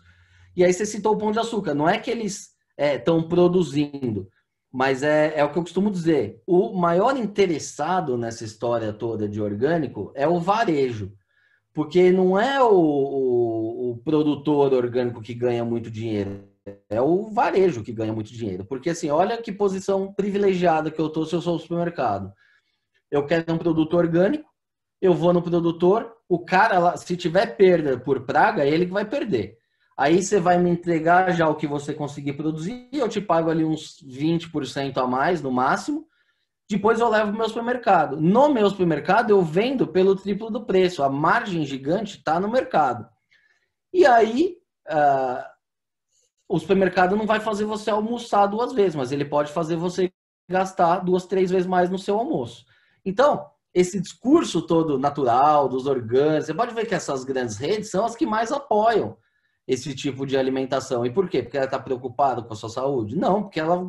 E 0.56 0.64
aí 0.64 0.72
você 0.72 0.84
citou 0.84 1.14
o 1.14 1.18
pão 1.18 1.32
de 1.32 1.38
açúcar. 1.38 1.74
Não 1.74 1.88
é 1.88 1.98
que 1.98 2.10
eles 2.10 2.50
estão 2.78 3.20
é, 3.20 3.22
produzindo, 3.22 4.28
mas 4.72 5.02
é, 5.02 5.34
é 5.36 5.44
o 5.44 5.52
que 5.52 5.58
eu 5.58 5.62
costumo 5.62 5.90
dizer. 5.90 6.42
O 6.46 6.72
maior 6.72 7.16
interessado 7.16 8.16
nessa 8.16 8.44
história 8.44 8.92
toda 8.92 9.28
de 9.28 9.40
orgânico 9.40 10.12
é 10.14 10.26
o 10.26 10.40
varejo. 10.40 11.12
Porque 11.74 12.10
não 12.12 12.38
é 12.38 12.62
o, 12.62 12.74
o, 12.74 13.90
o, 13.90 13.96
produtor 13.98 14.74
orgânico 14.74 15.22
que 15.22 15.32
ganha 15.32 15.64
muito 15.64 15.90
dinheiro, 15.90 16.44
é 16.88 17.00
o 17.00 17.30
varejo 17.30 17.82
que 17.82 17.92
ganha 17.92 18.12
muito 18.12 18.32
dinheiro. 18.32 18.64
Porque 18.64 18.90
assim, 18.90 19.08
olha 19.10 19.40
que 19.40 19.50
posição 19.50 20.12
privilegiada 20.12 20.90
que 20.90 21.00
eu 21.00 21.06
estou 21.06 21.24
se 21.24 21.34
eu 21.34 21.40
sou 21.40 21.56
o 21.56 21.58
supermercado. 21.58 22.32
Eu 23.10 23.24
quero 23.24 23.52
um 23.52 23.58
produto 23.58 23.96
orgânico, 23.96 24.48
eu 25.00 25.14
vou 25.14 25.32
no 25.32 25.42
produtor, 25.42 26.12
o 26.28 26.38
cara 26.38 26.96
se 26.96 27.16
tiver 27.16 27.56
perda 27.56 27.98
por 27.98 28.20
praga, 28.24 28.64
é 28.64 28.68
ele 28.68 28.86
que 28.86 28.92
vai 28.92 29.04
perder. 29.04 29.56
Aí 29.96 30.22
você 30.22 30.40
vai 30.40 30.58
me 30.58 30.70
entregar 30.70 31.32
já 31.32 31.48
o 31.48 31.54
que 31.54 31.66
você 31.66 31.92
conseguir 31.92 32.34
produzir, 32.34 32.88
eu 32.92 33.08
te 33.08 33.20
pago 33.20 33.50
ali 33.50 33.64
uns 33.64 34.02
20% 34.06 34.96
a 34.96 35.06
mais 35.06 35.42
no 35.42 35.50
máximo, 35.50 36.06
depois 36.76 37.00
eu 37.00 37.08
levo 37.08 37.28
para 37.28 37.34
o 37.34 37.38
meu 37.38 37.48
supermercado. 37.48 38.20
No 38.20 38.52
meu 38.52 38.68
supermercado, 38.70 39.30
eu 39.30 39.42
vendo 39.42 39.86
pelo 39.86 40.16
triplo 40.16 40.50
do 40.50 40.64
preço. 40.64 41.02
A 41.02 41.08
margem 41.08 41.64
gigante 41.64 42.18
está 42.18 42.40
no 42.40 42.50
mercado. 42.50 43.08
E 43.92 44.06
aí, 44.06 44.56
uh, 44.88 45.44
o 46.48 46.58
supermercado 46.58 47.16
não 47.16 47.26
vai 47.26 47.40
fazer 47.40 47.64
você 47.64 47.90
almoçar 47.90 48.46
duas 48.46 48.72
vezes, 48.72 48.94
mas 48.94 49.12
ele 49.12 49.24
pode 49.24 49.52
fazer 49.52 49.76
você 49.76 50.12
gastar 50.48 51.00
duas, 51.00 51.26
três 51.26 51.50
vezes 51.50 51.66
mais 51.66 51.90
no 51.90 51.98
seu 51.98 52.18
almoço. 52.18 52.64
Então, 53.04 53.46
esse 53.74 54.00
discurso 54.00 54.62
todo 54.62 54.98
natural, 54.98 55.68
dos 55.68 55.86
orgânicos, 55.86 56.46
você 56.46 56.54
pode 56.54 56.74
ver 56.74 56.86
que 56.86 56.94
essas 56.94 57.24
grandes 57.24 57.56
redes 57.56 57.90
são 57.90 58.04
as 58.04 58.16
que 58.16 58.26
mais 58.26 58.50
apoiam 58.52 59.16
esse 59.66 59.94
tipo 59.94 60.26
de 60.26 60.36
alimentação. 60.36 61.04
E 61.04 61.10
por 61.10 61.28
quê? 61.28 61.42
Porque 61.42 61.56
ela 61.56 61.66
está 61.66 61.78
preocupada 61.78 62.42
com 62.42 62.52
a 62.52 62.56
sua 62.56 62.68
saúde? 62.68 63.16
Não, 63.16 63.42
porque 63.42 63.60
ela, 63.60 63.82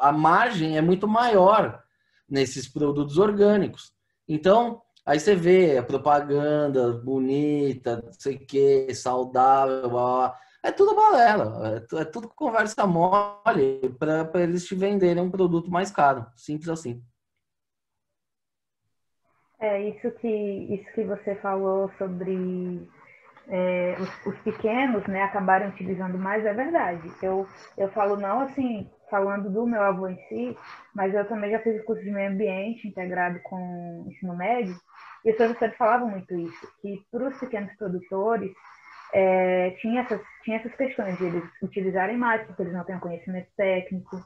a 0.00 0.12
margem 0.12 0.76
é 0.76 0.82
muito 0.82 1.06
maior 1.06 1.83
nesses 2.28 2.68
produtos 2.68 3.18
orgânicos. 3.18 3.92
Então, 4.28 4.82
aí 5.04 5.20
você 5.20 5.34
vê 5.34 5.78
a 5.78 5.82
propaganda 5.82 6.92
bonita, 6.92 8.02
não 8.02 8.12
sei 8.12 8.36
o 8.36 8.46
que, 8.46 8.94
saudável, 8.94 9.88
blá, 9.88 10.28
blá. 10.28 10.40
é 10.62 10.72
tudo 10.72 10.94
balela, 10.94 11.84
é, 11.92 12.00
é 12.00 12.04
tudo 12.04 12.28
conversa 12.28 12.86
mole 12.86 13.80
para 13.98 14.42
eles 14.42 14.64
te 14.64 14.74
venderem 14.74 15.22
um 15.22 15.30
produto 15.30 15.70
mais 15.70 15.90
caro, 15.90 16.26
simples 16.34 16.68
assim. 16.68 17.02
É 19.60 19.88
isso 19.88 20.10
que 20.12 20.28
isso 20.28 20.92
que 20.94 21.04
você 21.04 21.36
falou 21.36 21.90
sobre 21.96 22.86
é, 23.48 23.96
os, 23.98 24.26
os, 24.26 24.38
pequenos, 24.40 25.06
né, 25.06 25.22
acabaram 25.22 25.68
utilizando 25.68 26.18
mais 26.18 26.44
é 26.44 26.52
verdade. 26.52 27.10
Eu 27.22 27.46
eu 27.76 27.88
falo 27.92 28.16
não 28.16 28.40
assim 28.40 28.90
falando 29.10 29.50
do 29.50 29.66
meu 29.66 29.82
avô 29.82 30.08
em 30.08 30.18
si, 30.28 30.56
mas 30.94 31.14
eu 31.14 31.26
também 31.26 31.50
já 31.50 31.58
fiz 31.60 31.82
curso 31.84 32.02
de 32.02 32.10
meio 32.10 32.30
ambiente 32.30 32.88
integrado 32.88 33.40
com 33.42 34.04
ensino 34.08 34.36
médio, 34.36 34.74
e 35.24 35.30
os 35.30 35.36
professores 35.36 35.76
falavam 35.76 36.08
muito 36.08 36.34
isso, 36.34 36.68
que 36.80 37.02
para 37.10 37.28
os 37.28 37.38
pequenos 37.38 37.72
produtores 37.76 38.52
é, 39.12 39.70
tinha, 39.80 40.02
essas, 40.02 40.20
tinha 40.42 40.58
essas 40.58 40.74
questões 40.74 41.16
de 41.18 41.24
eles 41.24 41.44
utilizarem 41.62 42.16
mais, 42.16 42.42
porque 42.46 42.62
eles 42.62 42.74
não 42.74 42.84
têm 42.84 42.98
conhecimento 42.98 43.48
técnico, 43.56 44.20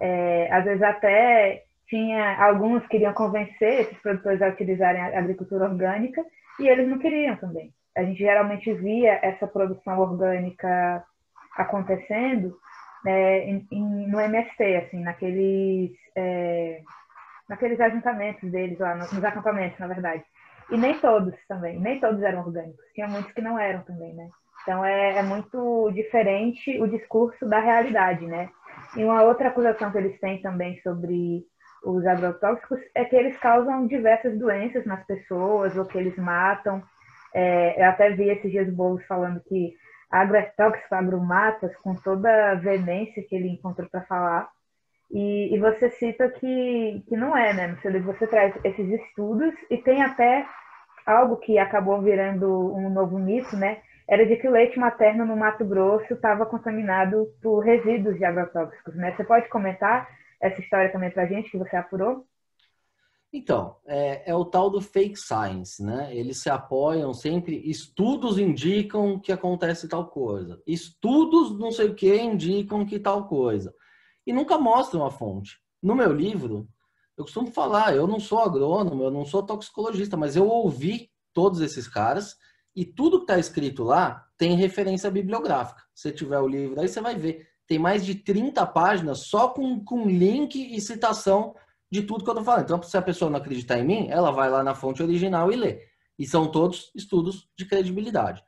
é, 0.00 0.48
às 0.52 0.64
vezes 0.64 0.82
até 0.82 1.64
tinha, 1.88 2.44
alguns 2.44 2.86
queriam 2.88 3.12
convencer 3.12 3.80
esses 3.80 3.98
produtores 3.98 4.42
a 4.42 4.48
utilizarem 4.48 5.00
a 5.00 5.18
agricultura 5.18 5.64
orgânica, 5.64 6.22
e 6.60 6.68
eles 6.68 6.88
não 6.88 6.98
queriam 6.98 7.36
também. 7.36 7.72
A 7.96 8.02
gente 8.02 8.18
geralmente 8.18 8.72
via 8.74 9.18
essa 9.22 9.46
produção 9.46 9.98
orgânica 9.98 11.02
acontecendo 11.56 12.56
é, 13.06 13.48
em, 13.48 14.08
no 14.08 14.20
MST, 14.20 14.76
assim, 14.76 15.02
naqueles, 15.02 15.92
é, 16.14 16.80
naqueles 17.48 17.80
ajuntamentos 17.80 18.50
deles 18.50 18.78
lá, 18.78 18.94
nos 18.94 19.24
acampamentos, 19.24 19.78
na 19.78 19.86
verdade. 19.86 20.24
E 20.70 20.76
nem 20.76 20.98
todos 20.98 21.34
também, 21.46 21.78
nem 21.78 22.00
todos 22.00 22.22
eram 22.22 22.40
orgânicos, 22.40 22.84
tinha 22.94 23.06
muitos 23.06 23.32
que 23.32 23.40
não 23.40 23.58
eram 23.58 23.82
também, 23.82 24.12
né? 24.14 24.28
Então 24.62 24.84
é, 24.84 25.18
é 25.18 25.22
muito 25.22 25.92
diferente 25.92 26.80
o 26.82 26.88
discurso 26.88 27.46
da 27.48 27.60
realidade, 27.60 28.26
né? 28.26 28.48
E 28.96 29.04
uma 29.04 29.22
outra 29.22 29.48
acusação 29.48 29.92
que 29.92 29.98
eles 29.98 30.18
têm 30.18 30.42
também 30.42 30.80
sobre 30.80 31.44
os 31.84 32.04
agrotóxicos 32.04 32.80
é 32.94 33.04
que 33.04 33.14
eles 33.14 33.38
causam 33.38 33.86
diversas 33.86 34.36
doenças 34.36 34.84
nas 34.84 35.04
pessoas, 35.06 35.76
ou 35.76 35.84
que 35.84 35.96
eles 35.96 36.16
matam. 36.16 36.82
É, 37.32 37.80
eu 37.80 37.88
até 37.88 38.10
vi 38.10 38.28
esses 38.28 38.50
dias 38.50 38.68
bolos 38.68 39.04
falando 39.06 39.40
que 39.48 39.74
agrotóxico, 40.20 40.94
agromatas, 40.94 41.74
com 41.76 41.94
toda 41.94 42.52
a 42.52 42.54
veemência 42.54 43.22
que 43.28 43.34
ele 43.34 43.48
encontrou 43.48 43.88
para 43.88 44.02
falar. 44.02 44.48
E, 45.10 45.54
e, 45.54 45.58
você 45.58 45.90
cita 45.90 46.28
que, 46.28 47.04
que 47.08 47.16
não 47.16 47.36
é, 47.36 47.52
né? 47.52 47.76
Você, 47.80 48.00
você 48.00 48.26
traz 48.26 48.54
esses 48.64 48.88
estudos 48.88 49.54
e 49.70 49.76
tem 49.78 50.02
até 50.02 50.44
algo 51.06 51.36
que 51.36 51.58
acabou 51.58 52.02
virando 52.02 52.74
um 52.74 52.90
novo 52.90 53.18
mito, 53.18 53.56
né? 53.56 53.78
Era 54.08 54.26
de 54.26 54.36
que 54.36 54.48
o 54.48 54.50
leite 54.50 54.78
materno 54.78 55.24
no 55.24 55.36
Mato 55.36 55.64
Grosso 55.64 56.14
estava 56.14 56.46
contaminado 56.46 57.26
por 57.42 57.60
resíduos 57.60 58.16
de 58.16 58.24
agrotóxicos, 58.24 58.96
né? 58.96 59.12
Você 59.16 59.24
pode 59.24 59.48
comentar 59.48 60.08
essa 60.40 60.60
história 60.60 60.90
também 60.90 61.10
para 61.10 61.22
a 61.22 61.26
gente 61.26 61.50
que 61.50 61.58
você 61.58 61.76
apurou? 61.76 62.24
Então, 63.36 63.76
é, 63.84 64.30
é, 64.30 64.34
o 64.34 64.46
tal 64.46 64.70
do 64.70 64.80
fake 64.80 65.14
science, 65.14 65.82
né? 65.82 66.08
Eles 66.16 66.40
se 66.40 66.48
apoiam 66.48 67.12
sempre, 67.12 67.60
estudos 67.68 68.38
indicam 68.38 69.20
que 69.20 69.30
acontece 69.30 69.86
tal 69.86 70.06
coisa, 70.06 70.58
estudos 70.66 71.58
não 71.58 71.70
sei 71.70 71.90
o 71.90 71.94
que 71.94 72.16
indicam 72.16 72.86
que 72.86 72.98
tal 72.98 73.28
coisa, 73.28 73.74
e 74.26 74.32
nunca 74.32 74.56
mostram 74.56 75.04
a 75.04 75.10
fonte. 75.10 75.58
No 75.82 75.94
meu 75.94 76.14
livro, 76.14 76.66
eu 77.14 77.24
costumo 77.24 77.48
falar, 77.48 77.94
eu 77.94 78.06
não 78.06 78.18
sou 78.18 78.38
agrônomo, 78.38 79.02
eu 79.02 79.10
não 79.10 79.26
sou 79.26 79.42
toxicologista, 79.42 80.16
mas 80.16 80.34
eu 80.34 80.48
ouvi 80.48 81.10
todos 81.34 81.60
esses 81.60 81.86
caras 81.86 82.38
e 82.74 82.86
tudo 82.86 83.18
que 83.18 83.24
está 83.24 83.38
escrito 83.38 83.84
lá 83.84 84.26
tem 84.38 84.56
referência 84.56 85.10
bibliográfica. 85.10 85.82
Se 85.94 86.10
tiver 86.10 86.38
o 86.38 86.48
livro 86.48 86.80
aí, 86.80 86.88
você 86.88 87.02
vai 87.02 87.14
ver. 87.16 87.46
Tem 87.66 87.78
mais 87.78 88.02
de 88.02 88.14
30 88.14 88.64
páginas 88.68 89.26
só 89.26 89.48
com, 89.48 89.84
com 89.84 90.08
link 90.08 90.56
e 90.56 90.80
citação 90.80 91.54
de 91.90 92.02
tudo 92.02 92.24
que 92.24 92.30
eu 92.30 92.32
estou 92.32 92.44
falando. 92.44 92.64
Então, 92.64 92.82
se 92.82 92.96
a 92.96 93.02
pessoa 93.02 93.30
não 93.30 93.38
acreditar 93.38 93.78
em 93.78 93.84
mim, 93.84 94.08
ela 94.08 94.30
vai 94.30 94.50
lá 94.50 94.62
na 94.62 94.74
fonte 94.74 95.02
original 95.02 95.52
e 95.52 95.56
lê. 95.56 95.80
E 96.18 96.26
são 96.26 96.50
todos 96.50 96.90
estudos 96.94 97.48
de 97.56 97.64
credibilidade. 97.66 98.42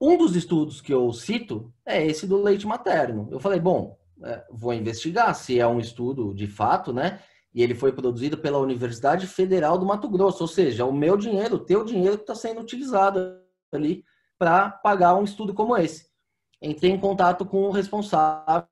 Um 0.00 0.16
dos 0.16 0.34
estudos 0.34 0.80
que 0.80 0.92
eu 0.92 1.12
cito 1.12 1.72
é 1.84 2.04
esse 2.04 2.26
do 2.26 2.42
leite 2.42 2.66
materno. 2.66 3.28
Eu 3.30 3.38
falei, 3.38 3.60
bom, 3.60 3.98
é, 4.24 4.44
vou 4.50 4.72
investigar 4.72 5.34
se 5.34 5.58
é 5.58 5.66
um 5.66 5.78
estudo 5.78 6.34
de 6.34 6.46
fato, 6.46 6.92
né? 6.92 7.20
E 7.52 7.62
ele 7.62 7.74
foi 7.74 7.92
produzido 7.92 8.38
pela 8.38 8.58
Universidade 8.58 9.26
Federal 9.26 9.76
do 9.76 9.84
Mato 9.84 10.08
Grosso, 10.08 10.42
ou 10.42 10.48
seja, 10.48 10.84
o 10.86 10.92
meu 10.92 11.16
dinheiro, 11.16 11.56
o 11.56 11.64
teu 11.64 11.84
dinheiro 11.84 12.14
está 12.14 12.34
sendo 12.34 12.60
utilizado 12.60 13.40
ali 13.72 14.04
para 14.38 14.70
pagar 14.70 15.14
um 15.16 15.24
estudo 15.24 15.52
como 15.52 15.76
esse. 15.76 16.08
Entrei 16.62 16.92
em 16.92 17.00
contato 17.00 17.44
com 17.44 17.64
o 17.64 17.70
responsável, 17.70 18.66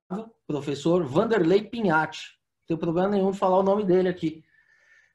professor 0.47 1.05
Vanderlei 1.05 1.63
Pinhatti, 1.63 2.38
tenho 2.69 2.79
problema 2.79 3.09
nenhum 3.09 3.31
de 3.31 3.39
falar 3.39 3.59
o 3.59 3.63
nome 3.63 3.83
dele 3.83 4.11
aqui. 4.11 4.45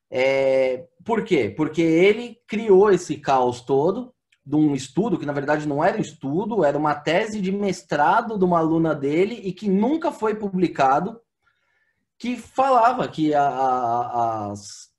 É, 0.09 0.87
por 1.05 1.23
quê? 1.23 1.53
Porque 1.55 1.81
ele 1.81 2.39
criou 2.47 2.91
esse 2.91 3.17
caos 3.17 3.61
todo 3.61 4.13
de 4.45 4.55
um 4.55 4.75
estudo, 4.75 5.17
que 5.17 5.25
na 5.25 5.31
verdade 5.31 5.67
não 5.67 5.83
era 5.83 5.97
um 5.97 6.01
estudo, 6.01 6.65
era 6.65 6.77
uma 6.77 6.95
tese 6.95 7.39
de 7.39 7.51
mestrado 7.51 8.37
de 8.37 8.43
uma 8.43 8.57
aluna 8.57 8.93
dele 8.93 9.35
e 9.35 9.53
que 9.53 9.69
nunca 9.69 10.11
foi 10.11 10.35
publicado, 10.35 11.21
que 12.17 12.35
falava 12.35 13.07
que 13.07 13.33
a, 13.33 13.47
a, 13.47 14.51
as, 14.51 14.91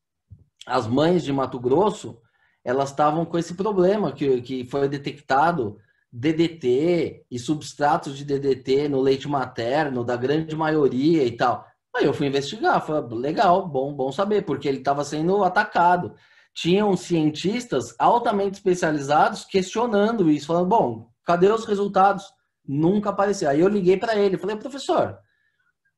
as 0.65 0.87
mães 0.87 1.25
de 1.25 1.33
Mato 1.33 1.59
Grosso 1.59 2.19
elas 2.65 2.91
estavam 2.91 3.27
com 3.27 3.37
esse 3.37 3.55
problema 3.55 4.13
que, 4.13 4.41
que 4.41 4.65
foi 4.65 4.89
detectado 4.89 5.79
DDT 6.11 7.27
e 7.31 7.39
substratos 7.39 8.17
de 8.17 8.25
DDT 8.25 8.89
no 8.89 9.01
leite 9.01 9.29
materno 9.29 10.05
da 10.05 10.17
grande 10.17 10.57
maioria 10.57 11.25
e 11.25 11.33
tal. 11.33 11.67
Aí 11.97 12.05
eu 12.05 12.15
fui 12.15 12.27
investigar, 12.27 12.85
falei, 12.85 13.19
legal, 13.19 13.69
bom, 13.69 13.95
bom 13.95 14.11
saber, 14.11 14.43
porque 14.43 14.67
ele 14.67 14.79
estava 14.79 15.05
sendo 15.05 15.45
atacado 15.45 16.15
tinham 16.55 16.97
cientistas 16.97 17.95
altamente 17.99 18.55
especializados 18.55 19.45
questionando 19.45 20.31
isso, 20.31 20.47
falando: 20.47 20.69
bom, 20.69 21.11
cadê 21.25 21.51
os 21.51 21.65
resultados? 21.65 22.25
Nunca 22.67 23.11
apareceu. 23.11 23.51
Aí 23.51 23.61
eu 23.61 23.69
liguei 23.69 23.97
para 23.97 24.17
ele, 24.17 24.39
falei: 24.39 24.57
professor, 24.57 25.19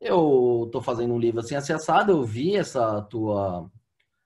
eu 0.01 0.65
estou 0.67 0.81
fazendo 0.81 1.13
um 1.13 1.19
livro 1.19 1.41
assim 1.41 1.55
acessado, 1.55 2.11
eu 2.11 2.25
vi 2.25 2.57
essa 2.57 3.03
tua 3.03 3.71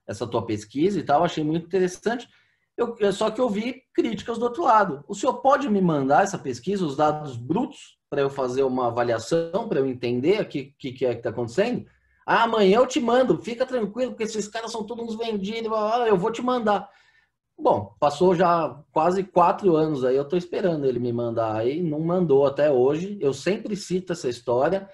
essa 0.07 0.25
tua 0.25 0.45
pesquisa 0.45 0.99
e 0.99 1.03
tal, 1.03 1.23
achei 1.23 1.43
muito 1.43 1.67
interessante. 1.67 2.27
Eu, 2.75 2.95
só 3.13 3.29
que 3.29 3.39
eu 3.39 3.49
vi 3.49 3.83
críticas 3.93 4.37
do 4.37 4.45
outro 4.45 4.63
lado. 4.63 5.03
O 5.07 5.13
senhor 5.13 5.35
pode 5.35 5.69
me 5.69 5.79
mandar 5.79 6.23
essa 6.23 6.37
pesquisa, 6.37 6.85
os 6.85 6.97
dados 6.97 7.37
brutos, 7.37 7.97
para 8.11 8.21
eu 8.21 8.29
fazer 8.29 8.63
uma 8.63 8.87
avaliação, 8.87 9.69
para 9.69 9.79
eu 9.79 9.87
entender 9.87 10.41
o 10.41 10.45
que, 10.45 10.75
que, 10.77 10.91
que 10.91 11.05
é 11.05 11.13
que 11.13 11.19
está 11.19 11.29
acontecendo? 11.29 11.85
Ah, 12.25 12.43
amanhã 12.43 12.79
eu 12.79 12.85
te 12.85 12.99
mando, 12.99 13.41
fica 13.41 13.65
tranquilo, 13.65 14.11
porque 14.11 14.25
esses 14.25 14.49
caras 14.49 14.69
são 14.69 14.83
todos 14.83 15.05
uns 15.05 15.15
vendidos, 15.15 15.71
eu 16.05 16.17
vou 16.17 16.29
te 16.29 16.41
mandar. 16.41 16.89
Bom, 17.57 17.95
passou 18.01 18.35
já 18.35 18.77
quase 18.91 19.23
quatro 19.23 19.77
anos 19.77 20.03
aí, 20.03 20.17
eu 20.17 20.27
tô 20.27 20.35
esperando 20.35 20.85
ele 20.85 20.99
me 20.99 21.13
mandar 21.13 21.55
aí, 21.55 21.81
não 21.81 22.01
mandou 22.01 22.45
até 22.45 22.69
hoje. 22.69 23.17
Eu 23.21 23.33
sempre 23.33 23.77
cito 23.77 24.11
essa 24.11 24.27
história 24.27 24.89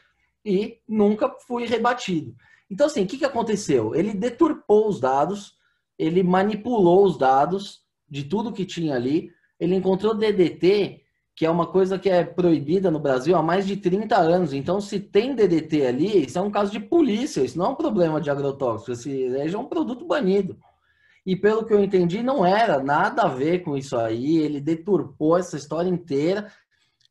e 0.46 0.80
nunca 0.88 1.28
fui 1.48 1.66
rebatido. 1.66 2.36
Então, 2.70 2.86
assim, 2.86 3.04
o 3.04 3.08
que, 3.08 3.18
que 3.18 3.26
aconteceu? 3.26 3.96
Ele 3.96 4.14
deturpou 4.14 4.88
os 4.88 5.00
dados, 5.00 5.56
ele 5.98 6.22
manipulou 6.22 7.04
os 7.04 7.18
dados 7.18 7.82
de 8.08 8.26
tudo 8.26 8.54
que 8.54 8.64
tinha 8.64 8.94
ali, 8.94 9.32
ele 9.60 9.74
encontrou 9.74 10.14
DDT 10.14 11.02
que 11.38 11.46
é 11.46 11.52
uma 11.52 11.68
coisa 11.68 12.00
que 12.00 12.10
é 12.10 12.24
proibida 12.24 12.90
no 12.90 13.00
Brasil 13.00 13.38
há 13.38 13.44
mais 13.44 13.68
de 13.68 13.78
30 13.78 14.18
anos. 14.18 14.54
Então, 14.54 14.82
se 14.82 15.00
tem 15.00 15.36
DDT 15.36 15.86
ali, 15.86 16.26
isso 16.26 16.40
é 16.40 16.42
um 16.42 16.50
caso 16.50 16.72
de 16.72 16.80
polícia, 16.80 17.44
isso 17.44 17.60
não 17.60 17.68
é 17.68 17.70
um 17.70 17.76
problema 17.76 18.20
de 18.20 18.32
agrotóxico, 18.32 18.92
esse 18.92 19.38
é 19.38 19.56
um 19.56 19.66
produto 19.66 20.04
banido. 20.04 20.58
E 21.24 21.36
pelo 21.36 21.64
que 21.64 21.72
eu 21.72 21.80
entendi, 21.80 22.24
não 22.24 22.44
era 22.44 22.82
nada 22.82 23.22
a 23.22 23.28
ver 23.28 23.60
com 23.60 23.78
isso 23.78 23.96
aí, 23.96 24.38
ele 24.38 24.60
deturpou 24.60 25.38
essa 25.38 25.56
história 25.56 25.88
inteira. 25.88 26.52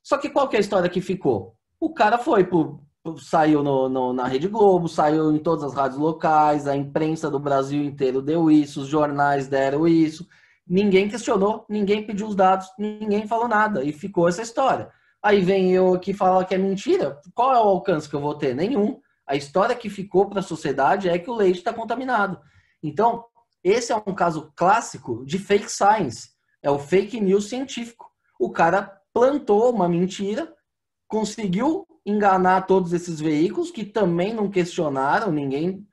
Só 0.02 0.18
que 0.18 0.28
qual 0.28 0.48
que 0.48 0.56
é 0.56 0.58
a 0.58 0.60
história 0.60 0.90
que 0.90 1.00
ficou? 1.00 1.54
O 1.78 1.94
cara 1.94 2.18
foi 2.18 2.42
pro, 2.42 2.80
saiu 3.18 3.62
no, 3.62 3.88
no, 3.88 4.12
na 4.12 4.26
Rede 4.26 4.48
Globo, 4.48 4.88
saiu 4.88 5.30
em 5.30 5.38
todas 5.38 5.62
as 5.62 5.72
rádios 5.72 6.00
locais, 6.00 6.66
a 6.66 6.74
imprensa 6.74 7.30
do 7.30 7.38
Brasil 7.38 7.80
inteiro 7.80 8.20
deu 8.20 8.50
isso, 8.50 8.80
os 8.80 8.88
jornais 8.88 9.46
deram 9.46 9.86
isso. 9.86 10.26
Ninguém 10.66 11.08
questionou, 11.08 11.64
ninguém 11.68 12.04
pediu 12.04 12.26
os 12.26 12.34
dados, 12.34 12.68
ninguém 12.78 13.26
falou 13.26 13.46
nada 13.46 13.84
e 13.84 13.92
ficou 13.92 14.28
essa 14.28 14.42
história. 14.42 14.90
Aí 15.22 15.40
vem 15.40 15.72
eu 15.72 15.94
aqui 15.94 16.12
falar 16.12 16.44
que 16.44 16.54
é 16.54 16.58
mentira. 16.58 17.20
Qual 17.34 17.52
é 17.52 17.58
o 17.58 17.68
alcance 17.68 18.08
que 18.08 18.14
eu 18.14 18.20
vou 18.20 18.34
ter? 18.34 18.54
Nenhum. 18.54 19.00
A 19.26 19.36
história 19.36 19.74
que 19.74 19.90
ficou 19.90 20.28
para 20.28 20.40
a 20.40 20.42
sociedade 20.42 21.08
é 21.08 21.18
que 21.18 21.30
o 21.30 21.34
leite 21.34 21.58
está 21.58 21.72
contaminado. 21.72 22.40
Então, 22.82 23.24
esse 23.62 23.92
é 23.92 23.96
um 23.96 24.14
caso 24.14 24.52
clássico 24.54 25.24
de 25.24 25.38
fake 25.38 25.70
science. 25.70 26.30
É 26.62 26.70
o 26.70 26.78
fake 26.78 27.20
news 27.20 27.48
científico. 27.48 28.06
O 28.38 28.50
cara 28.50 29.00
plantou 29.12 29.72
uma 29.72 29.88
mentira, 29.88 30.52
conseguiu 31.08 31.86
enganar 32.04 32.66
todos 32.66 32.92
esses 32.92 33.20
veículos 33.20 33.70
que 33.70 33.84
também 33.84 34.32
não 34.32 34.48
questionaram, 34.48 35.32
ninguém 35.32 35.84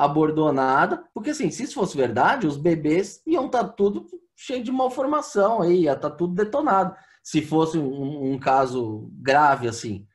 abordou 0.00 0.50
nada, 0.50 1.04
porque 1.12 1.28
assim, 1.28 1.50
se 1.50 1.64
isso 1.64 1.74
fosse 1.74 1.94
verdade, 1.94 2.46
os 2.46 2.56
bebês 2.56 3.22
iam 3.26 3.46
estar 3.46 3.64
tá 3.64 3.68
tudo 3.68 4.06
cheio 4.34 4.64
de 4.64 4.72
malformação 4.72 5.60
aí, 5.60 5.82
ia 5.82 5.92
estar 5.92 6.08
tá 6.08 6.16
tudo 6.16 6.34
detonado, 6.34 6.96
se 7.22 7.42
fosse 7.42 7.78
um, 7.78 8.32
um, 8.32 8.38
caso 8.38 9.10
grave 9.20 9.68
assim. 9.68 10.06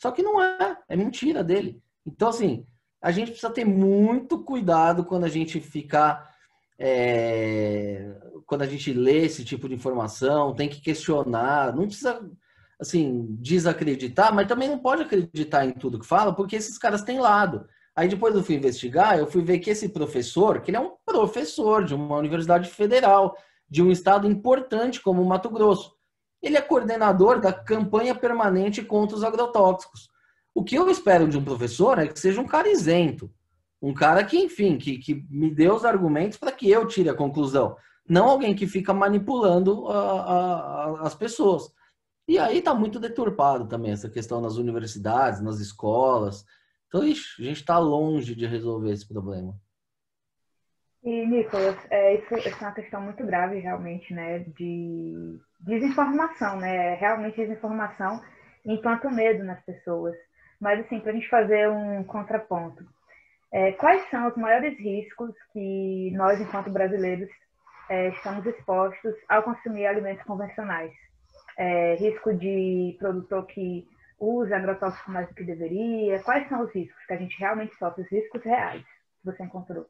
Só 0.00 0.10
que 0.10 0.22
não 0.22 0.42
é, 0.42 0.78
é 0.88 0.96
mentira 0.96 1.44
dele. 1.44 1.82
Então, 2.06 2.30
assim, 2.30 2.66
a 3.02 3.10
gente 3.10 3.32
precisa 3.32 3.52
ter 3.52 3.66
muito 3.66 4.42
cuidado 4.42 5.04
quando 5.04 5.24
a 5.24 5.28
gente 5.28 5.60
ficar. 5.60 6.32
É, 6.78 8.16
quando 8.46 8.62
a 8.62 8.66
gente 8.66 8.94
lê 8.94 9.26
esse 9.26 9.44
tipo 9.44 9.68
de 9.68 9.74
informação, 9.74 10.54
tem 10.54 10.70
que 10.70 10.80
questionar, 10.80 11.76
não 11.76 11.86
precisa 11.86 12.18
assim 12.80 13.26
desacreditar, 13.38 14.34
mas 14.34 14.48
também 14.48 14.68
não 14.68 14.78
pode 14.78 15.02
acreditar 15.02 15.66
em 15.66 15.72
tudo 15.72 15.98
que 15.98 16.06
fala, 16.06 16.34
porque 16.34 16.56
esses 16.56 16.78
caras 16.78 17.02
têm 17.02 17.20
lado. 17.20 17.66
Aí 17.96 18.08
depois 18.08 18.34
eu 18.34 18.42
fui 18.42 18.56
investigar, 18.56 19.18
eu 19.18 19.26
fui 19.26 19.42
ver 19.42 19.58
que 19.60 19.70
esse 19.70 19.88
professor, 19.88 20.60
que 20.60 20.70
ele 20.70 20.76
é 20.76 20.80
um 20.80 20.92
professor 21.04 21.84
de 21.84 21.94
uma 21.94 22.16
universidade 22.16 22.68
federal, 22.68 23.36
de 23.68 23.82
um 23.82 23.90
estado 23.90 24.26
importante 24.26 25.00
como 25.00 25.22
o 25.22 25.26
Mato 25.26 25.48
Grosso, 25.48 25.94
ele 26.42 26.56
é 26.56 26.60
coordenador 26.60 27.40
da 27.40 27.52
campanha 27.52 28.14
permanente 28.14 28.82
contra 28.82 29.16
os 29.16 29.24
agrotóxicos. 29.24 30.10
O 30.54 30.62
que 30.62 30.74
eu 30.74 30.90
espero 30.90 31.28
de 31.28 31.38
um 31.38 31.44
professor 31.44 31.98
é 31.98 32.06
que 32.06 32.18
seja 32.18 32.40
um 32.40 32.46
cara 32.46 32.68
isento, 32.68 33.30
um 33.80 33.94
cara 33.94 34.24
que, 34.24 34.38
enfim, 34.38 34.76
que, 34.76 34.98
que 34.98 35.26
me 35.30 35.54
dê 35.54 35.70
os 35.70 35.84
argumentos 35.84 36.36
para 36.36 36.52
que 36.52 36.70
eu 36.70 36.86
tire 36.86 37.08
a 37.08 37.14
conclusão, 37.14 37.76
não 38.08 38.28
alguém 38.28 38.54
que 38.54 38.66
fica 38.66 38.92
manipulando 38.92 39.88
a, 39.88 39.98
a, 39.98 40.34
a, 40.34 41.00
as 41.02 41.14
pessoas. 41.14 41.72
E 42.26 42.38
aí 42.38 42.58
está 42.58 42.74
muito 42.74 42.98
deturpado 42.98 43.66
também 43.66 43.92
essa 43.92 44.08
questão 44.08 44.40
nas 44.40 44.56
universidades, 44.56 45.40
nas 45.40 45.60
escolas. 45.60 46.44
Então, 46.94 47.04
ixi, 47.04 47.42
a 47.42 47.46
gente 47.46 47.56
está 47.56 47.76
longe 47.76 48.36
de 48.36 48.46
resolver 48.46 48.92
esse 48.92 49.08
problema. 49.08 49.52
E, 51.02 51.26
Nicolas, 51.26 51.76
é, 51.90 52.14
isso, 52.14 52.32
isso, 52.36 52.48
é 52.48 52.66
uma 52.66 52.72
questão 52.72 53.00
muito 53.00 53.26
grave, 53.26 53.58
realmente, 53.58 54.14
né, 54.14 54.38
de 54.56 55.36
desinformação, 55.58 56.56
né, 56.60 56.94
realmente 56.94 57.34
desinformação 57.34 58.22
enquanto 58.64 59.10
medo 59.10 59.42
nas 59.42 59.60
pessoas. 59.64 60.14
Mas, 60.60 60.86
assim, 60.86 61.00
para 61.00 61.10
a 61.10 61.14
gente 61.14 61.28
fazer 61.28 61.68
um 61.68 62.04
contraponto, 62.04 62.86
é, 63.50 63.72
quais 63.72 64.08
são 64.08 64.28
os 64.28 64.36
maiores 64.36 64.78
riscos 64.78 65.34
que 65.52 66.12
nós, 66.14 66.40
enquanto 66.40 66.70
brasileiros, 66.70 67.28
é, 67.90 68.10
estamos 68.10 68.46
expostos 68.46 69.14
ao 69.28 69.42
consumir 69.42 69.86
alimentos 69.86 70.22
convencionais? 70.22 70.92
É, 71.58 71.96
risco 71.96 72.32
de 72.32 72.94
produtor 73.00 73.46
que 73.46 73.84
usa 74.24 74.56
agrotóxico 74.56 75.10
mais 75.10 75.28
do 75.28 75.34
que 75.34 75.44
deveria? 75.44 76.22
Quais 76.22 76.48
são 76.48 76.62
os 76.62 76.72
riscos 76.72 77.04
que 77.06 77.12
a 77.12 77.16
gente 77.16 77.38
realmente 77.38 77.76
sofre, 77.76 78.02
os 78.02 78.10
riscos 78.10 78.42
reais 78.42 78.82
que 78.82 79.24
você 79.24 79.42
encontrou? 79.42 79.86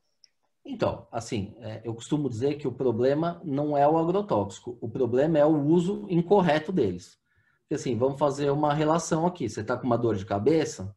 Então, 0.64 1.06
assim, 1.12 1.54
é, 1.60 1.82
eu 1.84 1.94
costumo 1.94 2.28
dizer 2.28 2.54
que 2.54 2.66
o 2.66 2.72
problema 2.72 3.40
não 3.44 3.76
é 3.76 3.86
o 3.86 3.98
agrotóxico, 3.98 4.78
o 4.80 4.88
problema 4.88 5.38
é 5.38 5.44
o 5.44 5.60
uso 5.60 6.06
incorreto 6.08 6.72
deles. 6.72 7.18
Porque 7.62 7.74
assim, 7.74 7.96
vamos 7.96 8.18
fazer 8.18 8.50
uma 8.50 8.72
relação 8.72 9.26
aqui. 9.26 9.48
Você 9.48 9.60
está 9.60 9.76
com 9.76 9.86
uma 9.86 9.98
dor 9.98 10.16
de 10.16 10.24
cabeça, 10.24 10.94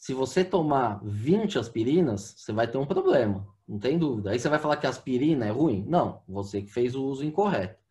se 0.00 0.14
você 0.14 0.44
tomar 0.44 1.00
20 1.02 1.58
aspirinas, 1.58 2.34
você 2.36 2.52
vai 2.52 2.68
ter 2.68 2.78
um 2.78 2.86
problema, 2.86 3.46
não 3.66 3.78
tem 3.78 3.98
dúvida. 3.98 4.30
Aí 4.30 4.38
você 4.38 4.48
vai 4.48 4.58
falar 4.58 4.76
que 4.76 4.86
aspirina 4.86 5.46
é 5.46 5.50
ruim? 5.50 5.84
Não, 5.88 6.22
você 6.26 6.62
que 6.62 6.70
fez 6.70 6.94
o 6.94 7.04
uso 7.04 7.24
incorreto. 7.24 7.82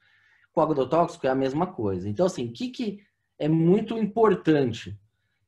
Com 0.53 0.61
agrotóxico 0.61 1.27
é 1.27 1.29
a 1.29 1.35
mesma 1.35 1.67
coisa. 1.67 2.09
Então, 2.09 2.25
assim, 2.25 2.47
o 2.47 2.53
que, 2.53 2.69
que 2.69 3.03
é 3.39 3.47
muito 3.47 3.97
importante 3.97 4.97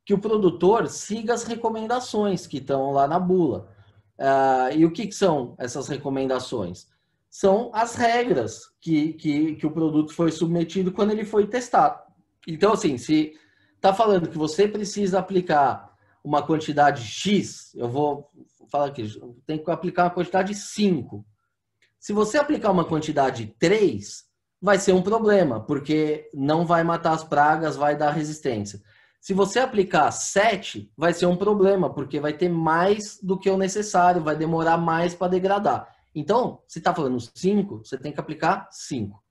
que 0.06 0.14
o 0.14 0.20
produtor 0.20 0.88
siga 0.88 1.34
as 1.34 1.44
recomendações 1.44 2.48
que 2.48 2.58
estão 2.58 2.92
lá 2.92 3.08
na 3.08 3.20
bula. 3.20 3.70
Uh, 4.18 4.76
e 4.76 4.86
o 4.86 4.92
que, 4.92 5.08
que, 5.08 5.16
são 5.16 5.56
essas 5.58 5.88
recomendações? 5.88 6.88
São 7.30 7.70
as 7.74 7.96
regras 7.96 8.72
que, 8.82 9.14
que, 9.14 9.56
que 9.56 9.68
o 9.68 9.72
produto 9.72 10.14
foi 10.14 10.32
submetido 10.32 10.92
quando 10.92 11.12
ele 11.12 11.26
foi 11.26 11.48
testado. 11.48 12.02
Então, 12.48 12.74
assim, 12.74 12.98
se 12.98 13.34
está 13.76 13.94
falando 13.94 14.30
que 14.30 14.38
você 14.38 14.68
precisa 14.68 15.20
aplicar 15.20 15.96
uma 16.24 16.42
quantidade 16.42 17.04
X, 17.04 17.74
eu 17.76 17.88
vou 17.88 18.30
falar 18.70 18.88
aqui, 18.88 19.08
tem 19.46 19.64
que 19.64 19.72
aplicar 19.72 20.04
uma 20.06 20.10
quantidade 20.10 20.54
5. 20.54 21.26
Se 22.00 22.14
você 22.14 22.38
aplicar 22.38 22.72
uma 22.72 22.86
quantidade 22.86 23.56
3, 23.60 24.29
vai 24.62 24.78
ser 24.78 24.94
um 24.94 25.02
problema, 25.02 25.60
porque 25.60 26.30
não 26.34 26.66
vai 26.66 26.84
matar 26.84 27.14
as 27.14 27.24
pragas, 27.24 27.76
vai 27.76 27.96
dar 27.96 28.12
resistência. 28.12 28.82
Se 29.22 29.34
você 29.34 29.60
aplicar 29.60 30.12
7, 30.12 30.92
vai 30.96 31.14
ser 31.14 31.26
um 31.26 31.36
problema, 31.36 31.94
porque 31.94 32.20
vai 32.20 32.34
ter 32.34 32.50
mais 32.50 33.20
do 33.22 33.38
que 33.38 33.50
o 33.50 33.58
necessário, 33.58 34.24
vai 34.24 34.36
demorar 34.36 34.78
mais 34.78 35.14
para 35.14 35.32
degradar. 35.32 35.88
Então, 36.16 36.62
se 36.68 36.80
está 36.80 36.94
falando 36.94 37.20
5, 37.20 37.80
você 37.84 37.98
tem 37.98 38.12
que 38.12 38.20
aplicar 38.20 38.68
5. 38.72 39.22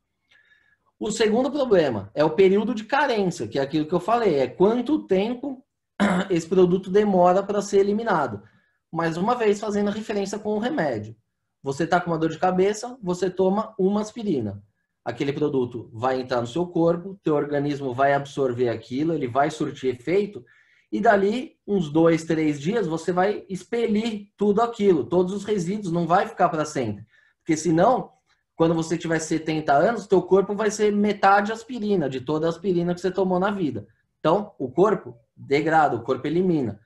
O 1.01 1.11
segundo 1.11 1.51
problema 1.51 2.11
é 2.15 2.25
o 2.25 2.31
período 2.31 2.75
de 2.75 2.85
carência, 2.85 3.47
que 3.47 3.59
é 3.59 3.63
aquilo 3.63 3.87
que 3.87 3.95
eu 3.95 4.01
falei, 4.01 4.41
é 4.41 4.47
quanto 4.47 5.07
tempo 5.07 5.65
esse 6.29 6.47
produto 6.47 6.91
demora 6.91 7.43
para 7.43 7.63
ser 7.63 7.79
eliminado. 7.79 8.43
Mais 8.91 9.17
uma 9.17 9.35
vez, 9.35 9.61
fazendo 9.61 9.91
referência 9.91 10.39
com 10.39 10.55
o 10.55 10.59
remédio. 10.59 11.15
Você 11.63 11.85
está 11.85 12.01
com 12.01 12.11
uma 12.11 12.19
dor 12.19 12.31
de 12.31 12.39
cabeça, 12.39 12.97
você 13.03 13.31
toma 13.31 13.75
uma 13.79 14.01
aspirina. 14.01 14.63
Aquele 15.09 15.33
produto 15.33 15.89
vai 15.91 16.21
entrar 16.21 16.39
no 16.43 16.47
seu 16.47 16.67
corpo, 16.67 17.19
teu 17.23 17.35
organismo 17.35 17.95
vai 17.95 18.13
absorver 18.13 18.69
aquilo, 18.69 19.15
ele 19.15 19.27
vai 19.27 19.51
surtir 19.51 19.95
efeito, 19.95 20.45
e 20.93 21.01
dali 21.01 21.57
uns 21.67 21.89
dois, 21.91 22.25
três 22.25 22.61
dias 22.61 22.87
você 22.87 23.11
vai 23.11 23.43
expelir 23.49 24.29
tudo 24.37 24.61
aquilo, 24.61 25.05
todos 25.05 25.33
os 25.33 25.45
resíduos, 25.45 25.91
não 25.91 26.07
vai 26.07 26.29
ficar 26.29 26.51
para 26.51 26.67
sempre. 26.67 27.07
Porque 27.39 27.57
senão, 27.57 28.11
quando 28.55 28.75
você 28.75 28.99
tiver 28.99 29.19
70 29.19 29.73
anos, 29.73 30.07
teu 30.07 30.21
corpo 30.21 30.55
vai 30.55 30.71
ser 30.71 30.93
metade 30.93 31.53
aspirina, 31.53 32.07
de 32.07 32.21
toda 32.21 32.45
a 32.45 32.51
aspirina 32.51 32.95
que 32.95 33.01
você 33.01 33.11
tomou 33.11 33.41
na 33.41 33.51
vida. 33.51 33.87
Então, 34.21 34.53
o 34.59 34.71
corpo 34.71 35.17
degrada, 35.35 35.97
o 35.97 36.03
corpo 36.03 36.27
elimina. 36.27 36.79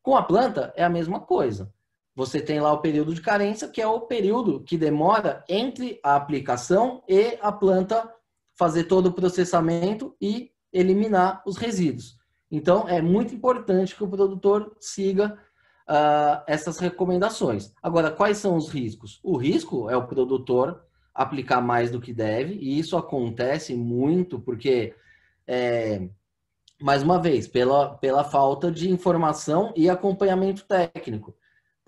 Com 0.00 0.16
a 0.16 0.22
planta 0.22 0.72
é 0.76 0.84
a 0.84 0.88
mesma 0.88 1.18
coisa. 1.18 1.73
Você 2.14 2.40
tem 2.40 2.60
lá 2.60 2.72
o 2.72 2.80
período 2.80 3.12
de 3.14 3.20
carência, 3.20 3.68
que 3.68 3.82
é 3.82 3.86
o 3.86 4.02
período 4.02 4.60
que 4.62 4.78
demora 4.78 5.44
entre 5.48 5.98
a 6.02 6.14
aplicação 6.14 7.02
e 7.08 7.36
a 7.40 7.50
planta 7.50 8.08
fazer 8.56 8.84
todo 8.84 9.06
o 9.06 9.12
processamento 9.12 10.14
e 10.20 10.52
eliminar 10.72 11.42
os 11.44 11.56
resíduos. 11.56 12.16
Então, 12.50 12.88
é 12.88 13.02
muito 13.02 13.34
importante 13.34 13.96
que 13.96 14.04
o 14.04 14.08
produtor 14.08 14.76
siga 14.78 15.36
uh, 15.88 16.42
essas 16.46 16.78
recomendações. 16.78 17.72
Agora, 17.82 18.10
quais 18.10 18.38
são 18.38 18.56
os 18.56 18.68
riscos? 18.68 19.18
O 19.22 19.36
risco 19.36 19.90
é 19.90 19.96
o 19.96 20.06
produtor 20.06 20.84
aplicar 21.12 21.60
mais 21.60 21.90
do 21.90 22.00
que 22.00 22.12
deve, 22.12 22.54
e 22.54 22.78
isso 22.78 22.96
acontece 22.96 23.74
muito 23.74 24.40
porque, 24.40 24.94
é, 25.46 26.08
mais 26.80 27.02
uma 27.02 27.20
vez, 27.20 27.46
pela, 27.46 27.96
pela 27.98 28.24
falta 28.24 28.70
de 28.70 28.90
informação 28.90 29.72
e 29.76 29.88
acompanhamento 29.88 30.64
técnico. 30.64 31.34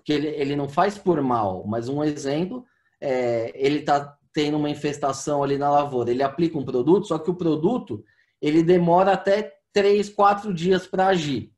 Porque 0.07 0.13
ele, 0.13 0.27
ele 0.27 0.55
não 0.55 0.69
faz 0.69 0.97
por 0.97 1.21
mal, 1.21 1.65
mas 1.67 1.89
um 1.89 2.01
exemplo, 2.01 2.63
é, 3.01 3.51
ele 3.53 3.79
está 3.79 4.17
tendo 4.31 4.55
uma 4.55 4.69
infestação 4.69 5.43
ali 5.43 5.57
na 5.57 5.69
lavoura, 5.69 6.09
ele 6.09 6.23
aplica 6.23 6.57
um 6.57 6.63
produto, 6.63 7.07
só 7.07 7.19
que 7.19 7.29
o 7.29 7.35
produto 7.35 8.01
ele 8.41 8.63
demora 8.63 9.11
até 9.11 9.57
três, 9.73 10.07
quatro 10.07 10.53
dias 10.53 10.87
para 10.87 11.07
agir. 11.07 11.51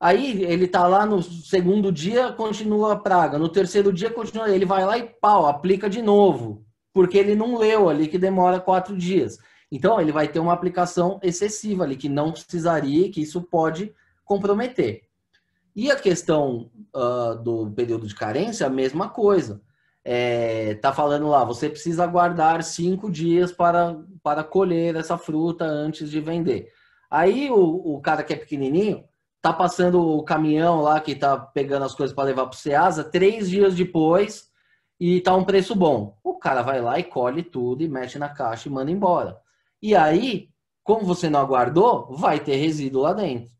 Aí 0.00 0.42
ele 0.42 0.66
tá 0.66 0.84
lá 0.88 1.06
no 1.06 1.22
segundo 1.22 1.92
dia, 1.92 2.32
continua 2.32 2.94
a 2.94 2.96
praga. 2.96 3.38
No 3.38 3.48
terceiro 3.48 3.92
dia, 3.92 4.10
continua. 4.10 4.50
Ele 4.50 4.64
vai 4.64 4.84
lá 4.84 4.98
e 4.98 5.04
pau, 5.04 5.46
aplica 5.46 5.88
de 5.88 6.02
novo. 6.02 6.64
Porque 6.92 7.18
ele 7.18 7.36
não 7.36 7.56
leu 7.56 7.88
ali 7.88 8.08
que 8.08 8.18
demora 8.18 8.58
quatro 8.58 8.96
dias. 8.96 9.38
Então, 9.70 10.00
ele 10.00 10.10
vai 10.10 10.26
ter 10.26 10.40
uma 10.40 10.54
aplicação 10.54 11.20
excessiva 11.22 11.84
ali, 11.84 11.96
que 11.96 12.08
não 12.08 12.32
precisaria, 12.32 13.10
que 13.10 13.20
isso 13.20 13.42
pode 13.42 13.94
comprometer. 14.24 15.02
E 15.80 15.90
a 15.90 15.96
questão 15.96 16.70
uh, 16.94 17.42
do 17.42 17.70
período 17.70 18.06
de 18.06 18.14
carência, 18.14 18.66
a 18.66 18.68
mesma 18.68 19.08
coisa. 19.08 19.62
É, 20.04 20.74
tá 20.74 20.92
falando 20.92 21.26
lá, 21.26 21.42
você 21.42 21.70
precisa 21.70 22.04
aguardar 22.04 22.62
cinco 22.62 23.10
dias 23.10 23.50
para, 23.50 23.98
para 24.22 24.44
colher 24.44 24.94
essa 24.94 25.16
fruta 25.16 25.64
antes 25.64 26.10
de 26.10 26.20
vender. 26.20 26.70
Aí 27.10 27.50
o, 27.50 27.94
o 27.94 27.98
cara 27.98 28.22
que 28.22 28.34
é 28.34 28.36
pequenininho 28.36 29.04
tá 29.40 29.54
passando 29.54 30.06
o 30.06 30.22
caminhão 30.22 30.82
lá 30.82 31.00
que 31.00 31.14
tá 31.14 31.38
pegando 31.38 31.86
as 31.86 31.94
coisas 31.94 32.14
para 32.14 32.24
levar 32.24 32.44
para 32.44 32.56
o 32.56 32.60
Ceasa 32.60 33.02
três 33.02 33.48
dias 33.48 33.74
depois 33.74 34.50
e 35.00 35.18
tá 35.22 35.34
um 35.34 35.46
preço 35.46 35.74
bom. 35.74 36.18
O 36.22 36.34
cara 36.34 36.60
vai 36.60 36.82
lá 36.82 36.98
e 36.98 37.04
colhe 37.04 37.42
tudo 37.42 37.82
e 37.82 37.88
mexe 37.88 38.18
na 38.18 38.28
caixa 38.28 38.68
e 38.68 38.70
manda 38.70 38.90
embora. 38.90 39.40
E 39.80 39.96
aí, 39.96 40.50
como 40.84 41.06
você 41.06 41.30
não 41.30 41.40
aguardou, 41.40 42.14
vai 42.14 42.38
ter 42.38 42.56
resíduo 42.56 43.00
lá 43.00 43.14
dentro. 43.14 43.50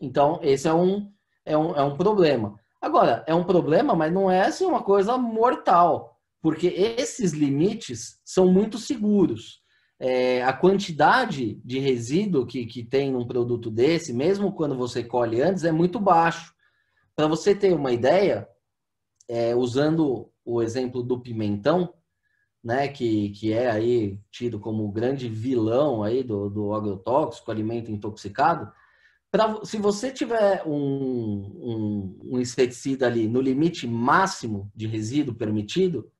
Então, 0.00 0.38
esse 0.40 0.68
é 0.68 0.72
um, 0.72 1.10
é 1.48 1.56
um, 1.56 1.74
é 1.74 1.82
um 1.82 1.96
problema. 1.96 2.58
Agora, 2.80 3.24
é 3.26 3.34
um 3.34 3.44
problema, 3.44 3.94
mas 3.94 4.12
não 4.12 4.30
é 4.30 4.42
assim 4.42 4.64
uma 4.64 4.82
coisa 4.82 5.18
mortal, 5.18 6.16
porque 6.40 6.68
esses 6.68 7.32
limites 7.32 8.20
são 8.24 8.46
muito 8.52 8.78
seguros 8.78 9.62
é, 10.00 10.42
a 10.44 10.52
quantidade 10.52 11.60
de 11.64 11.78
resíduo 11.78 12.46
que, 12.46 12.64
que 12.66 12.84
tem 12.84 13.10
num 13.10 13.26
produto 13.26 13.70
desse, 13.70 14.12
mesmo 14.12 14.52
quando 14.52 14.76
você 14.76 15.02
colhe 15.02 15.42
antes, 15.42 15.64
é 15.64 15.72
muito 15.72 15.98
baixo. 15.98 16.54
Para 17.16 17.26
você 17.26 17.54
ter 17.54 17.74
uma 17.74 17.92
ideia, 17.92 18.48
é, 19.28 19.56
usando 19.56 20.30
o 20.44 20.62
exemplo 20.62 21.02
do 21.02 21.20
pimentão, 21.20 21.92
né, 22.62 22.86
que, 22.88 23.30
que 23.30 23.52
é 23.52 23.70
aí 23.70 24.20
tido 24.30 24.60
como 24.60 24.84
o 24.84 24.92
grande 24.92 25.28
vilão 25.28 26.02
aí 26.02 26.22
do, 26.22 26.48
do 26.48 26.72
agrotóxico, 26.74 27.50
alimento 27.50 27.90
intoxicado, 27.90 28.70
pra, 29.30 29.64
se 29.64 29.78
você 29.78 30.10
tiver 30.10 30.62
um, 30.66 30.72
um, 30.72 32.18
um 32.24 32.40
inseticida 32.40 33.06
ali 33.06 33.28
no 33.28 33.40
limite 33.40 33.86
máximo 33.86 34.70
de 34.74 34.86
resíduo 34.86 35.34
permitido, 35.34 36.10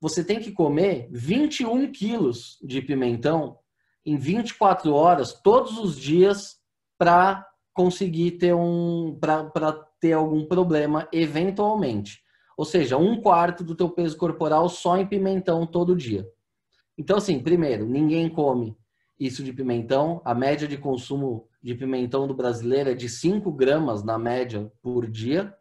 você 0.00 0.24
tem 0.24 0.40
que 0.40 0.52
comer 0.52 1.08
21 1.12 1.92
quilos 1.92 2.58
de 2.62 2.80
pimentão 2.80 3.58
em 4.04 4.16
24 4.16 4.92
horas, 4.94 5.32
todos 5.32 5.78
os 5.78 5.96
dias, 5.98 6.58
para 6.96 7.46
conseguir 7.74 8.32
ter 8.32 8.54
um 8.54 9.18
para 9.20 9.72
ter 10.00 10.12
algum 10.12 10.46
problema 10.46 11.06
eventualmente. 11.12 12.22
Ou 12.56 12.64
seja, 12.64 12.96
um 12.96 13.20
quarto 13.20 13.62
do 13.62 13.74
teu 13.74 13.88
peso 13.90 14.16
corporal 14.16 14.68
só 14.68 14.96
em 14.98 15.06
pimentão 15.06 15.66
todo 15.66 15.96
dia. 15.96 16.26
Então, 16.96 17.16
assim, 17.16 17.38
primeiro, 17.38 17.86
ninguém 17.86 18.28
come 18.28 18.76
isso 19.18 19.42
de 19.42 19.52
pimentão. 19.52 20.20
A 20.24 20.34
média 20.34 20.68
de 20.68 20.76
consumo 20.76 21.48
de 21.62 21.74
pimentão 21.74 22.26
do 22.26 22.34
brasileiro 22.34 22.90
é 22.90 22.94
de 22.94 23.08
5 23.08 23.50
gramas 23.52 24.02
na 24.02 24.18
média 24.18 24.70
por 24.82 25.06
dia. 25.06 25.54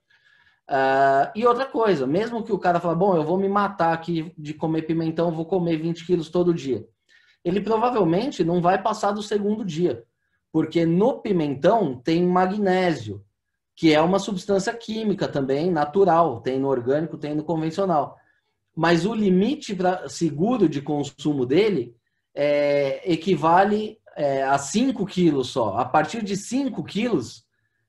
Uh, 0.70 1.32
e 1.36 1.46
outra 1.46 1.66
coisa, 1.66 2.06
mesmo 2.06 2.44
que 2.44 2.54
o 2.54 2.60
cara 2.60 2.80
fale, 2.80 2.96
bom, 2.96 3.16
eu 3.16 3.24
vou 3.24 3.38
me 3.38 3.50
matar 3.50 3.92
aqui 3.92 4.32
de 4.38 4.54
comer 4.54 4.84
pimentão, 4.84 5.32
vou 5.32 5.46
comer 5.46 5.78
20 5.78 6.06
quilos 6.06 6.30
todo 6.30 6.54
dia. 6.54 6.88
Ele 7.44 7.60
provavelmente 7.60 8.44
não 8.44 8.62
vai 8.62 8.82
passar 8.82 9.12
do 9.12 9.24
segundo 9.24 9.66
dia, 9.66 10.04
porque 10.52 10.86
no 10.86 11.20
pimentão 11.20 12.00
tem 12.00 12.26
magnésio, 12.26 13.24
que 13.76 13.94
é 13.94 14.02
uma 14.02 14.20
substância 14.20 14.74
química 14.74 15.28
também, 15.28 15.72
natural, 15.72 16.42
tem 16.42 16.60
no 16.60 16.68
orgânico, 16.68 17.18
tem 17.18 17.34
no 17.34 17.44
convencional. 17.44 18.18
Mas 18.76 19.06
o 19.06 19.14
limite 19.14 19.74
pra, 19.74 20.08
seguro 20.08 20.70
de 20.70 20.82
consumo 20.82 21.46
dele 21.46 21.96
é, 22.36 23.02
equivale 23.12 23.99
é, 24.20 24.44
a 24.44 24.58
5 24.58 25.06
quilos 25.06 25.48
só. 25.48 25.78
A 25.78 25.86
partir 25.86 26.22
de 26.22 26.36
5 26.36 26.84
quilos, 26.84 27.48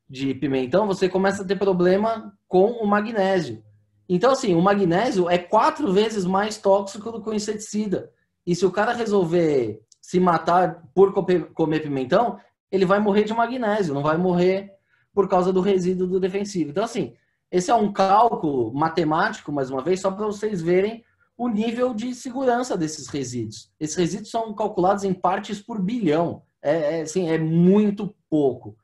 de 0.08 0.32
pimentão, 0.34 0.86
você 0.86 1.08
começa 1.08 1.42
a 1.42 1.46
ter 1.46 1.56
problema 1.56 2.32
com 2.48 2.70
o 2.72 2.86
magnésio. 2.86 3.62
Então, 4.08 4.32
assim, 4.32 4.54
o 4.54 4.60
magnésio 4.60 5.28
é 5.28 5.38
quatro 5.38 5.92
vezes 5.92 6.24
mais 6.24 6.56
tóxico 6.56 7.12
do 7.12 7.22
que 7.22 7.30
o 7.30 7.34
inseticida. 7.34 8.10
E 8.44 8.54
se 8.54 8.64
o 8.66 8.70
cara 8.72 8.92
resolver 8.92 9.80
se 10.00 10.18
matar 10.18 10.82
por 10.94 11.12
comer 11.12 11.80
pimentão, 11.80 12.38
ele 12.70 12.84
vai 12.84 12.98
morrer 12.98 13.24
de 13.24 13.34
magnésio, 13.34 13.94
não 13.94 14.02
vai 14.02 14.16
morrer 14.16 14.72
por 15.12 15.28
causa 15.28 15.52
do 15.52 15.60
resíduo 15.60 16.08
do 16.08 16.18
defensivo. 16.20 16.70
Então, 16.70 16.84
assim, 16.84 17.14
esse 17.50 17.70
é 17.70 17.74
um 17.74 17.92
cálculo 17.92 18.72
matemático, 18.72 19.52
mais 19.52 19.70
uma 19.70 19.82
vez, 19.82 20.00
só 20.00 20.10
para 20.10 20.26
vocês 20.26 20.60
verem 20.60 21.04
o 21.40 21.48
nível 21.48 21.94
de 21.94 22.14
segurança 22.14 22.76
desses 22.76 23.08
resíduos. 23.08 23.72
Esses 23.80 23.96
resíduos 23.96 24.30
são 24.30 24.54
calculados 24.54 25.04
em 25.04 25.14
partes 25.14 25.58
por 25.58 25.80
bilhão. 25.80 26.42
É, 26.62 26.98
é, 26.98 27.00
assim, 27.00 27.30
é 27.30 27.38
muito 27.38 28.14
pouco 28.28 28.76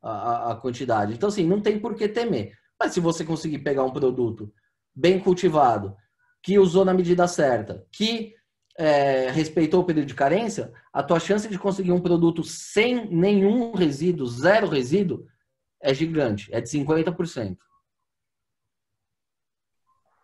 a, 0.00 0.52
a 0.52 0.54
quantidade. 0.54 1.12
Então, 1.12 1.28
assim, 1.28 1.44
não 1.44 1.60
tem 1.60 1.80
por 1.80 1.96
que 1.96 2.06
temer. 2.06 2.52
Mas 2.78 2.92
se 2.92 3.00
você 3.00 3.24
conseguir 3.24 3.58
pegar 3.58 3.82
um 3.82 3.90
produto 3.90 4.54
bem 4.94 5.18
cultivado, 5.18 5.96
que 6.40 6.56
usou 6.56 6.84
na 6.84 6.94
medida 6.94 7.26
certa, 7.26 7.84
que 7.90 8.32
é, 8.78 9.28
respeitou 9.32 9.80
o 9.80 9.84
período 9.84 10.06
de 10.06 10.14
carência, 10.14 10.72
a 10.92 11.02
tua 11.02 11.18
chance 11.18 11.48
de 11.48 11.58
conseguir 11.58 11.90
um 11.90 12.00
produto 12.00 12.44
sem 12.44 13.10
nenhum 13.10 13.72
resíduo, 13.72 14.24
zero 14.28 14.68
resíduo, 14.68 15.26
é 15.82 15.92
gigante, 15.92 16.48
é 16.54 16.60
de 16.60 16.68
50%. 16.68 17.56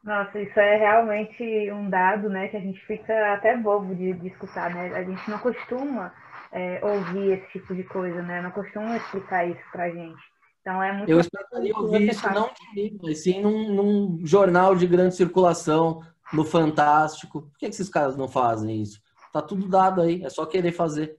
Nossa, 0.02 0.40
isso 0.40 0.58
é 0.58 0.76
realmente 0.76 1.70
um 1.72 1.90
dado, 1.90 2.30
né, 2.30 2.48
que 2.48 2.56
a 2.56 2.60
gente 2.60 2.80
fica 2.86 3.34
até 3.34 3.56
bobo 3.56 3.94
de, 3.94 4.14
de 4.14 4.28
escutar, 4.28 4.74
né? 4.74 4.94
A 4.94 5.04
gente 5.04 5.30
não 5.30 5.38
costuma 5.38 6.12
é, 6.52 6.80
ouvir 6.82 7.32
esse 7.32 7.52
tipo 7.52 7.74
de 7.74 7.84
coisa, 7.84 8.22
né? 8.22 8.40
Não 8.40 8.50
costumam 8.50 8.96
explicar 8.96 9.46
isso 9.46 9.60
pra 9.70 9.90
gente. 9.90 10.20
Então 10.60 10.82
é 10.82 10.92
muito 10.92 11.10
Eu 11.10 11.20
esperaria 11.20 11.76
ouvir 11.76 12.10
isso 12.10 12.28
não 12.32 12.50
de 12.52 12.74
mim, 12.74 12.98
mas 13.02 13.22
sim 13.22 13.40
num, 13.40 13.74
num, 13.74 14.26
jornal 14.26 14.74
de 14.74 14.86
grande 14.86 15.14
circulação, 15.14 16.02
no 16.32 16.44
Fantástico. 16.44 17.42
Por 17.42 17.58
que, 17.58 17.66
que 17.66 17.74
esses 17.74 17.88
caras 17.88 18.16
não 18.16 18.28
fazem 18.28 18.80
isso? 18.82 19.00
Tá 19.32 19.40
tudo 19.40 19.68
dado 19.68 20.00
aí, 20.00 20.22
é 20.24 20.30
só 20.30 20.44
querer 20.46 20.72
fazer. 20.72 21.18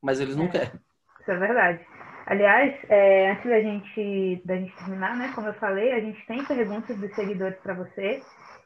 Mas 0.00 0.20
eles 0.20 0.36
não 0.36 0.46
é, 0.46 0.48
querem. 0.48 0.80
Isso 1.20 1.30
é 1.30 1.36
verdade. 1.36 1.86
Aliás, 2.32 2.74
é, 2.88 3.30
antes 3.32 3.44
da 3.44 3.60
gente, 3.60 4.42
da 4.46 4.56
gente 4.56 4.74
terminar, 4.76 5.14
né, 5.18 5.30
como 5.34 5.48
eu 5.48 5.52
falei, 5.52 5.92
a 5.92 6.00
gente 6.00 6.24
tem 6.24 6.42
perguntas 6.42 6.96
dos 6.96 7.14
seguidores 7.14 7.58
para 7.58 7.74
você 7.74 8.22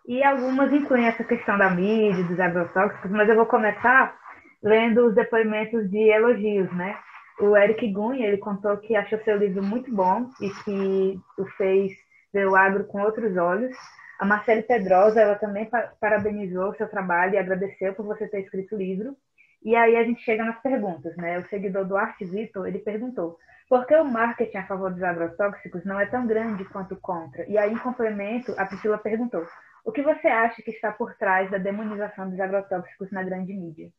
e 0.07 0.23
algumas 0.23 0.73
incluem 0.73 1.09
essa 1.09 1.25
questão 1.25 1.59
da 1.59 1.69
mídia, 1.69 2.23
dos 2.23 2.39
agrotóxicos, 2.39 3.11
mas 3.11 3.29
eu 3.29 3.35
vou 3.35 3.47
começar 3.47 4.17
lendo 4.63 5.09
os 5.09 5.17
depoimentos 5.17 5.91
de 5.91 5.99
elogios, 5.99 6.73
né? 6.77 6.97
O 7.41 7.57
Eric 7.57 7.91
Gunn, 7.91 8.15
ele 8.15 8.37
contou 8.39 8.77
que 8.77 8.95
achou 8.95 9.19
seu 9.25 9.37
livro 9.37 9.65
muito 9.65 9.93
bom 9.93 10.31
e 10.41 10.49
que 10.63 11.19
o 11.37 11.45
fez 11.57 11.91
ver 12.33 12.47
o 12.47 12.55
agro 12.55 12.85
com 12.85 13.03
outros 13.03 13.37
olhos. 13.37 13.77
A 14.21 14.25
Marcele 14.25 14.63
Pedrosa, 14.63 15.21
ela 15.21 15.35
também 15.35 15.69
parabenizou 16.01 16.71
o 16.71 16.77
seu 16.77 16.89
trabalho 16.89 17.35
e 17.35 17.39
agradeceu 17.39 17.95
por 17.95 18.07
você 18.07 18.29
ter 18.29 18.43
escrito 18.43 18.77
o 18.77 18.79
livro. 18.79 19.17
E 19.65 19.75
aí 19.75 19.97
a 19.97 20.05
gente 20.05 20.23
chega 20.23 20.45
nas 20.45 20.63
perguntas, 20.63 21.17
né? 21.17 21.41
O 21.41 21.49
seguidor 21.49 21.85
Duarte 21.85 22.25
Vitor, 22.25 22.69
ele 22.69 22.79
perguntou, 22.79 23.37
por 23.69 23.87
que 23.87 23.95
o 23.97 24.05
marketing 24.05 24.59
a 24.59 24.67
favor 24.67 24.93
dos 24.93 25.03
agrotóxicos 25.03 25.85
não 25.85 25.99
é 25.99 26.07
tão 26.07 26.27
grande 26.27 26.65
quanto 26.67 26.97
contra? 26.97 27.45
E 27.49 27.59
aí, 27.59 27.73
em 27.73 27.79
complemento, 27.79 28.55
a 28.57 28.65
Priscila 28.65 28.99
perguntou, 28.99 29.45
o 29.85 29.93
que 29.93 30.03
você 30.03 30.29
acha 30.29 30.63
que 30.63 30.71
está 30.71 30.93
por 30.93 31.15
trás 31.15 31.51
da 31.51 31.59
demonização 31.59 32.31
dos 32.31 32.39
agrotóxicos 32.39 33.11
na 33.11 33.23
grande 33.23 33.53
mídia? 33.53 33.91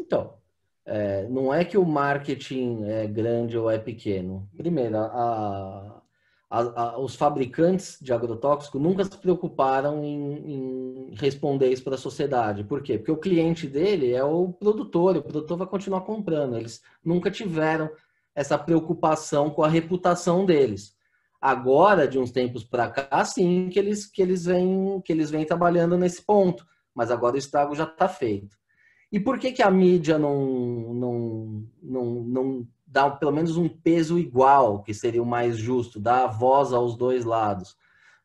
Então, 0.00 0.34
é, 0.86 1.26
não 1.28 1.52
é 1.52 1.64
que 1.64 1.78
o 1.78 1.84
marketing 1.84 2.84
é 2.84 3.06
grande 3.06 3.56
ou 3.56 3.70
é 3.70 3.78
pequeno. 3.78 4.48
Primeiro, 4.56 4.96
a, 4.98 6.02
a, 6.50 6.60
a, 6.60 6.98
os 6.98 7.16
fabricantes 7.16 7.98
de 8.00 8.12
agrotóxico 8.12 8.78
nunca 8.78 9.04
se 9.04 9.16
preocuparam 9.16 10.04
em, 10.04 10.52
em 10.52 11.14
responder 11.14 11.70
isso 11.70 11.82
para 11.82 11.94
a 11.94 11.98
sociedade. 11.98 12.64
Por 12.64 12.82
quê? 12.82 12.98
Porque 12.98 13.12
o 13.12 13.16
cliente 13.16 13.66
dele 13.66 14.12
é 14.12 14.22
o 14.22 14.52
produtor, 14.52 15.16
o 15.16 15.22
produtor 15.22 15.58
vai 15.58 15.66
continuar 15.66 16.02
comprando. 16.02 16.56
Eles 16.56 16.82
nunca 17.04 17.30
tiveram 17.30 17.90
essa 18.34 18.58
preocupação 18.58 19.50
com 19.50 19.62
a 19.62 19.68
reputação 19.68 20.44
deles. 20.44 20.94
Agora, 21.40 22.08
de 22.08 22.18
uns 22.18 22.30
tempos 22.30 22.64
para 22.64 22.90
cá, 22.90 23.24
sim, 23.24 23.68
que 23.68 23.78
eles, 23.78 24.06
que, 24.06 24.22
eles 24.22 24.46
vêm, 24.46 25.00
que 25.04 25.12
eles 25.12 25.30
vêm 25.30 25.44
trabalhando 25.44 25.96
nesse 25.96 26.22
ponto. 26.22 26.66
Mas 26.94 27.10
agora 27.10 27.36
o 27.36 27.38
estrago 27.38 27.74
já 27.74 27.84
está 27.84 28.08
feito. 28.08 28.56
E 29.12 29.20
por 29.20 29.38
que, 29.38 29.52
que 29.52 29.62
a 29.62 29.70
mídia 29.70 30.18
não, 30.18 30.94
não, 30.94 31.64
não, 31.82 32.04
não 32.24 32.68
dá 32.86 33.10
pelo 33.10 33.30
menos 33.30 33.56
um 33.56 33.68
peso 33.68 34.18
igual, 34.18 34.82
que 34.82 34.94
seria 34.94 35.22
o 35.22 35.26
mais 35.26 35.56
justo, 35.56 36.00
dar 36.00 36.26
voz 36.26 36.72
aos 36.72 36.96
dois 36.96 37.24
lados? 37.24 37.76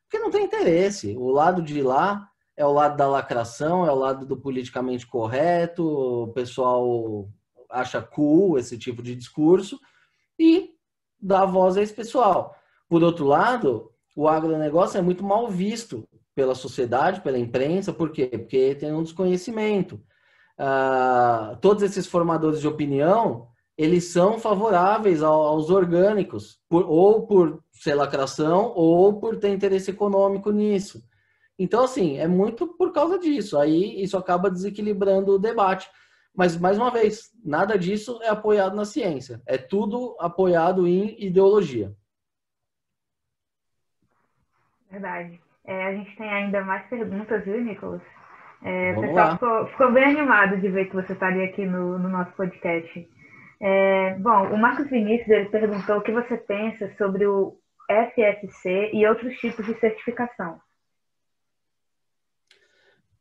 Porque 0.04 0.18
não 0.18 0.30
tem 0.30 0.44
interesse. 0.44 1.14
O 1.16 1.30
lado 1.30 1.62
de 1.62 1.82
lá 1.82 2.26
é 2.56 2.64
o 2.64 2.72
lado 2.72 2.96
da 2.96 3.06
lacração, 3.06 3.86
é 3.86 3.92
o 3.92 3.96
lado 3.96 4.26
do 4.26 4.36
politicamente 4.36 5.06
correto, 5.06 5.86
o 5.86 6.28
pessoal 6.28 7.28
acha 7.68 8.02
cool 8.02 8.58
esse 8.58 8.76
tipo 8.76 9.02
de 9.02 9.14
discurso 9.14 9.78
e 10.40 10.70
dá 11.20 11.44
voz 11.44 11.76
a 11.76 11.82
esse 11.82 11.92
pessoal. 11.92 12.56
Por 12.88 13.02
outro 13.02 13.26
lado, 13.26 13.92
o 14.16 14.26
agronegócio 14.26 14.98
é 14.98 15.02
muito 15.02 15.22
mal 15.22 15.48
visto 15.48 16.08
pela 16.34 16.54
sociedade, 16.54 17.20
pela 17.20 17.38
imprensa, 17.38 17.92
por 17.92 18.10
quê? 18.10 18.26
Porque 18.26 18.74
tem 18.74 18.92
um 18.92 19.02
desconhecimento 19.02 20.00
uh, 20.60 21.56
todos 21.56 21.82
esses 21.82 22.06
formadores 22.06 22.60
de 22.60 22.68
opinião, 22.68 23.48
eles 23.76 24.04
são 24.04 24.38
favoráveis 24.38 25.22
aos 25.22 25.70
orgânicos, 25.70 26.58
por, 26.68 26.84
ou 26.86 27.26
por 27.26 27.62
ser 27.72 27.94
lacração, 27.94 28.72
ou 28.76 29.18
por 29.18 29.38
ter 29.38 29.48
interesse 29.48 29.90
econômico 29.90 30.50
nisso. 30.50 31.02
Então, 31.58 31.84
assim, 31.84 32.18
é 32.18 32.28
muito 32.28 32.66
por 32.66 32.92
causa 32.92 33.18
disso. 33.18 33.58
Aí 33.58 34.02
isso 34.02 34.16
acaba 34.16 34.50
desequilibrando 34.50 35.32
o 35.32 35.38
debate. 35.38 35.88
Mas, 36.34 36.56
mais 36.58 36.78
uma 36.78 36.90
vez, 36.90 37.30
nada 37.44 37.78
disso 37.78 38.20
é 38.22 38.28
apoiado 38.28 38.74
na 38.76 38.84
ciência. 38.84 39.40
É 39.46 39.58
tudo 39.58 40.16
apoiado 40.20 40.86
em 40.86 41.16
ideologia. 41.22 41.92
Verdade. 44.90 45.40
É, 45.64 45.86
a 45.86 45.92
gente 45.94 46.16
tem 46.16 46.28
ainda 46.28 46.62
mais 46.62 46.86
perguntas, 46.88 47.44
viu, 47.44 47.60
Nicolas? 47.60 48.02
É, 48.62 48.92
o 48.96 49.00
pessoal 49.00 49.32
ficou, 49.32 49.66
ficou, 49.68 49.92
bem 49.92 50.04
animado 50.04 50.58
de 50.58 50.68
ver 50.68 50.86
que 50.86 50.94
você 50.94 51.12
estaria 51.12 51.44
aqui 51.44 51.64
no, 51.64 51.98
no 51.98 52.08
nosso 52.08 52.32
podcast. 52.32 53.08
É, 53.60 54.14
bom, 54.18 54.48
o 54.48 54.58
Marcos 54.58 54.88
Vinícius 54.90 55.28
ele 55.28 55.48
perguntou 55.48 55.98
o 55.98 56.02
que 56.02 56.12
você 56.12 56.36
pensa 56.36 56.90
sobre 56.96 57.26
o 57.26 57.56
FSC 57.88 58.90
e 58.92 59.06
outros 59.06 59.34
tipos 59.38 59.64
de 59.66 59.78
certificação. 59.78 60.60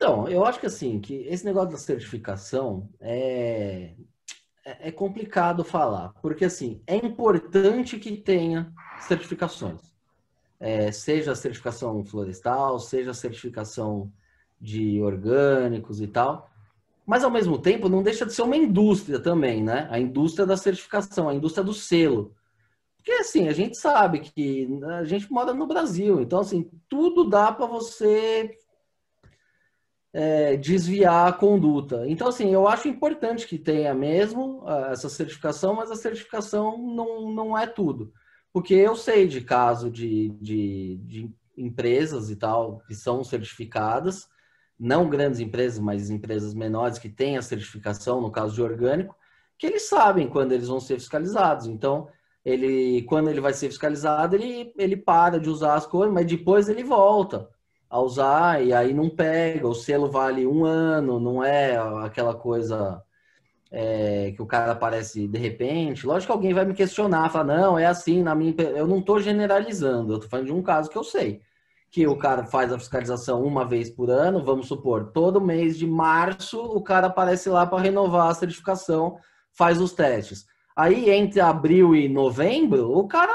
Então, 0.01 0.29
eu 0.29 0.45
acho 0.45 0.61
que 0.61 0.65
assim, 0.65 0.97
que 1.01 1.27
esse 1.27 1.43
negócio 1.43 1.71
da 1.71 1.77
certificação 1.77 2.87
é, 3.01 3.95
é, 4.65 4.87
é 4.87 4.91
complicado 4.93 5.61
falar, 5.61 6.13
porque 6.21 6.45
assim, 6.45 6.81
é 6.87 6.95
importante 6.95 7.99
que 7.99 8.15
tenha 8.15 8.71
certificações. 9.01 9.81
É, 10.57 10.89
seja 10.89 11.33
a 11.33 11.35
certificação 11.35 12.01
florestal, 12.05 12.79
seja 12.79 13.11
a 13.11 13.13
certificação 13.13 14.09
de 14.59 15.01
orgânicos 15.01 15.99
e 15.99 16.07
tal. 16.07 16.49
Mas, 17.05 17.25
ao 17.25 17.31
mesmo 17.31 17.57
tempo, 17.57 17.89
não 17.89 18.01
deixa 18.01 18.25
de 18.25 18.33
ser 18.33 18.43
uma 18.43 18.55
indústria 18.55 19.19
também, 19.19 19.61
né? 19.61 19.85
A 19.91 19.99
indústria 19.99 20.45
da 20.45 20.55
certificação, 20.55 21.27
a 21.27 21.33
indústria 21.33 21.63
do 21.63 21.73
selo. 21.73 22.33
Porque, 22.95 23.11
assim, 23.13 23.49
a 23.49 23.53
gente 23.53 23.77
sabe 23.77 24.19
que 24.19 24.65
a 24.85 25.03
gente 25.03 25.29
mora 25.29 25.53
no 25.53 25.67
Brasil, 25.67 26.21
então, 26.21 26.39
assim, 26.39 26.69
tudo 26.87 27.29
dá 27.29 27.51
para 27.51 27.65
você 27.65 28.57
é, 30.13 30.57
desviar 30.57 31.27
a 31.27 31.33
conduta. 31.33 32.03
Então, 32.07 32.27
assim, 32.27 32.51
eu 32.51 32.67
acho 32.67 32.87
importante 32.87 33.47
que 33.47 33.57
tenha 33.57 33.93
mesmo 33.93 34.63
essa 34.91 35.09
certificação, 35.09 35.75
mas 35.75 35.91
a 35.91 35.95
certificação 35.95 36.77
não, 36.77 37.31
não 37.31 37.57
é 37.57 37.67
tudo. 37.67 38.11
Porque 38.51 38.73
eu 38.73 38.95
sei 38.95 39.27
de 39.27 39.41
caso 39.41 39.89
de, 39.91 40.29
de, 40.41 40.97
de 41.03 41.35
empresas 41.55 42.29
e 42.29 42.35
tal 42.35 42.79
que 42.87 42.95
são 42.95 43.23
certificadas, 43.23 44.27
não 44.79 45.09
grandes 45.09 45.39
empresas, 45.39 45.77
mas 45.79 46.09
empresas 46.09 46.53
menores 46.53 46.97
que 46.97 47.09
têm 47.09 47.37
a 47.37 47.41
certificação, 47.41 48.21
no 48.21 48.31
caso 48.31 48.55
de 48.55 48.61
orgânico, 48.61 49.15
que 49.57 49.67
eles 49.67 49.89
sabem 49.89 50.27
quando 50.27 50.53
eles 50.53 50.69
vão 50.69 50.79
ser 50.79 50.95
fiscalizados. 50.95 51.67
Então, 51.67 52.07
ele, 52.43 53.03
quando 53.03 53.29
ele 53.29 53.41
vai 53.41 53.53
ser 53.53 53.67
fiscalizado, 53.67 54.35
ele, 54.35 54.73
ele 54.77 54.95
para 54.97 55.39
de 55.39 55.49
usar 55.49 55.75
as 55.75 55.85
coisas, 55.85 56.13
mas 56.13 56.25
depois 56.25 56.69
ele 56.69 56.83
volta 56.83 57.49
a 57.89 57.99
usar 57.99 58.63
e 58.63 58.73
aí 58.73 58.93
não 58.93 59.09
pega. 59.09 59.67
O 59.67 59.73
selo 59.73 60.09
vale 60.09 60.45
um 60.45 60.63
ano, 60.65 61.19
não 61.19 61.43
é 61.43 61.77
aquela 62.03 62.35
coisa 62.35 63.01
é, 63.71 64.31
que 64.35 64.41
o 64.41 64.45
cara 64.45 64.73
aparece 64.73 65.27
de 65.27 65.37
repente. 65.37 66.05
Lógico 66.05 66.31
que 66.31 66.37
alguém 66.37 66.53
vai 66.53 66.65
me 66.65 66.73
questionar, 66.73 67.29
falar, 67.31 67.45
não, 67.45 67.79
é 67.79 67.85
assim, 67.85 68.21
na 68.23 68.35
minha 68.35 68.53
Eu 68.75 68.87
não 68.87 68.99
estou 68.99 69.19
generalizando, 69.19 70.13
eu 70.13 70.17
estou 70.17 70.29
falando 70.29 70.47
de 70.47 70.53
um 70.53 70.61
caso 70.61 70.89
que 70.89 70.97
eu 70.97 71.03
sei 71.03 71.41
que 71.91 72.05
o 72.07 72.15
cara 72.15 72.45
faz 72.45 72.71
a 72.71 72.77
fiscalização 72.77 73.43
uma 73.43 73.65
vez 73.65 73.89
por 73.89 74.09
ano, 74.09 74.43
vamos 74.43 74.67
supor, 74.67 75.11
todo 75.11 75.41
mês 75.41 75.77
de 75.77 75.87
março 75.87 76.61
o 76.61 76.81
cara 76.81 77.07
aparece 77.07 77.49
lá 77.49 77.65
para 77.65 77.81
renovar 77.81 78.29
a 78.29 78.33
certificação, 78.35 79.17
faz 79.53 79.81
os 79.81 79.93
testes. 79.93 80.45
Aí 80.75 81.09
entre 81.09 81.39
abril 81.41 81.95
e 81.95 82.07
novembro, 82.07 82.95
o 82.95 83.07
cara 83.07 83.33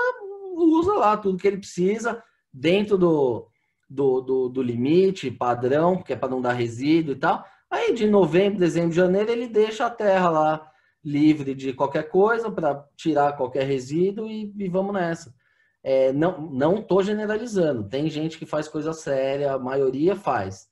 usa 0.56 0.94
lá 0.94 1.16
tudo 1.16 1.36
que 1.36 1.48
ele 1.48 1.58
precisa 1.58 2.22
dentro 2.52 2.96
do, 2.96 3.48
do, 3.88 4.20
do, 4.20 4.48
do 4.48 4.62
limite 4.62 5.30
padrão, 5.30 6.02
que 6.02 6.12
é 6.12 6.16
para 6.16 6.28
não 6.28 6.40
dar 6.40 6.52
resíduo 6.52 7.14
e 7.14 7.18
tal. 7.18 7.44
Aí 7.70 7.92
de 7.92 8.06
novembro, 8.06 8.58
dezembro, 8.58 8.92
janeiro, 8.92 9.30
ele 9.30 9.48
deixa 9.48 9.86
a 9.86 9.90
terra 9.90 10.30
lá 10.30 10.70
livre 11.04 11.54
de 11.54 11.72
qualquer 11.72 12.08
coisa 12.08 12.50
para 12.50 12.86
tirar 12.96 13.36
qualquer 13.36 13.64
resíduo 13.64 14.26
e, 14.26 14.52
e 14.56 14.68
vamos 14.68 14.94
nessa. 14.94 15.34
É, 15.82 16.12
não 16.12 16.40
não 16.50 16.78
estou 16.78 17.02
generalizando. 17.02 17.88
Tem 17.88 18.08
gente 18.08 18.38
que 18.38 18.46
faz 18.46 18.68
coisa 18.68 18.92
séria, 18.92 19.52
a 19.52 19.58
maioria 19.58 20.16
faz, 20.16 20.68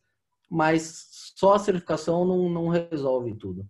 mas 0.50 1.32
só 1.36 1.54
a 1.54 1.58
certificação 1.58 2.24
não, 2.24 2.48
não 2.48 2.68
resolve 2.68 3.34
tudo. 3.34 3.66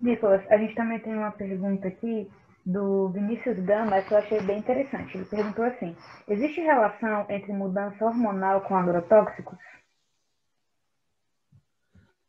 Nicolas, 0.00 0.46
a 0.48 0.56
gente 0.56 0.74
também 0.76 1.00
tem 1.00 1.12
uma 1.12 1.32
pergunta 1.32 1.88
aqui 1.88 2.30
do 2.68 3.08
Vinícius 3.08 3.58
Gama 3.60 4.02
que 4.02 4.12
eu 4.12 4.18
achei 4.18 4.42
bem 4.42 4.58
interessante. 4.58 5.16
Ele 5.16 5.24
perguntou 5.24 5.64
assim: 5.64 5.96
existe 6.28 6.60
relação 6.60 7.24
entre 7.30 7.50
mudança 7.50 8.04
hormonal 8.04 8.60
com 8.60 8.76
agrotóxicos? 8.76 9.58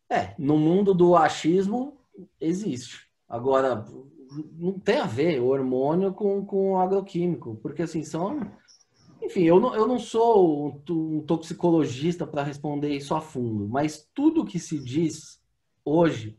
É, 0.10 0.34
no 0.40 0.58
mundo 0.58 0.94
do 0.94 1.16
achismo 1.16 1.98
existe. 2.40 3.10
Agora, 3.28 3.86
não 4.58 4.80
tem 4.80 5.00
a 5.00 5.06
ver 5.06 5.42
o 5.42 5.48
hormônio 5.48 6.14
com, 6.14 6.46
com 6.46 6.72
o 6.72 6.78
agroquímico, 6.80 7.58
porque 7.62 7.82
assim, 7.82 8.04
são. 8.04 8.40
Enfim, 9.22 9.44
eu 9.44 9.60
não, 9.60 9.76
eu 9.76 9.86
não 9.86 10.00
sou 10.00 10.82
um 10.90 11.22
toxicologista 11.22 12.26
para 12.26 12.44
responder 12.44 12.96
isso 12.96 13.14
a 13.14 13.20
fundo, 13.20 13.68
mas 13.68 14.10
tudo 14.14 14.46
que 14.46 14.58
se 14.58 14.80
diz 14.80 15.42
hoje 15.84 16.39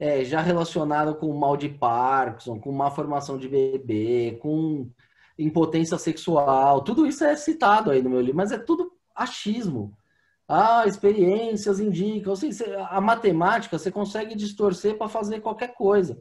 é 0.00 0.24
já 0.24 0.40
relacionado 0.40 1.14
com 1.14 1.32
mal 1.34 1.58
de 1.58 1.68
Parkinson, 1.68 2.58
com 2.58 2.72
má 2.72 2.90
formação 2.90 3.36
de 3.36 3.46
bebê, 3.46 4.38
com 4.40 4.90
impotência 5.38 5.98
sexual, 5.98 6.82
tudo 6.82 7.06
isso 7.06 7.22
é 7.22 7.36
citado 7.36 7.90
aí 7.90 8.02
no 8.02 8.10
meu 8.10 8.20
livro, 8.20 8.36
mas 8.36 8.50
é 8.50 8.58
tudo 8.58 8.92
achismo. 9.14 9.96
Ah, 10.48 10.84
experiências 10.86 11.78
indicam. 11.78 12.32
Assim, 12.32 12.50
a 12.88 13.00
matemática 13.00 13.78
você 13.78 13.90
consegue 13.90 14.34
distorcer 14.34 14.96
para 14.96 15.08
fazer 15.08 15.40
qualquer 15.40 15.74
coisa. 15.74 16.20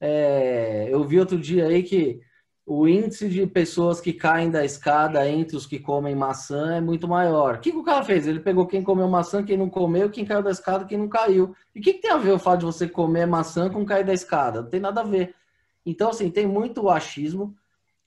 É, 0.00 0.86
eu 0.90 1.02
vi 1.04 1.18
outro 1.18 1.38
dia 1.38 1.66
aí 1.66 1.82
que 1.82 2.20
o 2.66 2.88
índice 2.88 3.28
de 3.28 3.46
pessoas 3.46 4.00
que 4.00 4.12
caem 4.12 4.50
da 4.50 4.64
escada 4.64 5.28
entre 5.28 5.54
os 5.56 5.66
que 5.66 5.78
comem 5.78 6.14
maçã 6.14 6.76
é 6.76 6.80
muito 6.80 7.06
maior. 7.06 7.56
O 7.56 7.60
que, 7.60 7.70
que 7.70 7.76
o 7.76 7.84
cara 7.84 8.02
fez? 8.02 8.26
Ele 8.26 8.40
pegou 8.40 8.66
quem 8.66 8.82
comeu 8.82 9.06
maçã, 9.06 9.44
quem 9.44 9.56
não 9.56 9.68
comeu, 9.68 10.08
quem 10.08 10.24
caiu 10.24 10.42
da 10.42 10.50
escada, 10.50 10.86
quem 10.86 10.96
não 10.96 11.08
caiu. 11.08 11.54
E 11.74 11.80
o 11.80 11.82
que, 11.82 11.92
que 11.92 12.00
tem 12.00 12.10
a 12.10 12.16
ver 12.16 12.32
o 12.32 12.38
fato 12.38 12.60
de 12.60 12.64
você 12.64 12.88
comer 12.88 13.26
maçã 13.26 13.68
com 13.68 13.84
cair 13.84 14.04
da 14.04 14.14
escada? 14.14 14.62
Não 14.62 14.70
tem 14.70 14.80
nada 14.80 15.02
a 15.02 15.04
ver. 15.04 15.34
Então, 15.84 16.08
assim, 16.08 16.30
tem 16.30 16.46
muito 16.46 16.88
achismo. 16.88 17.54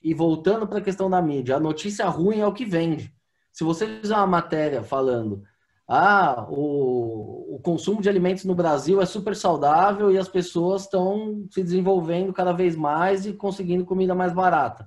E 0.02 0.12
voltando 0.12 0.66
para 0.66 0.78
a 0.78 0.82
questão 0.82 1.08
da 1.08 1.20
mídia, 1.22 1.56
a 1.56 1.60
notícia 1.60 2.06
ruim 2.06 2.40
é 2.40 2.46
o 2.46 2.52
que 2.52 2.64
vende. 2.64 3.12
Se 3.52 3.64
você 3.64 3.86
fizer 4.00 4.14
uma 4.14 4.26
matéria 4.26 4.82
falando 4.82 5.42
ah, 5.88 6.46
o, 6.50 7.54
o 7.56 7.60
consumo 7.60 8.02
de 8.02 8.10
alimentos 8.10 8.44
no 8.44 8.54
Brasil 8.54 9.00
é 9.00 9.06
super 9.06 9.34
saudável 9.34 10.12
e 10.12 10.18
as 10.18 10.28
pessoas 10.28 10.82
estão 10.82 11.46
se 11.50 11.62
desenvolvendo 11.62 12.30
cada 12.30 12.52
vez 12.52 12.76
mais 12.76 13.24
e 13.24 13.32
conseguindo 13.32 13.86
comida 13.86 14.14
mais 14.14 14.34
barata. 14.34 14.86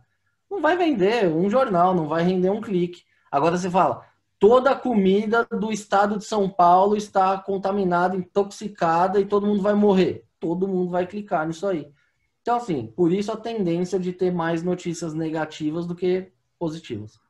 Não 0.49 0.61
vai 0.61 0.77
vender 0.77 1.27
um 1.27 1.49
jornal, 1.49 1.95
não 1.95 2.07
vai 2.07 2.23
render 2.23 2.51
um 2.51 2.61
clique. 2.61 3.03
Agora 3.31 3.57
você 3.57 3.67
fala, 3.67 4.05
toda 4.37 4.71
a 4.71 4.75
comida 4.75 5.43
do 5.45 5.71
estado 5.71 6.19
de 6.19 6.25
São 6.25 6.47
Paulo 6.47 6.95
está 6.95 7.35
contaminada, 7.39 8.15
intoxicada 8.15 9.19
e 9.19 9.25
todo 9.25 9.47
mundo 9.47 9.63
vai 9.63 9.73
morrer. 9.73 10.25
Todo 10.39 10.67
mundo 10.67 10.91
vai 10.91 11.07
clicar 11.07 11.47
nisso 11.47 11.65
aí. 11.65 11.91
Então, 12.41 12.57
assim, 12.57 12.87
por 12.95 13.11
isso 13.11 13.31
a 13.31 13.37
tendência 13.37 13.99
de 13.99 14.11
ter 14.11 14.31
mais 14.31 14.61
notícias 14.61 15.13
negativas 15.15 15.87
do 15.87 15.95
que 15.95 16.31
positivas. 16.59 17.20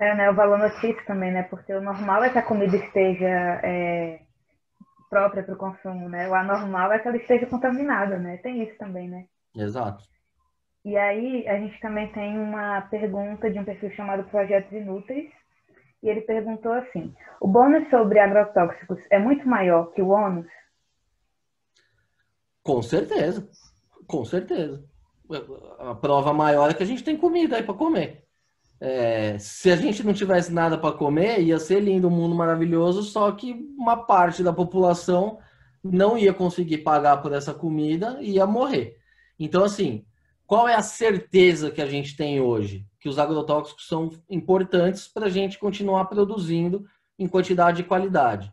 É, 0.00 0.14
né, 0.14 0.30
o 0.30 0.34
valor 0.34 0.58
notícia 0.58 1.04
também, 1.06 1.30
né? 1.30 1.42
Porque 1.42 1.74
o 1.74 1.82
normal 1.82 2.24
é 2.24 2.30
que 2.30 2.38
a 2.38 2.42
comida 2.42 2.74
esteja 2.74 3.28
é, 3.62 4.20
própria 5.10 5.42
para 5.42 5.54
o 5.54 5.58
consumo, 5.58 6.08
né? 6.08 6.26
O 6.26 6.34
anormal 6.34 6.90
é 6.90 6.98
que 6.98 7.06
ela 7.06 7.18
esteja 7.18 7.44
contaminada, 7.44 8.18
né? 8.18 8.38
Tem 8.38 8.62
isso 8.62 8.78
também, 8.78 9.10
né? 9.10 9.26
Exato. 9.54 10.02
E 10.86 10.96
aí, 10.96 11.46
a 11.46 11.58
gente 11.58 11.78
também 11.80 12.10
tem 12.12 12.38
uma 12.38 12.80
pergunta 12.80 13.50
de 13.50 13.58
um 13.58 13.64
perfil 13.64 13.90
chamado 13.90 14.24
Projetos 14.30 14.72
Inúteis, 14.72 15.30
e 16.02 16.08
ele 16.08 16.22
perguntou 16.22 16.72
assim: 16.72 17.14
o 17.38 17.46
bônus 17.46 17.86
sobre 17.90 18.18
agrotóxicos 18.18 18.98
é 19.10 19.18
muito 19.18 19.46
maior 19.46 19.92
que 19.92 20.00
o 20.00 20.08
ônus? 20.08 20.46
Com 22.62 22.80
certeza, 22.80 23.46
com 24.06 24.24
certeza. 24.24 24.82
A 25.78 25.94
prova 25.94 26.32
maior 26.32 26.70
é 26.70 26.74
que 26.74 26.82
a 26.82 26.86
gente 26.86 27.04
tem 27.04 27.18
comida 27.18 27.56
aí 27.56 27.62
para 27.62 27.74
comer. 27.74 28.24
É, 28.80 29.36
se 29.38 29.70
a 29.70 29.76
gente 29.76 30.02
não 30.02 30.14
tivesse 30.14 30.50
nada 30.50 30.78
para 30.78 30.96
comer, 30.96 31.42
ia 31.42 31.58
ser 31.58 31.80
lindo, 31.80 32.08
um 32.08 32.10
mundo 32.10 32.34
maravilhoso, 32.34 33.02
só 33.02 33.30
que 33.32 33.52
uma 33.76 33.96
parte 34.06 34.42
da 34.42 34.52
população 34.52 35.38
não 35.84 36.16
ia 36.16 36.32
conseguir 36.32 36.78
pagar 36.78 37.18
por 37.18 37.32
essa 37.32 37.52
comida 37.52 38.16
e 38.20 38.32
ia 38.32 38.46
morrer. 38.46 38.96
Então, 39.38 39.62
assim, 39.64 40.04
qual 40.46 40.66
é 40.66 40.74
a 40.74 40.82
certeza 40.82 41.70
que 41.70 41.82
a 41.82 41.86
gente 41.86 42.16
tem 42.16 42.40
hoje? 42.40 42.86
Que 42.98 43.08
os 43.08 43.18
agrotóxicos 43.18 43.86
são 43.86 44.10
importantes 44.28 45.06
para 45.06 45.26
a 45.26 45.30
gente 45.30 45.58
continuar 45.58 46.06
produzindo 46.06 46.84
em 47.18 47.28
quantidade 47.28 47.82
e 47.82 47.84
qualidade. 47.84 48.52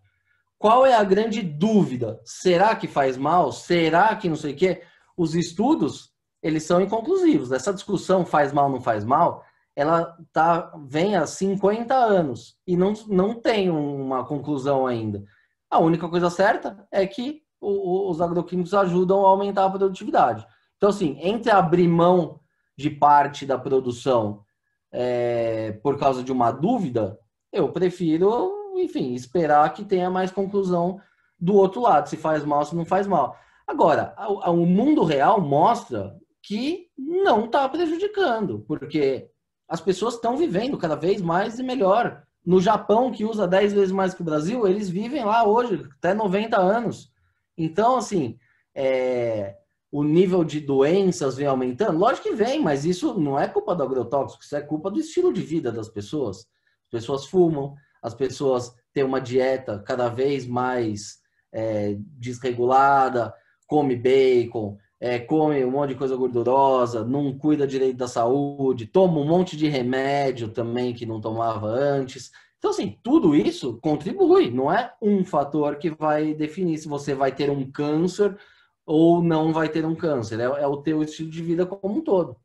Qual 0.57 0.85
é 0.85 0.93
a 0.93 1.03
grande 1.03 1.41
dúvida? 1.41 2.19
Será 2.25 2.75
que 2.75 2.87
faz 2.87 3.15
mal? 3.15 3.51
Será 3.51 4.15
que 4.15 4.27
não 4.27 4.35
sei 4.35 4.53
o 4.53 4.55
quê? 4.55 4.81
Os 5.15 5.35
estudos, 5.35 6.11
eles 6.41 6.63
são 6.63 6.81
inconclusivos. 6.81 7.51
Essa 7.51 7.73
discussão 7.73 8.25
faz 8.25 8.51
mal, 8.51 8.69
não 8.69 8.81
faz 8.81 9.05
mal, 9.05 9.43
ela 9.77 10.17
tá, 10.33 10.73
vem 10.87 11.15
há 11.15 11.27
50 11.27 11.93
anos 11.93 12.57
e 12.65 12.75
não, 12.75 12.93
não 13.07 13.35
tem 13.35 13.69
uma 13.69 14.25
conclusão 14.25 14.87
ainda. 14.87 15.23
A 15.69 15.77
única 15.77 16.09
coisa 16.09 16.31
certa 16.31 16.87
é 16.91 17.05
que 17.05 17.43
o, 17.61 18.09
os 18.09 18.19
agroquímicos 18.19 18.73
ajudam 18.73 19.23
a 19.23 19.29
aumentar 19.29 19.65
a 19.65 19.69
produtividade. 19.69 20.43
Então, 20.77 20.89
assim, 20.89 21.19
entre 21.21 21.51
abrir 21.51 21.87
mão 21.87 22.39
de 22.75 22.89
parte 22.89 23.45
da 23.45 23.55
produção 23.55 24.43
é, 24.91 25.73
por 25.83 25.99
causa 25.99 26.23
de 26.23 26.31
uma 26.31 26.49
dúvida, 26.49 27.15
eu 27.53 27.71
prefiro, 27.71 28.51
enfim, 28.77 29.13
esperar 29.13 29.71
que 29.75 29.85
tenha 29.85 30.09
mais 30.09 30.31
conclusão 30.31 30.99
do 31.39 31.53
outro 31.53 31.81
lado, 31.81 32.09
se 32.09 32.17
faz 32.17 32.43
mal, 32.43 32.65
se 32.65 32.75
não 32.75 32.83
faz 32.83 33.05
mal. 33.05 33.37
Agora, 33.67 34.15
o 34.47 34.65
mundo 34.65 35.03
real 35.03 35.39
mostra 35.39 36.17
que 36.41 36.87
não 36.97 37.45
está 37.45 37.69
prejudicando, 37.69 38.65
porque 38.67 39.29
as 39.67 39.81
pessoas 39.81 40.15
estão 40.15 40.37
vivendo 40.37 40.77
cada 40.77 40.95
vez 40.95 41.21
mais 41.21 41.59
e 41.59 41.63
melhor. 41.63 42.23
No 42.45 42.61
Japão, 42.61 43.11
que 43.11 43.25
usa 43.25 43.47
10 43.47 43.73
vezes 43.73 43.91
mais 43.91 44.13
que 44.13 44.21
o 44.21 44.25
Brasil, 44.25 44.65
eles 44.65 44.89
vivem 44.89 45.25
lá 45.25 45.45
hoje, 45.45 45.85
até 45.97 46.13
90 46.13 46.57
anos. 46.57 47.11
Então, 47.57 47.97
assim, 47.97 48.39
é, 48.73 49.57
o 49.91 50.03
nível 50.03 50.43
de 50.43 50.61
doenças 50.61 51.35
vem 51.35 51.47
aumentando? 51.47 51.97
Lógico 51.97 52.29
que 52.29 52.35
vem, 52.35 52.61
mas 52.61 52.85
isso 52.85 53.19
não 53.19 53.37
é 53.37 53.47
culpa 53.47 53.75
do 53.75 53.83
agrotóxico, 53.83 54.43
isso 54.43 54.55
é 54.55 54.61
culpa 54.61 54.89
do 54.89 54.99
estilo 54.99 55.33
de 55.33 55.41
vida 55.41 55.71
das 55.71 55.89
pessoas. 55.89 56.47
As 56.85 56.91
pessoas 56.91 57.25
fumam, 57.25 57.75
as 58.01 58.13
pessoas 58.13 58.73
têm 58.93 59.03
uma 59.03 59.19
dieta 59.19 59.83
cada 59.85 60.07
vez 60.07 60.47
mais 60.47 61.19
é, 61.51 61.97
desregulada, 61.99 63.33
come 63.67 63.95
bacon, 63.95 64.77
é, 64.99 65.19
come 65.19 65.63
um 65.63 65.71
monte 65.71 65.89
de 65.89 65.95
coisa 65.95 66.15
gordurosa, 66.15 67.05
não 67.05 67.37
cuida 67.37 67.67
direito 67.67 67.97
da 67.97 68.07
saúde, 68.07 68.87
toma 68.87 69.19
um 69.19 69.27
monte 69.27 69.55
de 69.55 69.67
remédio 69.67 70.49
também 70.49 70.93
que 70.93 71.05
não 71.05 71.21
tomava 71.21 71.67
antes. 71.67 72.31
Então, 72.57 72.71
assim, 72.71 72.99
tudo 73.03 73.35
isso 73.35 73.79
contribui, 73.81 74.49
não 74.49 74.71
é 74.71 74.91
um 75.01 75.23
fator 75.23 75.77
que 75.77 75.91
vai 75.91 76.33
definir 76.33 76.77
se 76.79 76.87
você 76.87 77.13
vai 77.13 77.31
ter 77.31 77.49
um 77.51 77.69
câncer 77.69 78.35
ou 78.85 79.21
não 79.21 79.53
vai 79.53 79.69
ter 79.69 79.85
um 79.85 79.95
câncer, 79.95 80.39
é, 80.39 80.43
é 80.43 80.67
o 80.67 80.77
teu 80.77 81.03
estilo 81.03 81.29
de 81.29 81.43
vida 81.43 81.65
como 81.65 81.99
um 81.99 82.01
todo. 82.01 82.37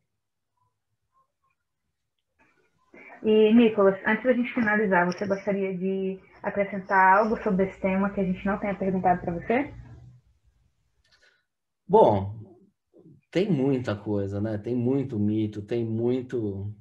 E, 3.22 3.54
Nicolas, 3.54 3.96
antes 4.04 4.24
da 4.24 4.32
gente 4.32 4.52
finalizar, 4.52 5.06
você 5.06 5.24
gostaria 5.26 5.76
de 5.78 6.18
acrescentar 6.42 7.18
algo 7.18 7.40
sobre 7.42 7.66
esse 7.66 7.80
tema 7.80 8.10
que 8.10 8.20
a 8.20 8.24
gente 8.24 8.44
não 8.44 8.58
tenha 8.58 8.74
perguntado 8.74 9.20
para 9.20 9.34
você? 9.34 9.72
Bom, 11.86 12.41
tem 13.32 13.50
muita 13.50 13.96
coisa, 13.96 14.40
né? 14.40 14.58
Tem 14.58 14.76
muito 14.76 15.18
mito, 15.18 15.62
tem 15.62 15.84
muito 15.84 16.72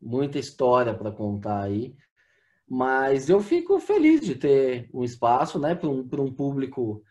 muita 0.00 0.38
história 0.38 0.94
para 0.94 1.10
contar 1.10 1.62
aí. 1.62 1.94
Mas 2.68 3.28
eu 3.28 3.40
fico 3.40 3.80
feliz 3.80 4.20
de 4.20 4.36
ter 4.36 4.88
um 4.94 5.02
espaço, 5.02 5.58
né, 5.58 5.74
para 5.74 5.88
um, 5.88 6.08
um 6.18 6.32
público 6.32 7.02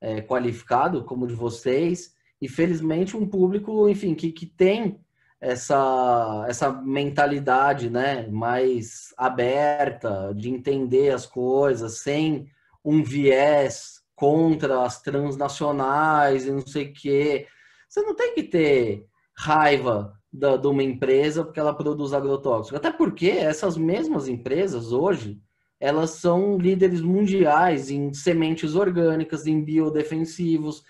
é, 0.00 0.20
qualificado 0.20 1.04
como 1.04 1.24
o 1.24 1.28
de 1.28 1.34
vocês 1.34 2.12
e 2.40 2.48
felizmente 2.48 3.16
um 3.16 3.26
público, 3.26 3.88
enfim, 3.88 4.14
que, 4.14 4.30
que 4.30 4.44
tem 4.44 5.00
essa, 5.40 6.44
essa 6.48 6.70
mentalidade, 6.70 7.88
né, 7.88 8.28
mais 8.28 9.14
aberta 9.16 10.34
de 10.34 10.50
entender 10.50 11.14
as 11.14 11.24
coisas 11.24 12.00
sem 12.00 12.46
um 12.84 13.02
viés 13.02 14.02
contra 14.14 14.82
as 14.82 15.00
transnacionais 15.00 16.46
e 16.46 16.52
não 16.52 16.66
sei 16.66 16.84
o 16.84 16.92
quê. 16.92 17.46
Você 17.88 18.02
não 18.02 18.14
tem 18.14 18.34
que 18.34 18.42
ter 18.42 19.06
raiva 19.36 20.16
da, 20.32 20.56
de 20.56 20.66
uma 20.66 20.82
empresa 20.82 21.44
porque 21.44 21.60
ela 21.60 21.74
produz 21.74 22.12
agrotóxico. 22.12 22.76
Até 22.76 22.90
porque 22.90 23.28
essas 23.28 23.76
mesmas 23.76 24.28
empresas 24.28 24.92
hoje 24.92 25.40
elas 25.78 26.10
são 26.12 26.56
líderes 26.56 27.02
mundiais 27.02 27.90
em 27.90 28.12
sementes 28.12 28.74
orgânicas, 28.74 29.46
em 29.46 29.62
biodefensivos. 29.62 30.82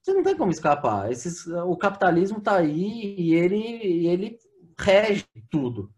Você 0.00 0.12
não 0.12 0.22
tem 0.22 0.36
como 0.36 0.50
escapar. 0.50 1.10
Esses, 1.10 1.46
o 1.46 1.76
capitalismo 1.76 2.38
está 2.38 2.56
aí 2.56 3.14
e 3.18 3.34
ele, 3.34 4.06
ele 4.06 4.38
rege 4.78 5.26
tudo. 5.50 5.90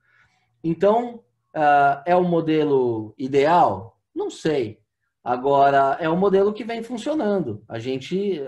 Então, 0.64 1.22
uh, 1.54 2.02
é 2.04 2.16
o 2.16 2.24
modelo 2.24 3.14
ideal? 3.16 4.00
Não 4.14 4.30
sei. 4.30 4.80
Agora, 5.22 5.96
é 6.00 6.08
um 6.08 6.16
modelo 6.16 6.52
que 6.52 6.64
vem 6.64 6.82
funcionando. 6.82 7.62
A 7.68 7.78
gente, 7.78 8.40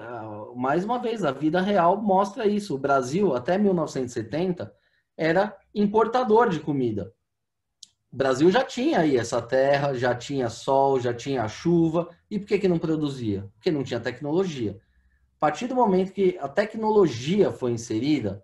mais 0.57 0.85
uma 0.85 0.99
vez, 0.99 1.25
a 1.25 1.31
vida 1.31 1.61
real 1.61 2.01
mostra 2.01 2.47
isso. 2.47 2.75
O 2.75 2.79
Brasil, 2.79 3.35
até 3.35 3.59
1970, 3.59 4.73
era 5.16 5.57
importador 5.75 6.49
de 6.49 6.61
comida. 6.61 7.12
O 8.12 8.16
Brasil 8.16 8.51
já 8.51 8.64
tinha 8.64 9.01
aí 9.01 9.16
essa 9.16 9.41
terra, 9.41 9.95
já 9.95 10.14
tinha 10.14 10.49
sol, 10.49 10.99
já 10.99 11.14
tinha 11.14 11.47
chuva. 11.47 12.09
E 12.31 12.39
por 12.39 12.47
que, 12.47 12.59
que 12.59 12.68
não 12.68 12.79
produzia? 12.79 13.49
Porque 13.55 13.71
não 13.71 13.85
tinha 13.85 14.01
tecnologia. 14.01 14.81
A 15.37 15.41
partir 15.41 15.66
do 15.66 15.75
momento 15.75 16.12
que 16.12 16.37
a 16.41 16.49
tecnologia 16.49 17.53
foi 17.53 17.73
inserida, 17.73 18.43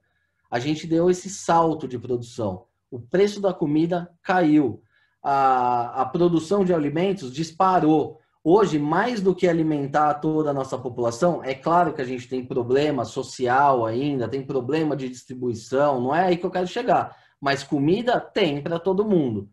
a 0.51 0.59
gente 0.59 0.87
deu 0.87 1.11
esse 1.11 1.29
salto 1.29 1.89
de 1.89 1.99
produção. 1.99 2.67
O 2.91 3.01
preço 3.01 3.41
da 3.41 3.53
comida 3.53 4.11
caiu. 4.23 4.83
A, 5.29 6.03
a 6.03 6.05
produção 6.07 6.65
de 6.65 6.73
alimentos 6.73 7.33
disparou 7.33 8.21
Hoje, 8.49 8.79
mais 8.79 9.21
do 9.21 9.35
que 9.35 9.49
alimentar 9.49 10.15
toda 10.15 10.51
a 10.51 10.55
nossa 10.55 10.79
população, 10.79 11.43
é 11.43 11.53
claro 11.53 11.93
que 11.93 12.01
a 12.01 12.05
gente 12.05 12.29
tem 12.29 12.47
problema 12.47 13.05
social 13.05 13.85
ainda, 13.85 14.29
tem 14.29 14.41
problema 14.41 14.95
de 14.95 15.09
distribuição, 15.09 16.01
não 16.01 16.15
é 16.15 16.27
aí 16.27 16.37
que 16.37 16.47
eu 16.47 16.51
quero 16.53 16.69
chegar. 16.69 17.17
Mas 17.41 17.65
comida 17.65 18.21
tem 18.21 18.63
para 18.63 18.79
todo 18.79 19.05
mundo. 19.05 19.51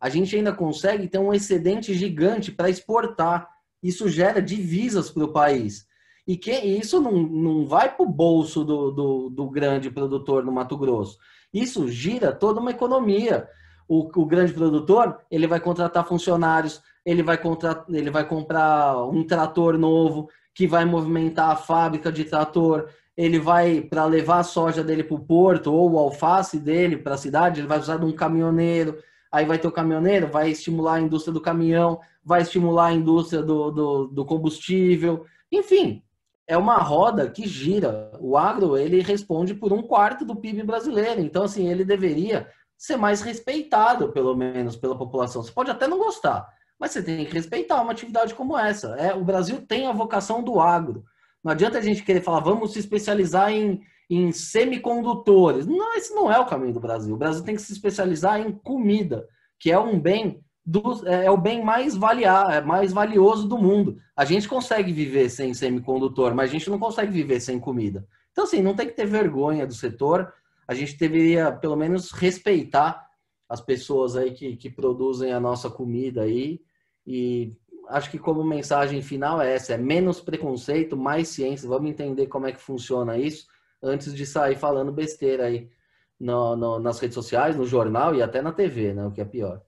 A 0.00 0.08
gente 0.08 0.34
ainda 0.34 0.52
consegue 0.52 1.06
ter 1.06 1.18
um 1.18 1.32
excedente 1.32 1.94
gigante 1.94 2.50
para 2.50 2.68
exportar. 2.68 3.48
Isso 3.80 4.08
gera 4.08 4.42
divisas 4.42 5.08
para 5.08 5.22
o 5.22 5.32
país. 5.32 5.86
E 6.26 6.36
que 6.36 6.50
isso 6.50 7.00
não, 7.00 7.12
não 7.12 7.64
vai 7.64 7.94
para 7.94 8.04
o 8.04 8.10
bolso 8.10 8.64
do, 8.64 8.90
do, 8.90 9.30
do, 9.30 9.48
grande 9.48 9.88
produtor 9.88 10.44
no 10.44 10.50
Mato 10.50 10.76
Grosso. 10.76 11.16
Isso 11.54 11.86
gira 11.86 12.32
toda 12.32 12.58
uma 12.58 12.72
economia. 12.72 13.46
O, 13.92 14.08
o 14.22 14.24
grande 14.24 14.54
produtor 14.54 15.18
ele 15.30 15.46
vai 15.46 15.60
contratar 15.60 16.08
funcionários, 16.08 16.80
ele 17.04 17.22
vai, 17.22 17.36
contra, 17.36 17.84
ele 17.90 18.10
vai 18.10 18.26
comprar 18.26 18.96
um 19.06 19.22
trator 19.22 19.76
novo 19.76 20.30
que 20.54 20.66
vai 20.66 20.86
movimentar 20.86 21.50
a 21.50 21.56
fábrica 21.56 22.10
de 22.10 22.24
trator, 22.24 22.88
ele 23.14 23.38
vai, 23.38 23.82
para 23.82 24.06
levar 24.06 24.38
a 24.38 24.44
soja 24.44 24.82
dele 24.82 25.04
para 25.04 25.14
o 25.14 25.20
porto 25.20 25.70
ou 25.70 25.92
o 25.92 25.98
alface 25.98 26.58
dele 26.58 26.96
para 26.96 27.16
a 27.16 27.18
cidade, 27.18 27.60
ele 27.60 27.68
vai 27.68 27.78
usar 27.78 27.98
de 27.98 28.06
um 28.06 28.12
caminhoneiro. 28.12 28.96
Aí 29.30 29.44
vai 29.44 29.58
ter 29.58 29.68
o 29.68 29.72
caminhoneiro, 29.72 30.26
vai 30.26 30.50
estimular 30.50 30.94
a 30.94 31.00
indústria 31.00 31.34
do 31.34 31.40
caminhão, 31.40 32.00
vai 32.24 32.40
estimular 32.40 32.86
a 32.86 32.92
indústria 32.94 33.42
do, 33.42 33.70
do, 33.70 34.06
do 34.06 34.24
combustível. 34.24 35.26
Enfim, 35.50 36.02
é 36.46 36.56
uma 36.56 36.78
roda 36.78 37.28
que 37.28 37.46
gira. 37.46 38.10
O 38.20 38.38
agro, 38.38 38.78
ele 38.78 39.02
responde 39.02 39.54
por 39.54 39.70
um 39.70 39.82
quarto 39.82 40.24
do 40.24 40.36
PIB 40.36 40.62
brasileiro. 40.62 41.20
Então, 41.20 41.44
assim, 41.44 41.68
ele 41.68 41.84
deveria 41.84 42.48
ser 42.82 42.96
mais 42.96 43.22
respeitado, 43.22 44.10
pelo 44.10 44.34
menos, 44.34 44.74
pela 44.74 44.98
população. 44.98 45.40
Você 45.40 45.52
pode 45.52 45.70
até 45.70 45.86
não 45.86 45.98
gostar, 45.98 46.48
mas 46.80 46.90
você 46.90 47.00
tem 47.00 47.24
que 47.24 47.32
respeitar 47.32 47.80
uma 47.80 47.92
atividade 47.92 48.34
como 48.34 48.58
essa. 48.58 48.96
É, 48.96 49.14
o 49.14 49.22
Brasil 49.22 49.64
tem 49.64 49.86
a 49.86 49.92
vocação 49.92 50.42
do 50.42 50.58
agro. 50.60 51.04
Não 51.44 51.52
adianta 51.52 51.78
a 51.78 51.80
gente 51.80 52.02
querer 52.02 52.22
falar, 52.22 52.40
vamos 52.40 52.72
se 52.72 52.80
especializar 52.80 53.52
em, 53.52 53.80
em 54.10 54.32
semicondutores. 54.32 55.64
Não, 55.64 55.94
esse 55.94 56.12
não 56.12 56.30
é 56.30 56.40
o 56.40 56.44
caminho 56.46 56.72
do 56.72 56.80
Brasil. 56.80 57.14
O 57.14 57.18
Brasil 57.18 57.44
tem 57.44 57.54
que 57.54 57.62
se 57.62 57.72
especializar 57.72 58.40
em 58.40 58.50
comida, 58.50 59.28
que 59.60 59.70
é 59.70 59.78
um 59.78 60.00
bem 60.00 60.42
do, 60.66 61.06
é, 61.06 61.26
é 61.26 61.30
o 61.30 61.36
bem 61.36 61.64
mais 61.64 61.96
valiar, 61.96 62.52
é 62.52 62.60
mais 62.60 62.92
valioso 62.92 63.46
do 63.46 63.56
mundo. 63.56 63.96
A 64.16 64.24
gente 64.24 64.48
consegue 64.48 64.92
viver 64.92 65.28
sem 65.28 65.54
semicondutor, 65.54 66.34
mas 66.34 66.50
a 66.50 66.52
gente 66.52 66.68
não 66.68 66.80
consegue 66.80 67.12
viver 67.12 67.38
sem 67.38 67.60
comida. 67.60 68.04
Então, 68.32 68.42
assim, 68.42 68.60
não 68.60 68.74
tem 68.74 68.88
que 68.88 68.96
ter 68.96 69.06
vergonha 69.06 69.68
do 69.68 69.74
setor. 69.74 70.32
A 70.72 70.74
gente 70.74 70.98
deveria, 70.98 71.52
pelo 71.52 71.76
menos, 71.76 72.10
respeitar 72.12 73.06
as 73.48 73.60
pessoas 73.60 74.16
aí 74.16 74.32
que, 74.32 74.56
que 74.56 74.70
produzem 74.70 75.32
a 75.32 75.38
nossa 75.38 75.70
comida 75.70 76.22
aí 76.22 76.60
e 77.06 77.54
acho 77.88 78.10
que 78.10 78.18
como 78.18 78.42
mensagem 78.42 79.02
final 79.02 79.40
é 79.40 79.54
essa: 79.54 79.74
é 79.74 79.76
menos 79.76 80.20
preconceito, 80.20 80.96
mais 80.96 81.28
ciência. 81.28 81.68
Vamos 81.68 81.90
entender 81.90 82.26
como 82.26 82.46
é 82.46 82.52
que 82.52 82.60
funciona 82.60 83.18
isso 83.18 83.46
antes 83.82 84.14
de 84.14 84.24
sair 84.24 84.56
falando 84.56 84.92
besteira 84.92 85.44
aí 85.46 85.70
no, 86.18 86.56
no, 86.56 86.78
nas 86.78 87.00
redes 87.00 87.14
sociais, 87.14 87.56
no 87.56 87.66
jornal 87.66 88.14
e 88.14 88.22
até 88.22 88.40
na 88.40 88.52
TV, 88.52 88.94
né? 88.94 89.04
O 89.04 89.10
que 89.10 89.20
é 89.20 89.24
pior. 89.24 89.60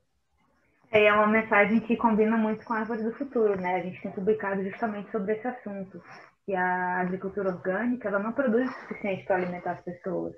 É, 0.91 1.07
é 1.07 1.13
uma 1.13 1.27
mensagem 1.27 1.81
que 1.81 1.97
combina 1.97 2.37
muito 2.37 2.65
com 2.65 2.73
a 2.73 2.79
Árvore 2.79 3.03
do 3.03 3.13
Futuro, 3.13 3.61
né? 3.61 3.77
A 3.77 3.81
gente 3.81 4.01
tem 4.01 4.13
publicado 4.13 4.63
justamente 4.63 5.11
sobre 5.11 5.35
esse 5.35 5.47
assunto, 5.47 6.01
que 6.47 6.55
a 6.55 7.01
agricultura 7.01 7.51
orgânica 7.51 8.09
ela 8.09 8.21
não 8.21 8.33
produz 8.33 8.71
o 8.71 8.81
suficiente 8.81 9.25
para 9.25 9.37
alimentar 9.37 9.73
as 9.73 9.81
pessoas. 9.81 10.35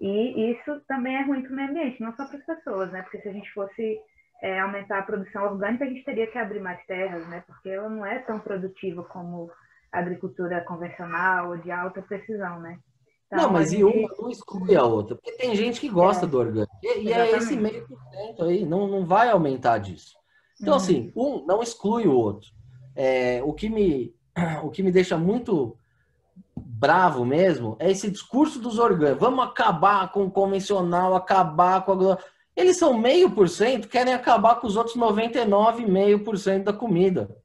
E 0.00 0.52
isso 0.52 0.80
também 0.86 1.16
é 1.16 1.22
ruim 1.22 1.42
para 1.42 1.52
o 1.52 1.56
meio 1.56 1.70
ambiente, 1.70 2.00
não 2.00 2.14
só 2.14 2.26
para 2.26 2.38
as 2.38 2.44
pessoas, 2.44 2.92
né? 2.92 3.02
Porque 3.02 3.20
se 3.20 3.28
a 3.28 3.32
gente 3.32 3.52
fosse 3.52 3.98
é, 4.42 4.60
aumentar 4.60 5.00
a 5.00 5.02
produção 5.02 5.44
orgânica, 5.44 5.84
a 5.84 5.88
gente 5.88 6.04
teria 6.04 6.26
que 6.26 6.38
abrir 6.38 6.60
mais 6.60 6.84
terras, 6.86 7.26
né? 7.28 7.42
Porque 7.46 7.68
ela 7.68 7.88
não 7.88 8.06
é 8.06 8.20
tão 8.20 8.38
produtiva 8.38 9.02
como 9.04 9.50
a 9.92 9.98
agricultura 9.98 10.60
convencional 10.64 11.50
ou 11.50 11.56
de 11.58 11.70
alta 11.70 12.00
precisão, 12.00 12.60
né? 12.60 12.78
Então, 13.26 13.44
não, 13.44 13.52
mas 13.52 13.70
gente... 13.70 13.80
e 13.80 13.84
uma 13.84 14.14
não 14.18 14.30
exclui 14.30 14.76
a 14.76 14.84
outra, 14.84 15.16
porque 15.16 15.32
tem 15.32 15.54
gente 15.54 15.80
que 15.80 15.88
gosta 15.88 16.24
é, 16.24 16.28
do 16.28 16.38
orgânico. 16.38 16.72
E, 16.82 17.02
e 17.02 17.12
é 17.12 17.36
esse 17.36 17.56
meio 17.56 17.86
por 17.86 18.00
cento 18.10 18.44
aí, 18.44 18.64
não, 18.64 18.86
não 18.86 19.04
vai 19.04 19.28
aumentar 19.28 19.78
disso. 19.78 20.16
Então, 20.60 20.74
uhum. 20.74 20.80
assim, 20.80 21.12
um 21.14 21.44
não 21.44 21.62
exclui 21.62 22.06
o 22.06 22.12
outro. 22.12 22.48
É, 22.96 23.42
o, 23.42 23.52
que 23.52 23.68
me, 23.68 24.14
o 24.62 24.70
que 24.70 24.82
me 24.82 24.90
deixa 24.90 25.18
muito 25.18 25.76
bravo 26.78 27.24
mesmo 27.24 27.76
é 27.78 27.90
esse 27.90 28.10
discurso 28.10 28.60
dos 28.60 28.78
orgânicos. 28.78 29.20
Vamos 29.20 29.44
acabar 29.44 30.10
com 30.12 30.24
o 30.24 30.30
convencional, 30.30 31.14
acabar 31.14 31.84
com 31.84 31.92
a 31.92 32.18
eles 32.58 32.76
são 32.76 32.98
meio 32.98 33.30
por 33.30 33.48
cento, 33.48 33.86
querem 33.86 34.12
acabar 34.12 34.56
com 34.56 34.66
os 34.66 34.76
outros 34.76 34.96
99,5% 34.96 36.64
da 36.64 36.72
comida. 36.72 37.36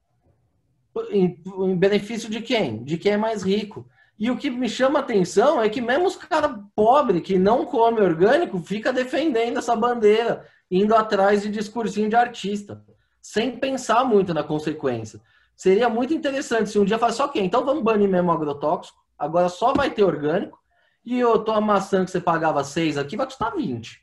Em, 1.08 1.40
em, 1.46 1.76
benefício 1.76 2.28
de 2.28 2.40
quem? 2.40 2.82
De 2.82 2.98
quem 2.98 3.12
é 3.12 3.16
mais 3.16 3.44
rico. 3.44 3.86
E 4.18 4.28
o 4.28 4.36
que 4.36 4.50
me 4.50 4.68
chama 4.68 4.98
atenção 4.98 5.62
é 5.62 5.68
que 5.68 5.80
mesmo 5.80 6.06
os 6.06 6.16
caras 6.16 6.56
pobres 6.74 7.22
que 7.22 7.38
não 7.38 7.64
come 7.64 8.00
orgânico 8.00 8.58
fica 8.58 8.92
defendendo 8.92 9.58
essa 9.58 9.76
bandeira, 9.76 10.48
indo 10.68 10.96
atrás 10.96 11.42
de 11.42 11.48
discursinho 11.48 12.08
de 12.08 12.16
artista, 12.16 12.84
sem 13.22 13.56
pensar 13.56 14.04
muito 14.04 14.34
na 14.34 14.42
consequência. 14.42 15.20
Seria 15.54 15.88
muito 15.88 16.12
interessante 16.12 16.70
se 16.70 16.78
um 16.78 16.84
dia 16.84 16.98
falasse, 16.98 17.22
ok, 17.22 17.40
então 17.40 17.64
vamos 17.64 17.84
banir 17.84 18.08
mesmo 18.08 18.32
agrotóxico, 18.32 19.03
agora 19.18 19.48
só 19.48 19.72
vai 19.72 19.90
ter 19.90 20.04
orgânico, 20.04 20.58
e 21.04 21.18
eu 21.18 21.38
tô 21.44 21.52
a 21.52 21.60
maçã 21.60 22.04
que 22.04 22.10
você 22.10 22.20
pagava 22.20 22.64
6 22.64 22.96
aqui 22.96 23.16
vai 23.16 23.26
custar 23.26 23.54
20. 23.54 24.02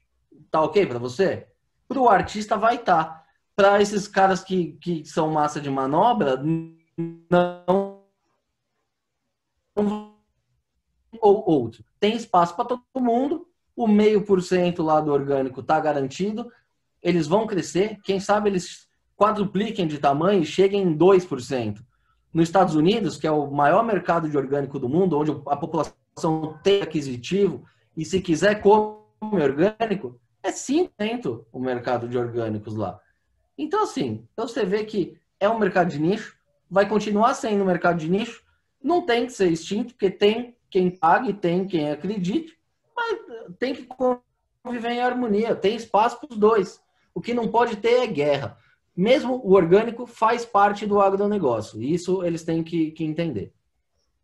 Tá 0.51 0.61
ok 0.61 0.85
para 0.85 0.99
você? 0.99 1.47
Para 1.87 1.99
o 1.99 2.09
artista 2.09 2.57
vai 2.57 2.75
estar. 2.75 3.03
Tá. 3.03 3.23
Para 3.55 3.81
esses 3.81 4.07
caras 4.07 4.43
que, 4.43 4.73
que 4.81 5.03
são 5.05 5.31
massa 5.31 5.59
de 5.59 5.69
manobra, 5.69 6.41
não. 7.29 8.01
Ou 11.19 11.49
outro. 11.49 11.83
Tem 11.99 12.15
espaço 12.15 12.55
para 12.55 12.65
todo 12.65 12.81
mundo. 12.95 13.47
O 13.75 13.87
meio 13.87 14.23
por 14.23 14.41
cento 14.41 14.83
lá 14.83 15.01
do 15.01 15.11
orgânico 15.11 15.61
está 15.61 15.79
garantido. 15.79 16.51
Eles 17.01 17.27
vão 17.27 17.47
crescer. 17.47 17.99
Quem 18.03 18.19
sabe 18.19 18.49
eles 18.49 18.87
quadrupliquem 19.17 19.87
de 19.87 19.97
tamanho 19.97 20.41
e 20.41 20.45
cheguem 20.45 20.83
em 20.83 20.97
2%. 20.97 21.79
Nos 22.33 22.47
Estados 22.47 22.75
Unidos, 22.75 23.17
que 23.17 23.27
é 23.27 23.31
o 23.31 23.49
maior 23.51 23.83
mercado 23.83 24.29
de 24.29 24.37
orgânico 24.37 24.79
do 24.79 24.87
mundo, 24.87 25.17
onde 25.17 25.31
a 25.47 25.57
população 25.57 26.57
tem 26.63 26.81
aquisitivo, 26.81 27.63
e 27.95 28.05
se 28.05 28.21
quiser 28.21 28.61
come 28.61 29.01
orgânico, 29.21 30.19
é 30.41 30.51
5% 30.51 31.45
o 31.51 31.59
mercado 31.59 32.07
de 32.07 32.17
orgânicos 32.17 32.75
lá. 32.75 32.99
Então, 33.57 33.83
assim, 33.83 34.25
então 34.33 34.47
você 34.47 34.65
vê 34.65 34.83
que 34.83 35.17
é 35.39 35.49
um 35.49 35.59
mercado 35.59 35.89
de 35.89 35.99
nicho, 35.99 36.37
vai 36.69 36.87
continuar 36.87 37.33
sendo 37.33 37.63
um 37.63 37.67
mercado 37.67 37.97
de 37.97 38.09
nicho, 38.09 38.43
não 38.81 39.05
tem 39.05 39.25
que 39.25 39.33
ser 39.33 39.51
extinto, 39.51 39.93
porque 39.93 40.09
tem 40.09 40.55
quem 40.69 40.89
pague, 40.89 41.33
tem 41.33 41.67
quem 41.67 41.91
acredite, 41.91 42.57
mas 42.95 43.19
tem 43.59 43.75
que 43.75 43.87
conviver 44.63 44.91
em 44.91 45.01
harmonia, 45.01 45.55
tem 45.55 45.75
espaço 45.75 46.19
para 46.19 46.31
os 46.31 46.37
dois. 46.37 46.81
O 47.13 47.21
que 47.21 47.33
não 47.33 47.49
pode 47.49 47.75
ter 47.75 48.03
é 48.03 48.07
guerra. 48.07 48.57
Mesmo 48.95 49.41
o 49.43 49.53
orgânico 49.53 50.05
faz 50.05 50.45
parte 50.45 50.85
do 50.85 50.99
agronegócio, 50.99 51.81
e 51.81 51.93
isso 51.93 52.23
eles 52.23 52.43
têm 52.43 52.63
que, 52.63 52.91
que 52.91 53.05
entender. 53.05 53.51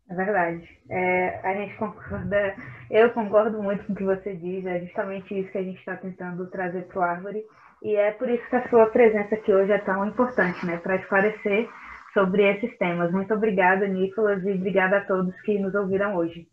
É 0.08 0.14
verdade. 0.14 0.68
É, 0.88 1.40
a 1.42 1.54
gente 1.54 1.76
concorda, 1.76 2.56
eu 2.90 3.10
concordo 3.10 3.62
muito 3.62 3.84
com 3.84 3.92
o 3.92 3.96
que 3.96 4.04
você 4.04 4.34
diz, 4.34 4.64
é 4.66 4.80
justamente 4.80 5.38
isso 5.38 5.50
que 5.50 5.58
a 5.58 5.62
gente 5.62 5.78
está 5.78 5.96
tentando 5.96 6.46
trazer 6.50 6.86
para 6.86 6.98
o 6.98 7.02
Árvore, 7.02 7.44
e 7.82 7.94
é 7.94 8.10
por 8.12 8.28
isso 8.28 8.48
que 8.48 8.56
a 8.56 8.68
sua 8.68 8.86
presença 8.86 9.34
aqui 9.34 9.52
hoje 9.52 9.72
é 9.72 9.78
tão 9.78 10.04
importante, 10.06 10.64
né, 10.66 10.78
para 10.78 10.96
esclarecer 10.96 11.68
sobre 12.12 12.42
esses 12.42 12.76
temas. 12.78 13.12
Muito 13.12 13.32
obrigada, 13.34 13.86
Nicolas, 13.86 14.42
e 14.44 14.52
obrigada 14.52 14.98
a 14.98 15.04
todos 15.04 15.38
que 15.42 15.58
nos 15.58 15.74
ouviram 15.74 16.16
hoje. 16.16 16.48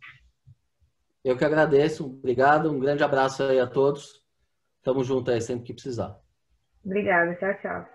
Eu 1.24 1.36
que 1.36 1.46
agradeço, 1.46 2.06
obrigado, 2.06 2.72
um 2.72 2.80
grande 2.80 3.04
abraço 3.04 3.42
aí 3.44 3.60
a 3.60 3.66
todos. 3.66 4.24
Tamo 4.84 5.04
junto 5.04 5.32
aí 5.32 5.42
sempre 5.42 5.66
que 5.66 5.74
precisar. 5.74 6.20
Obrigada, 6.86 7.34
tchau, 7.36 7.54
tchau. 7.62 7.95